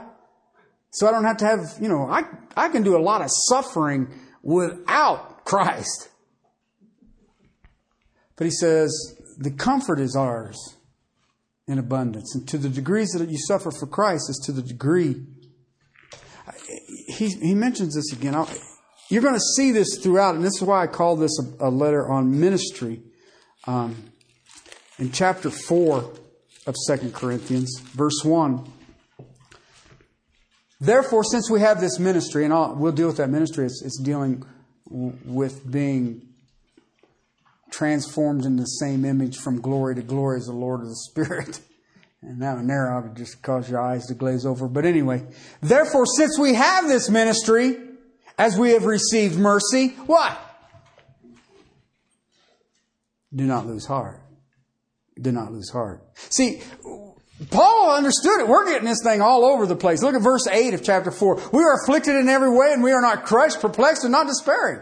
So 0.90 1.06
I 1.06 1.12
don't 1.12 1.24
have 1.24 1.36
to 1.38 1.44
have, 1.46 1.60
you 1.80 1.88
know, 1.88 2.08
I, 2.08 2.24
I 2.56 2.68
can 2.68 2.82
do 2.82 2.96
a 2.96 3.02
lot 3.02 3.22
of 3.22 3.28
suffering 3.48 4.08
without 4.42 5.44
Christ. 5.44 6.08
But 8.36 8.46
he 8.46 8.50
says, 8.50 8.90
the 9.38 9.50
comfort 9.50 10.00
is 10.00 10.16
ours 10.16 10.76
in 11.68 11.78
abundance. 11.78 12.34
And 12.34 12.48
to 12.48 12.58
the 12.58 12.68
degrees 12.68 13.10
that 13.10 13.28
you 13.28 13.38
suffer 13.38 13.70
for 13.70 13.86
Christ 13.86 14.28
is 14.28 14.42
to 14.46 14.52
the 14.52 14.62
degree. 14.62 15.24
He, 17.06 17.28
he 17.28 17.54
mentions 17.54 17.94
this 17.94 18.12
again. 18.12 18.34
I'll, 18.34 18.48
you're 19.08 19.22
going 19.22 19.34
to 19.34 19.40
see 19.56 19.70
this 19.70 19.98
throughout, 20.02 20.34
and 20.34 20.44
this 20.44 20.56
is 20.56 20.62
why 20.62 20.82
I 20.82 20.86
call 20.86 21.16
this 21.16 21.38
a, 21.38 21.68
a 21.68 21.70
letter 21.70 22.08
on 22.10 22.40
ministry. 22.40 23.02
Um, 23.66 24.10
in 24.98 25.12
chapter 25.12 25.50
4 25.50 26.12
of 26.66 26.76
Second 26.76 27.14
Corinthians, 27.14 27.78
verse 27.80 28.24
1. 28.24 28.79
Therefore, 30.80 31.24
since 31.24 31.50
we 31.50 31.60
have 31.60 31.80
this 31.80 31.98
ministry, 31.98 32.44
and 32.44 32.54
I'll, 32.54 32.74
we'll 32.74 32.92
deal 32.92 33.08
with 33.08 33.18
that 33.18 33.28
ministry, 33.28 33.66
it's, 33.66 33.82
it's 33.84 34.00
dealing 34.00 34.44
with 34.88 35.70
being 35.70 36.22
transformed 37.70 38.44
in 38.44 38.56
the 38.56 38.64
same 38.64 39.04
image 39.04 39.36
from 39.36 39.60
glory 39.60 39.94
to 39.94 40.02
glory 40.02 40.38
as 40.38 40.46
the 40.46 40.52
Lord 40.52 40.80
of 40.80 40.88
the 40.88 40.96
Spirit. 40.96 41.60
And 42.22 42.42
that 42.42 42.56
one 42.56 42.66
there, 42.66 42.92
I 42.92 43.00
would 43.00 43.16
just 43.16 43.40
cause 43.40 43.70
your 43.70 43.80
eyes 43.80 44.04
to 44.08 44.14
glaze 44.14 44.44
over. 44.44 44.68
But 44.68 44.84
anyway, 44.84 45.22
therefore, 45.62 46.04
since 46.04 46.38
we 46.38 46.52
have 46.52 46.86
this 46.86 47.08
ministry, 47.08 47.78
as 48.36 48.58
we 48.58 48.72
have 48.72 48.84
received 48.84 49.38
mercy, 49.38 49.88
what? 50.04 50.38
Do 53.34 53.44
not 53.44 53.66
lose 53.66 53.86
heart. 53.86 54.20
Do 55.18 55.32
not 55.32 55.50
lose 55.50 55.70
heart. 55.70 56.02
See, 56.14 56.60
Paul 57.48 57.94
understood 57.96 58.40
it. 58.40 58.48
We're 58.48 58.66
getting 58.66 58.86
this 58.86 59.02
thing 59.02 59.22
all 59.22 59.44
over 59.44 59.66
the 59.66 59.76
place. 59.76 60.02
Look 60.02 60.14
at 60.14 60.20
verse 60.20 60.46
8 60.46 60.74
of 60.74 60.82
chapter 60.82 61.10
4. 61.10 61.50
We 61.52 61.62
are 61.62 61.74
afflicted 61.82 62.16
in 62.16 62.28
every 62.28 62.50
way 62.50 62.72
and 62.72 62.82
we 62.82 62.92
are 62.92 63.00
not 63.00 63.24
crushed, 63.24 63.60
perplexed, 63.60 64.04
and 64.04 64.12
not 64.12 64.26
despairing. 64.26 64.80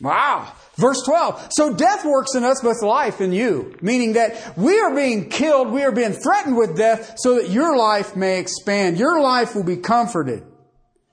Wow. 0.00 0.50
Verse 0.76 1.02
12. 1.04 1.48
So 1.52 1.74
death 1.74 2.04
works 2.04 2.34
in 2.34 2.42
us, 2.42 2.60
but 2.62 2.82
life 2.82 3.20
in 3.20 3.32
you. 3.32 3.76
Meaning 3.82 4.14
that 4.14 4.56
we 4.56 4.80
are 4.80 4.94
being 4.94 5.28
killed, 5.28 5.70
we 5.70 5.82
are 5.82 5.92
being 5.92 6.12
threatened 6.12 6.56
with 6.56 6.76
death 6.76 7.14
so 7.18 7.36
that 7.36 7.50
your 7.50 7.76
life 7.76 8.16
may 8.16 8.40
expand. 8.40 8.98
Your 8.98 9.20
life 9.20 9.54
will 9.54 9.64
be 9.64 9.76
comforted. 9.76 10.44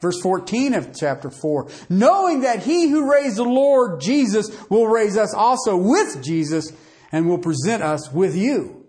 Verse 0.01 0.19
14 0.21 0.73
of 0.73 0.97
chapter 0.97 1.30
4. 1.30 1.69
Knowing 1.89 2.41
that 2.41 2.63
he 2.63 2.88
who 2.88 3.11
raised 3.11 3.36
the 3.36 3.43
Lord 3.43 3.99
Jesus 3.99 4.49
will 4.69 4.88
raise 4.88 5.17
us 5.17 5.34
also 5.34 5.75
with 5.75 6.23
Jesus 6.23 6.71
and 7.12 7.28
will 7.28 7.38
present 7.38 7.84
us 7.84 8.12
with 8.12 8.36
you. 8.36 8.86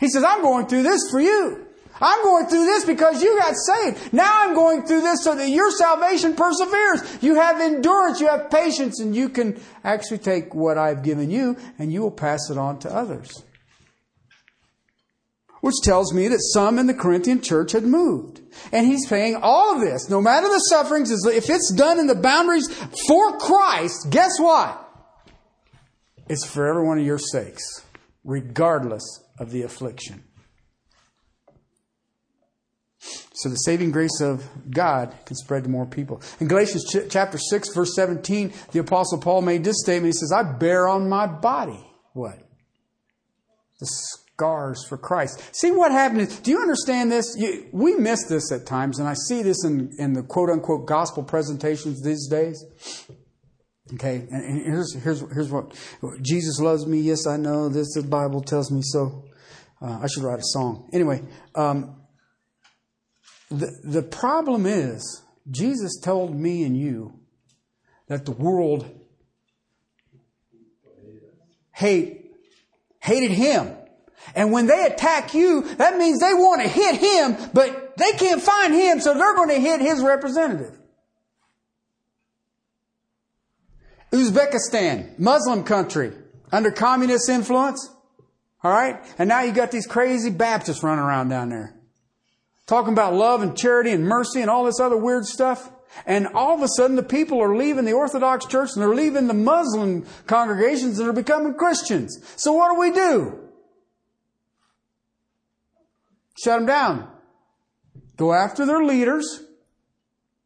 He 0.00 0.08
says, 0.08 0.24
I'm 0.24 0.42
going 0.42 0.66
through 0.66 0.82
this 0.82 1.00
for 1.10 1.20
you. 1.20 1.66
I'm 2.00 2.22
going 2.24 2.46
through 2.46 2.64
this 2.64 2.84
because 2.84 3.22
you 3.22 3.38
got 3.38 3.54
saved. 3.54 4.12
Now 4.12 4.30
I'm 4.42 4.54
going 4.54 4.82
through 4.84 5.02
this 5.02 5.22
so 5.22 5.36
that 5.36 5.48
your 5.48 5.70
salvation 5.70 6.34
perseveres. 6.34 7.22
You 7.22 7.36
have 7.36 7.60
endurance, 7.60 8.20
you 8.20 8.26
have 8.26 8.50
patience, 8.50 8.98
and 8.98 9.14
you 9.14 9.28
can 9.28 9.60
actually 9.84 10.18
take 10.18 10.54
what 10.54 10.78
I've 10.78 11.04
given 11.04 11.30
you 11.30 11.56
and 11.78 11.92
you 11.92 12.02
will 12.02 12.10
pass 12.10 12.50
it 12.50 12.58
on 12.58 12.80
to 12.80 12.92
others. 12.92 13.44
Which 15.60 15.76
tells 15.84 16.12
me 16.12 16.26
that 16.26 16.40
some 16.40 16.76
in 16.80 16.88
the 16.88 16.94
Corinthian 16.94 17.40
church 17.40 17.70
had 17.70 17.84
moved. 17.84 18.40
And 18.72 18.84
he's 18.84 19.06
saying 19.06 19.38
all 19.40 19.76
of 19.76 19.80
this, 19.80 20.10
no 20.10 20.20
matter 20.20 20.48
the 20.48 20.58
sufferings, 20.58 21.12
if 21.24 21.48
it's 21.48 21.72
done 21.72 22.00
in 22.00 22.08
the 22.08 22.16
boundaries 22.16 22.66
for 23.06 23.38
Christ, 23.38 24.08
guess 24.10 24.40
what? 24.40 24.81
It's 26.28 26.44
for 26.46 26.66
every 26.66 26.84
one 26.84 26.98
of 26.98 27.04
your 27.04 27.18
sakes, 27.18 27.62
regardless 28.24 29.04
of 29.38 29.50
the 29.50 29.62
affliction. 29.62 30.24
So 33.34 33.48
the 33.48 33.56
saving 33.56 33.90
grace 33.90 34.20
of 34.20 34.46
God 34.70 35.14
can 35.26 35.34
spread 35.34 35.64
to 35.64 35.70
more 35.70 35.86
people. 35.86 36.22
In 36.38 36.46
Galatians 36.46 36.84
ch- 36.84 37.10
chapter 37.10 37.38
6, 37.38 37.74
verse 37.74 37.94
17, 37.96 38.52
the 38.70 38.78
Apostle 38.78 39.18
Paul 39.18 39.42
made 39.42 39.64
this 39.64 39.80
statement. 39.80 40.14
He 40.14 40.18
says, 40.18 40.32
I 40.32 40.44
bear 40.44 40.86
on 40.86 41.08
my 41.08 41.26
body 41.26 41.84
what? 42.12 42.38
The 43.80 43.86
scars 43.86 44.84
for 44.88 44.98
Christ. 44.98 45.42
See 45.52 45.70
what 45.70 45.92
happens. 45.92 46.38
Do 46.40 46.50
you 46.50 46.60
understand 46.60 47.10
this? 47.10 47.34
You, 47.36 47.68
we 47.72 47.94
miss 47.94 48.26
this 48.28 48.52
at 48.52 48.66
times, 48.66 48.98
and 48.98 49.08
I 49.08 49.14
see 49.28 49.42
this 49.42 49.64
in, 49.64 49.92
in 49.98 50.12
the 50.12 50.22
quote 50.22 50.50
unquote 50.50 50.86
gospel 50.86 51.22
presentations 51.22 52.02
these 52.02 52.28
days. 52.28 52.62
Okay, 53.94 54.26
and, 54.30 54.62
here's, 54.64 54.94
here's, 54.94 55.20
here's 55.32 55.50
what 55.50 55.74
Jesus 56.22 56.58
loves 56.60 56.86
me. 56.86 57.00
Yes, 57.00 57.26
I 57.26 57.36
know. 57.36 57.68
This 57.68 57.94
the 57.94 58.02
Bible 58.02 58.40
tells 58.40 58.70
me 58.70 58.80
so. 58.82 59.24
Uh, 59.82 59.98
I 60.02 60.06
should 60.06 60.22
write 60.22 60.38
a 60.38 60.44
song. 60.44 60.88
Anyway, 60.92 61.22
um, 61.54 61.96
the, 63.50 63.70
the 63.84 64.02
problem 64.02 64.64
is, 64.64 65.22
Jesus 65.50 65.98
told 66.00 66.34
me 66.34 66.62
and 66.62 66.76
you 66.76 67.18
that 68.06 68.24
the 68.24 68.32
world 68.32 68.88
hate, 71.72 72.32
hated 73.00 73.32
him. 73.32 73.76
And 74.34 74.52
when 74.52 74.66
they 74.68 74.84
attack 74.86 75.34
you, 75.34 75.62
that 75.76 75.98
means 75.98 76.20
they 76.20 76.32
want 76.32 76.62
to 76.62 76.68
hit 76.68 76.96
him, 76.96 77.50
but 77.52 77.96
they 77.96 78.12
can't 78.12 78.40
find 78.40 78.72
him, 78.72 79.00
so 79.00 79.14
they're 79.14 79.34
going 79.34 79.48
to 79.48 79.60
hit 79.60 79.80
his 79.80 80.00
representative. 80.00 80.78
Uzbekistan, 84.12 85.18
Muslim 85.18 85.64
country, 85.64 86.12
under 86.50 86.70
communist 86.70 87.28
influence. 87.28 87.90
All 88.62 88.70
right? 88.70 89.04
And 89.18 89.28
now 89.28 89.42
you 89.42 89.52
got 89.52 89.70
these 89.70 89.86
crazy 89.86 90.30
Baptists 90.30 90.82
running 90.82 91.04
around 91.04 91.28
down 91.28 91.48
there 91.48 91.74
talking 92.66 92.92
about 92.92 93.12
love 93.14 93.42
and 93.42 93.56
charity 93.56 93.90
and 93.90 94.04
mercy 94.04 94.40
and 94.40 94.50
all 94.50 94.64
this 94.64 94.80
other 94.80 94.96
weird 94.96 95.24
stuff. 95.26 95.70
And 96.06 96.28
all 96.28 96.54
of 96.54 96.62
a 96.62 96.68
sudden 96.68 96.96
the 96.96 97.02
people 97.02 97.42
are 97.42 97.54
leaving 97.54 97.84
the 97.84 97.92
Orthodox 97.92 98.46
Church 98.46 98.70
and 98.72 98.82
they're 98.82 98.94
leaving 98.94 99.26
the 99.26 99.34
Muslim 99.34 100.06
congregations 100.26 100.98
and 100.98 101.06
are 101.06 101.12
becoming 101.12 101.54
Christians. 101.54 102.18
So 102.36 102.52
what 102.52 102.72
do 102.72 102.80
we 102.80 102.90
do? 102.92 103.50
Shut 106.42 106.60
them 106.60 106.66
down. 106.66 107.10
Go 108.16 108.32
after 108.32 108.64
their 108.64 108.82
leaders. 108.82 109.42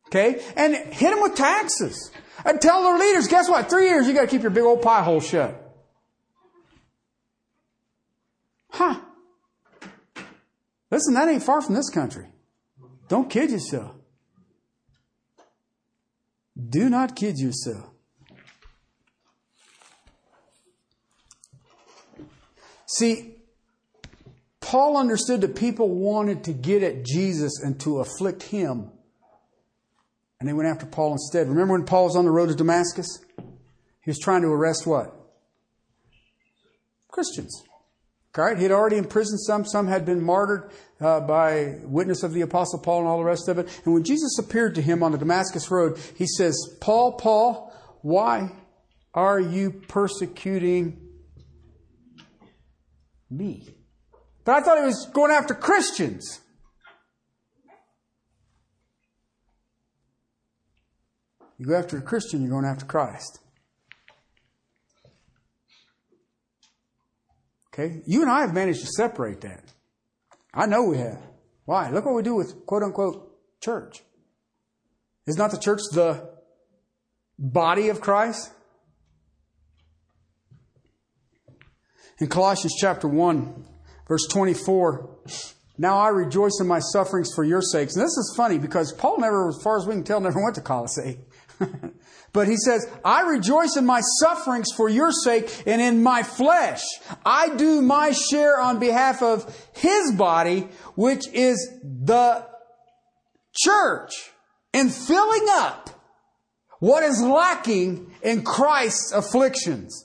Okay? 0.08 0.42
And 0.56 0.74
hit 0.74 1.10
them 1.10 1.22
with 1.22 1.36
taxes. 1.36 2.10
And 2.46 2.60
tell 2.60 2.84
their 2.84 2.96
leaders, 2.96 3.26
guess 3.26 3.48
what? 3.48 3.68
Three 3.68 3.88
years 3.88 4.06
you 4.06 4.14
gotta 4.14 4.28
keep 4.28 4.42
your 4.42 4.52
big 4.52 4.62
old 4.62 4.80
pie 4.80 5.02
hole 5.02 5.20
shut. 5.20 5.62
Huh. 8.70 9.00
Listen, 10.90 11.14
that 11.14 11.28
ain't 11.28 11.42
far 11.42 11.60
from 11.60 11.74
this 11.74 11.90
country. 11.90 12.26
Don't 13.08 13.28
kid 13.28 13.50
yourself. 13.50 13.96
Do 16.56 16.88
not 16.88 17.16
kid 17.16 17.36
yourself. 17.36 17.90
See, 22.86 23.34
Paul 24.60 24.96
understood 24.96 25.40
that 25.40 25.56
people 25.56 25.88
wanted 25.88 26.44
to 26.44 26.52
get 26.52 26.84
at 26.84 27.04
Jesus 27.04 27.60
and 27.60 27.80
to 27.80 27.98
afflict 27.98 28.44
him. 28.44 28.92
And 30.38 30.48
they 30.48 30.52
went 30.52 30.68
after 30.68 30.86
Paul 30.86 31.12
instead. 31.12 31.48
Remember 31.48 31.72
when 31.74 31.84
Paul 31.84 32.04
was 32.04 32.16
on 32.16 32.24
the 32.24 32.30
road 32.30 32.48
to 32.48 32.54
Damascus? 32.54 33.06
He 34.02 34.10
was 34.10 34.18
trying 34.18 34.42
to 34.42 34.48
arrest 34.48 34.86
what? 34.86 35.14
Christians. 37.08 37.62
Right? 38.36 38.58
He 38.58 38.64
had 38.64 38.72
already 38.72 38.98
imprisoned 38.98 39.40
some. 39.40 39.64
Some 39.64 39.86
had 39.86 40.04
been 40.04 40.22
martyred 40.22 40.70
uh, 41.00 41.20
by 41.20 41.78
witness 41.84 42.22
of 42.22 42.34
the 42.34 42.42
Apostle 42.42 42.78
Paul 42.80 43.00
and 43.00 43.08
all 43.08 43.16
the 43.16 43.24
rest 43.24 43.48
of 43.48 43.58
it. 43.58 43.80
And 43.84 43.94
when 43.94 44.04
Jesus 44.04 44.38
appeared 44.38 44.74
to 44.74 44.82
him 44.82 45.02
on 45.02 45.12
the 45.12 45.18
Damascus 45.18 45.70
Road, 45.70 45.98
he 46.16 46.26
says, 46.26 46.54
Paul, 46.80 47.12
Paul, 47.14 47.72
why 48.02 48.52
are 49.14 49.40
you 49.40 49.70
persecuting 49.88 51.00
me? 53.30 53.74
But 54.44 54.56
I 54.56 54.60
thought 54.60 54.78
he 54.78 54.84
was 54.84 55.08
going 55.12 55.32
after 55.32 55.54
Christians. 55.54 56.40
You 61.58 61.66
go 61.66 61.74
after 61.74 61.96
a 61.96 62.02
Christian, 62.02 62.42
you're 62.42 62.50
going 62.50 62.64
after 62.64 62.84
Christ. 62.84 63.40
Okay? 67.72 68.02
You 68.06 68.22
and 68.22 68.30
I 68.30 68.40
have 68.40 68.54
managed 68.54 68.80
to 68.80 68.86
separate 68.86 69.42
that. 69.42 69.72
I 70.52 70.66
know 70.66 70.84
we 70.84 70.98
have. 70.98 71.20
Why? 71.64 71.90
Look 71.90 72.06
what 72.06 72.14
we 72.14 72.22
do 72.22 72.34
with 72.34 72.64
quote 72.66 72.82
unquote 72.82 73.32
church. 73.60 74.02
Is 75.26 75.36
not 75.36 75.50
the 75.50 75.58
church 75.58 75.80
the 75.92 76.30
body 77.38 77.88
of 77.88 78.00
Christ? 78.00 78.52
In 82.18 82.28
Colossians 82.28 82.74
chapter 82.80 83.08
1, 83.08 83.64
verse 84.08 84.26
24, 84.30 85.18
now 85.76 85.98
I 85.98 86.08
rejoice 86.08 86.58
in 86.60 86.66
my 86.66 86.78
sufferings 86.78 87.30
for 87.34 87.44
your 87.44 87.60
sakes. 87.60 87.94
And 87.94 88.02
this 88.02 88.16
is 88.16 88.34
funny 88.36 88.58
because 88.58 88.92
Paul 88.92 89.20
never, 89.20 89.48
as 89.48 89.60
far 89.62 89.76
as 89.76 89.86
we 89.86 89.92
can 89.92 90.04
tell, 90.04 90.20
never 90.20 90.42
went 90.42 90.54
to 90.54 90.62
Colossae. 90.62 91.18
But 92.36 92.48
he 92.48 92.56
says, 92.58 92.86
I 93.02 93.22
rejoice 93.22 93.78
in 93.78 93.86
my 93.86 94.02
sufferings 94.20 94.70
for 94.76 94.90
your 94.90 95.10
sake 95.10 95.62
and 95.64 95.80
in 95.80 96.02
my 96.02 96.22
flesh. 96.22 96.82
I 97.24 97.56
do 97.56 97.80
my 97.80 98.12
share 98.12 98.60
on 98.60 98.78
behalf 98.78 99.22
of 99.22 99.70
his 99.74 100.12
body, 100.12 100.68
which 100.96 101.26
is 101.32 101.56
the 101.82 102.46
church, 103.56 104.12
in 104.74 104.90
filling 104.90 105.46
up 105.50 105.88
what 106.78 107.04
is 107.04 107.22
lacking 107.22 108.12
in 108.20 108.44
Christ's 108.44 109.12
afflictions. 109.12 110.04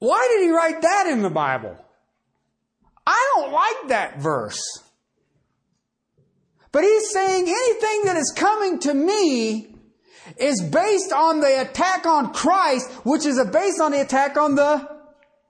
Why 0.00 0.26
did 0.32 0.42
he 0.42 0.50
write 0.50 0.82
that 0.82 1.06
in 1.06 1.22
the 1.22 1.30
Bible? 1.30 1.76
I 3.06 3.34
don't 3.36 3.52
like 3.52 3.88
that 3.90 4.18
verse. 4.18 4.60
But 6.76 6.84
he's 6.84 7.10
saying 7.10 7.48
anything 7.48 8.02
that 8.04 8.18
is 8.18 8.34
coming 8.36 8.78
to 8.80 8.92
me 8.92 9.74
is 10.36 10.60
based 10.60 11.10
on 11.10 11.40
the 11.40 11.62
attack 11.62 12.04
on 12.04 12.34
Christ, 12.34 12.90
which 13.02 13.24
is 13.24 13.42
based 13.50 13.80
on 13.80 13.92
the 13.92 14.02
attack 14.02 14.36
on 14.36 14.56
the 14.56 14.86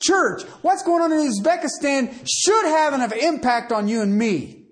church. 0.00 0.44
What's 0.62 0.84
going 0.84 1.02
on 1.02 1.10
in 1.10 1.28
Uzbekistan 1.28 2.24
should 2.32 2.66
have 2.66 2.92
an 2.92 3.12
impact 3.12 3.72
on 3.72 3.88
you 3.88 4.02
and 4.02 4.16
me. 4.16 4.66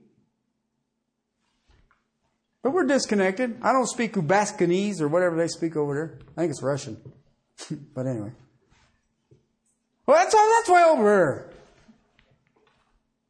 But 2.63 2.71
we're 2.71 2.87
disconnected. 2.87 3.59
I 3.61 3.73
don't 3.73 3.89
speak 3.89 4.13
Ubaskanese 4.13 5.01
or 5.01 5.09
whatever 5.09 5.35
they 5.35 5.49
speak 5.49 5.75
over 5.75 5.93
there. 5.93 6.19
I 6.37 6.43
think 6.43 6.51
it's 6.53 6.63
Russian. 6.63 6.99
but 7.97 8.07
anyway. 8.07 8.31
Well, 10.07 10.19
that's, 10.19 10.33
all, 10.33 10.49
that's 10.57 10.69
way 10.69 10.85
over 10.85 11.03
there. 11.03 11.51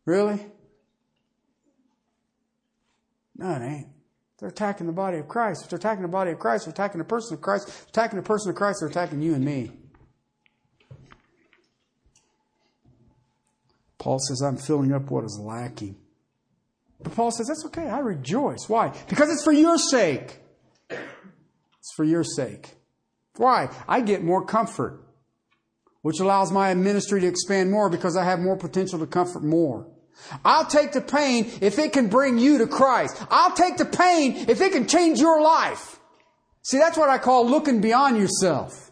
Really? 0.05 0.45
No, 3.37 3.53
it 3.53 3.63
ain't. 3.63 3.87
They're 4.39 4.49
attacking 4.49 4.87
the 4.87 4.93
body 4.93 5.19
of 5.19 5.29
Christ. 5.29 5.65
If 5.65 5.71
they're 5.71 5.79
attacking 5.79 6.03
the 6.03 6.09
body 6.09 6.33
of 6.33 6.39
Christ, 6.39 6.67
they're 6.67 6.73
attacking 6.73 6.99
the 6.99 7.05
person 7.05 7.35
of 7.35 7.41
Christ. 7.41 7.69
If 7.69 7.89
attacking 7.89 8.19
the 8.19 8.25
person 8.25 8.51
of 8.51 8.57
Christ, 8.57 8.79
they're 8.81 8.89
attacking 8.89 9.23
you 9.23 9.35
and 9.35 9.45
me. 9.45 9.71
Paul 13.99 14.19
says, 14.19 14.43
I'm 14.43 14.57
filling 14.57 14.93
up 14.93 15.11
what 15.11 15.25
is 15.25 15.41
lacking. 15.43 15.97
But 17.03 17.15
Paul 17.15 17.31
says, 17.31 17.47
that's 17.47 17.65
okay. 17.67 17.89
I 17.89 18.01
rejoice. 18.01 18.69
Why? 18.69 18.93
Because 19.09 19.31
it's 19.31 19.45
for 19.45 19.53
your 19.53 19.79
sake. 19.79 20.41
It's 20.91 21.93
for 21.97 22.05
your 22.05 22.25
sake. 22.25 22.75
Why? 23.37 23.71
I 23.89 24.01
get 24.01 24.23
more 24.23 24.45
comfort, 24.45 25.05
which 26.03 26.21
allows 26.21 26.53
my 26.53 26.75
ministry 26.75 27.21
to 27.21 27.27
expand 27.27 27.71
more 27.71 27.89
because 27.89 28.17
I 28.17 28.25
have 28.25 28.41
more 28.41 28.57
potential 28.57 28.99
to 28.99 29.07
comfort 29.07 29.43
more. 29.43 29.87
I'll 30.45 30.67
take 30.67 30.93
the 30.93 31.01
pain 31.01 31.51
if 31.61 31.79
it 31.79 31.93
can 31.93 32.09
bring 32.09 32.39
you 32.39 32.59
to 32.59 32.67
Christ. 32.67 33.23
I'll 33.31 33.55
take 33.55 33.77
the 33.77 33.85
pain 33.85 34.49
if 34.49 34.61
it 34.61 34.73
can 34.73 34.87
change 34.87 35.21
your 35.21 35.41
life. 35.43 36.01
See, 36.63 36.79
that's 36.79 36.97
what 36.97 37.11
I 37.11 37.19
call 37.19 37.49
looking 37.49 37.81
beyond 37.81 38.17
yourself. 38.17 38.91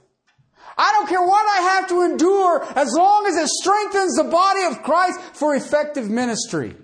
I 0.76 0.92
don't 0.92 1.08
care 1.08 1.22
what 1.22 1.46
I 1.46 1.62
have 1.62 1.88
to 1.88 2.02
endure 2.02 2.64
as 2.76 2.92
long 2.96 3.26
as 3.26 3.36
it 3.36 3.48
strengthens 3.48 4.16
the 4.16 4.24
body 4.24 4.64
of 4.64 4.82
Christ 4.82 5.20
for 5.34 5.54
effective 5.54 6.10
ministry. 6.10 6.74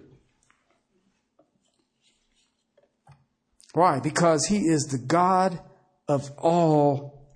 Why? 3.72 4.00
Because 4.00 4.46
He 4.46 4.58
is 4.58 4.84
the 4.84 4.98
God 4.98 5.60
of 6.06 6.30
all 6.38 7.28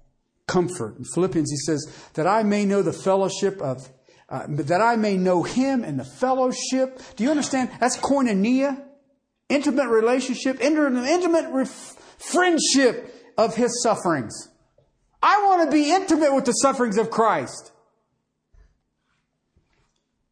comfort. 0.46 0.98
In 0.98 1.04
Philippians, 1.04 1.50
He 1.50 1.56
says, 1.56 1.86
that 2.14 2.26
I 2.26 2.42
may 2.42 2.64
know 2.64 2.82
the 2.82 2.92
fellowship 2.92 3.60
of, 3.60 3.90
uh, 4.32 4.46
that 4.48 4.80
I 4.80 4.96
may 4.96 5.18
know 5.18 5.42
Him 5.42 5.84
and 5.84 6.00
the 6.00 6.04
fellowship. 6.04 6.98
Do 7.16 7.22
you 7.22 7.30
understand? 7.30 7.70
That's 7.78 7.98
koinonia, 7.98 8.82
intimate 9.50 9.88
relationship, 9.88 10.58
intimate 10.58 11.68
friendship 11.68 13.14
of 13.36 13.54
His 13.54 13.82
sufferings. 13.82 14.48
I 15.22 15.44
want 15.46 15.70
to 15.70 15.70
be 15.70 15.92
intimate 15.92 16.34
with 16.34 16.46
the 16.46 16.52
sufferings 16.52 16.96
of 16.96 17.10
Christ. 17.10 17.72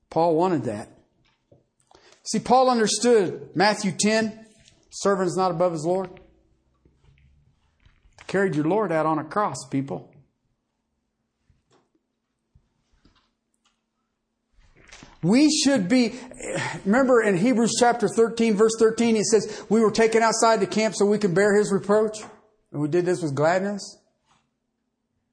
Paul 0.09 0.34
wanted 0.34 0.64
that. 0.64 0.88
See, 2.24 2.38
Paul 2.38 2.70
understood 2.70 3.51
Matthew 3.55 3.92
10 3.92 4.46
servant 4.90 5.28
is 5.28 5.36
not 5.36 5.51
above 5.51 5.72
his 5.72 5.84
Lord. 5.84 6.09
Carried 8.26 8.55
your 8.55 8.64
Lord 8.64 8.92
out 8.92 9.05
on 9.05 9.18
a 9.18 9.24
cross, 9.24 9.68
people. 9.70 10.09
We 15.22 15.50
should 15.50 15.88
be, 15.88 16.14
remember 16.84 17.22
in 17.22 17.36
Hebrews 17.36 17.76
chapter 17.78 18.08
13, 18.08 18.54
verse 18.54 18.72
13, 18.78 19.16
it 19.16 19.24
says, 19.24 19.64
We 19.68 19.80
were 19.80 19.90
taken 19.90 20.22
outside 20.22 20.60
the 20.60 20.66
camp 20.66 20.94
so 20.96 21.04
we 21.04 21.18
could 21.18 21.34
bear 21.34 21.56
his 21.56 21.70
reproach. 21.72 22.18
And 22.72 22.80
we 22.80 22.88
did 22.88 23.04
this 23.04 23.22
with 23.22 23.34
gladness. 23.34 23.98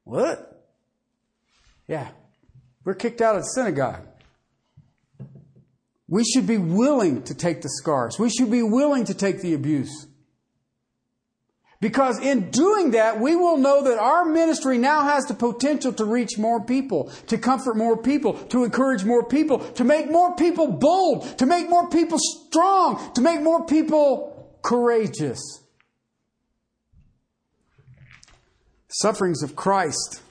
What? 0.04 0.66
Yeah. 1.86 2.08
We're 2.84 2.94
kicked 2.94 3.20
out 3.20 3.36
of 3.36 3.42
the 3.42 3.48
synagogue. 3.48 4.06
We 6.08 6.24
should 6.24 6.46
be 6.46 6.58
willing 6.58 7.22
to 7.24 7.34
take 7.34 7.62
the 7.62 7.68
scars. 7.68 8.18
We 8.18 8.30
should 8.30 8.50
be 8.50 8.62
willing 8.62 9.04
to 9.06 9.14
take 9.14 9.40
the 9.40 9.54
abuse. 9.54 10.07
Because 11.80 12.18
in 12.18 12.50
doing 12.50 12.90
that, 12.92 13.20
we 13.20 13.36
will 13.36 13.56
know 13.56 13.84
that 13.84 13.98
our 13.98 14.24
ministry 14.24 14.78
now 14.78 15.02
has 15.02 15.26
the 15.26 15.34
potential 15.34 15.92
to 15.92 16.04
reach 16.04 16.36
more 16.36 16.64
people, 16.64 17.10
to 17.28 17.38
comfort 17.38 17.76
more 17.76 17.96
people, 17.96 18.34
to 18.34 18.64
encourage 18.64 19.04
more 19.04 19.24
people, 19.24 19.60
to 19.60 19.84
make 19.84 20.10
more 20.10 20.34
people 20.34 20.66
bold, 20.66 21.38
to 21.38 21.46
make 21.46 21.68
more 21.70 21.88
people 21.88 22.18
strong, 22.18 23.12
to 23.14 23.20
make 23.20 23.40
more 23.42 23.64
people 23.64 24.58
courageous. 24.62 25.38
Sufferings 28.88 29.44
of 29.44 29.54
Christ. 29.54 30.22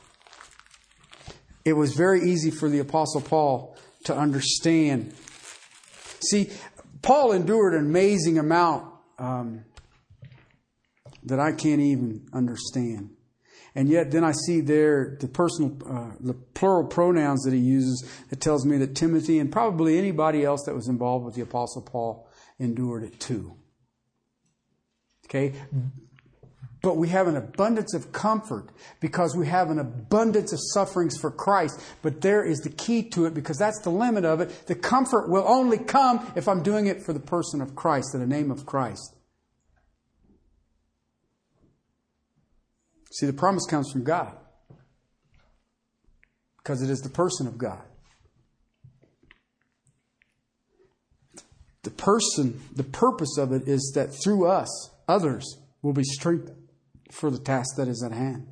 It 1.64 1.74
was 1.74 1.94
very 1.94 2.30
easy 2.30 2.52
for 2.52 2.68
the 2.68 2.80
Apostle 2.80 3.22
Paul 3.22 3.78
to 4.04 4.16
understand 4.16 5.14
See, 6.22 6.50
Paul 7.02 7.32
endured 7.32 7.74
an 7.74 7.86
amazing 7.86 8.38
amount 8.38 8.92
um, 9.20 9.64
that 11.28 11.40
I 11.40 11.52
can't 11.52 11.82
even 11.82 12.28
understand. 12.34 13.12
And 13.76 13.90
yet, 13.90 14.10
then 14.10 14.24
I 14.24 14.32
see 14.32 14.62
there 14.62 15.18
the 15.20 15.28
personal, 15.28 15.78
uh, 15.88 16.16
the 16.20 16.34
plural 16.34 16.88
pronouns 16.88 17.44
that 17.44 17.54
he 17.54 17.60
uses. 17.60 18.10
It 18.32 18.42
tells 18.42 18.66
me 18.66 18.78
that 18.78 18.96
Timothy 18.96 19.38
and 19.38 19.52
probably 19.52 20.00
anybody 20.00 20.44
else 20.44 20.64
that 20.66 20.74
was 20.74 20.88
involved 20.88 21.26
with 21.26 21.36
the 21.36 21.42
Apostle 21.42 21.84
Paul 21.84 22.28
endured 22.60 23.04
it 23.04 23.20
too. 23.20 23.54
Okay? 25.26 25.54
But 26.82 26.98
we 26.98 27.10
have 27.10 27.28
an 27.28 27.36
abundance 27.36 27.94
of 27.94 28.12
comfort 28.12 28.70
because 29.00 29.36
we 29.36 29.48
have 29.48 29.70
an 29.70 29.78
abundance 29.78 30.54
of 30.54 30.60
sufferings 30.74 31.18
for 31.18 31.30
Christ. 31.30 31.84
But 32.02 32.22
there 32.22 32.46
is 32.46 32.60
the 32.60 32.70
key 32.70 33.04
to 33.10 33.26
it 33.26 33.34
because 33.34 33.58
that's 33.58 33.82
the 33.82 33.90
limit 33.90 34.26
of 34.26 34.42
it. 34.42 34.68
The 34.68 34.76
comfort 34.76 35.30
will 35.30 35.44
only 35.48 35.80
come 35.80 36.32
if 36.36 36.48
I'm 36.48 36.64
doing 36.64 36.88
it 36.88 37.04
for 37.04 37.14
the 37.14 37.20
person 37.20 37.62
of 37.62 37.76
Christ, 37.76 38.14
in 38.14 38.22
the 38.22 38.28
name 38.28 38.52
of 38.52 38.66
Christ. 38.66 39.17
See, 43.18 43.26
the 43.26 43.34
promise 43.34 43.66
comes 43.66 43.92
from 43.92 44.04
God 44.04 44.32
because 46.58 46.84
it 46.84 46.90
is 46.92 47.00
the 47.00 47.10
person 47.10 47.48
of 47.48 47.58
God. 47.58 47.82
The 51.82 51.90
person, 51.90 52.62
the 52.76 52.84
purpose 52.84 53.40
of 53.40 53.52
it 53.52 53.68
is 53.68 53.92
that 53.96 54.14
through 54.24 54.46
us, 54.46 54.92
others 55.08 55.58
will 55.82 55.94
be 55.94 56.04
strengthened 56.04 56.68
for 57.10 57.32
the 57.32 57.40
task 57.40 57.76
that 57.78 57.88
is 57.88 58.04
at 58.04 58.12
hand. 58.12 58.50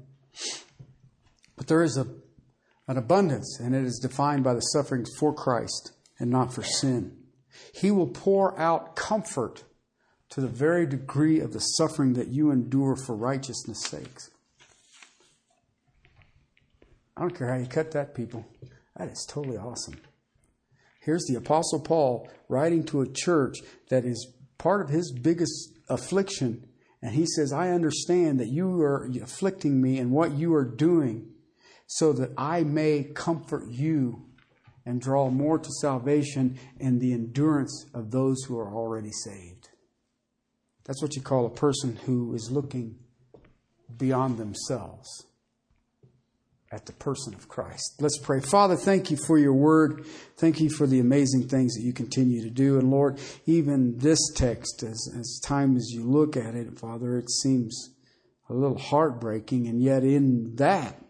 But 1.55 1.67
there 1.67 1.83
is 1.83 1.95
a, 1.95 2.07
an 2.87 2.97
abundance, 2.97 3.59
and 3.61 3.75
it 3.75 3.83
is 3.83 3.99
defined 3.99 4.43
by 4.43 4.55
the 4.55 4.61
sufferings 4.61 5.11
for 5.19 5.31
Christ 5.31 5.91
and 6.17 6.31
not 6.31 6.51
for 6.51 6.63
sin. 6.63 7.15
He 7.71 7.91
will 7.91 8.07
pour 8.07 8.59
out 8.59 8.95
comfort 8.95 9.63
to 10.29 10.41
the 10.41 10.47
very 10.47 10.87
degree 10.87 11.39
of 11.39 11.53
the 11.53 11.59
suffering 11.59 12.13
that 12.13 12.29
you 12.29 12.49
endure 12.49 12.95
for 12.95 13.15
righteousness' 13.15 13.85
sakes. 13.85 14.31
I 17.17 17.21
don't 17.21 17.35
care 17.35 17.49
how 17.49 17.57
you 17.57 17.67
cut 17.67 17.91
that, 17.91 18.13
people. 18.13 18.45
That 18.97 19.09
is 19.09 19.25
totally 19.29 19.57
awesome. 19.57 19.99
Here's 21.01 21.25
the 21.25 21.35
Apostle 21.35 21.79
Paul 21.79 22.29
writing 22.49 22.83
to 22.85 23.01
a 23.01 23.07
church 23.07 23.59
that 23.89 24.05
is 24.05 24.33
part 24.57 24.81
of 24.81 24.89
his 24.89 25.11
biggest 25.11 25.77
affliction 25.87 26.67
and 27.05 27.13
he 27.13 27.27
says, 27.27 27.53
I 27.53 27.69
understand 27.69 28.39
that 28.39 28.47
you 28.47 28.81
are 28.81 29.07
afflicting 29.21 29.79
me 29.79 29.99
and 29.99 30.09
what 30.09 30.31
you 30.31 30.55
are 30.55 30.65
doing 30.65 31.29
so 31.85 32.11
that 32.13 32.31
I 32.35 32.63
may 32.63 33.03
comfort 33.03 33.69
you 33.69 34.25
and 34.87 34.99
draw 34.99 35.29
more 35.29 35.59
to 35.59 35.69
salvation 35.81 36.57
and 36.79 36.99
the 36.99 37.13
endurance 37.13 37.85
of 37.93 38.09
those 38.09 38.43
who 38.45 38.57
are 38.57 38.73
already 38.73 39.11
saved. 39.11 39.69
That's 40.85 40.99
what 40.99 41.15
you 41.15 41.21
call 41.21 41.45
a 41.45 41.51
person 41.51 41.95
who 42.07 42.33
is 42.33 42.49
looking 42.49 42.95
beyond 43.95 44.39
themselves 44.39 45.27
at 46.75 46.85
the 46.85 46.93
person 46.93 47.33
of 47.33 47.47
Christ. 47.47 47.95
Let's 48.01 48.17
pray. 48.17 48.41
Father, 48.41 48.75
thank 48.75 49.09
you 49.09 49.15
for 49.15 49.37
your 49.37 49.53
word. 49.53 50.05
Thank 50.35 50.59
you 50.59 50.69
for 50.69 50.85
the 50.85 50.99
amazing 50.99 51.47
things 51.47 51.73
that 51.73 51.83
you 51.83 51.93
continue 51.93 52.43
to 52.43 52.49
do. 52.49 52.77
And 52.77 52.91
Lord, 52.91 53.17
even 53.45 53.97
this 53.97 54.19
text, 54.35 54.83
as, 54.83 55.09
as 55.17 55.39
time 55.41 55.77
as 55.77 55.91
you 55.91 56.03
look 56.03 56.35
at 56.35 56.53
it, 56.53 56.77
Father, 56.77 57.17
it 57.17 57.29
seems 57.29 57.91
a 58.49 58.53
little 58.53 58.77
heartbreaking. 58.77 59.67
And 59.67 59.81
yet 59.81 60.03
in 60.03 60.57
that, 60.57 61.01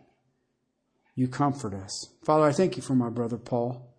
you 1.16 1.28
comfort 1.28 1.74
us. 1.74 2.09
Father, 2.24 2.45
I 2.45 2.51
thank 2.51 2.78
you 2.78 2.84
for 2.84 2.93
my 2.93 3.09
brother 3.09 3.38
Paul. 3.38 3.91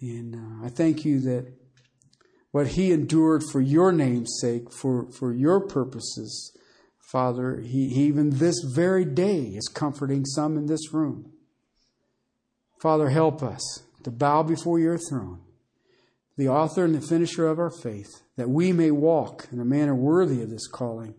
And 0.00 0.36
uh, 0.36 0.66
I 0.66 0.68
thank 0.68 1.04
you 1.04 1.18
that 1.22 1.52
what 2.52 2.68
he 2.68 2.92
endured 2.92 3.42
for 3.50 3.60
your 3.60 3.90
name's 3.90 4.38
sake, 4.40 4.72
for, 4.72 5.10
for 5.10 5.34
your 5.34 5.60
purposes, 5.60 6.56
Father, 7.10 7.60
he, 7.60 7.78
even 7.86 8.30
this 8.30 8.62
very 8.62 9.04
day 9.04 9.40
is 9.40 9.66
comforting 9.66 10.24
some 10.24 10.56
in 10.56 10.66
this 10.66 10.92
room. 10.92 11.32
Father, 12.80 13.08
help 13.08 13.42
us 13.42 13.82
to 14.04 14.12
bow 14.12 14.44
before 14.44 14.78
your 14.78 14.96
throne, 14.96 15.40
the 16.36 16.48
author 16.48 16.84
and 16.84 16.94
the 16.94 17.00
finisher 17.00 17.48
of 17.48 17.58
our 17.58 17.70
faith, 17.70 18.22
that 18.36 18.48
we 18.48 18.72
may 18.72 18.92
walk 18.92 19.48
in 19.50 19.58
a 19.58 19.64
manner 19.64 19.94
worthy 19.94 20.40
of 20.40 20.50
this 20.50 20.68
calling. 20.68 21.14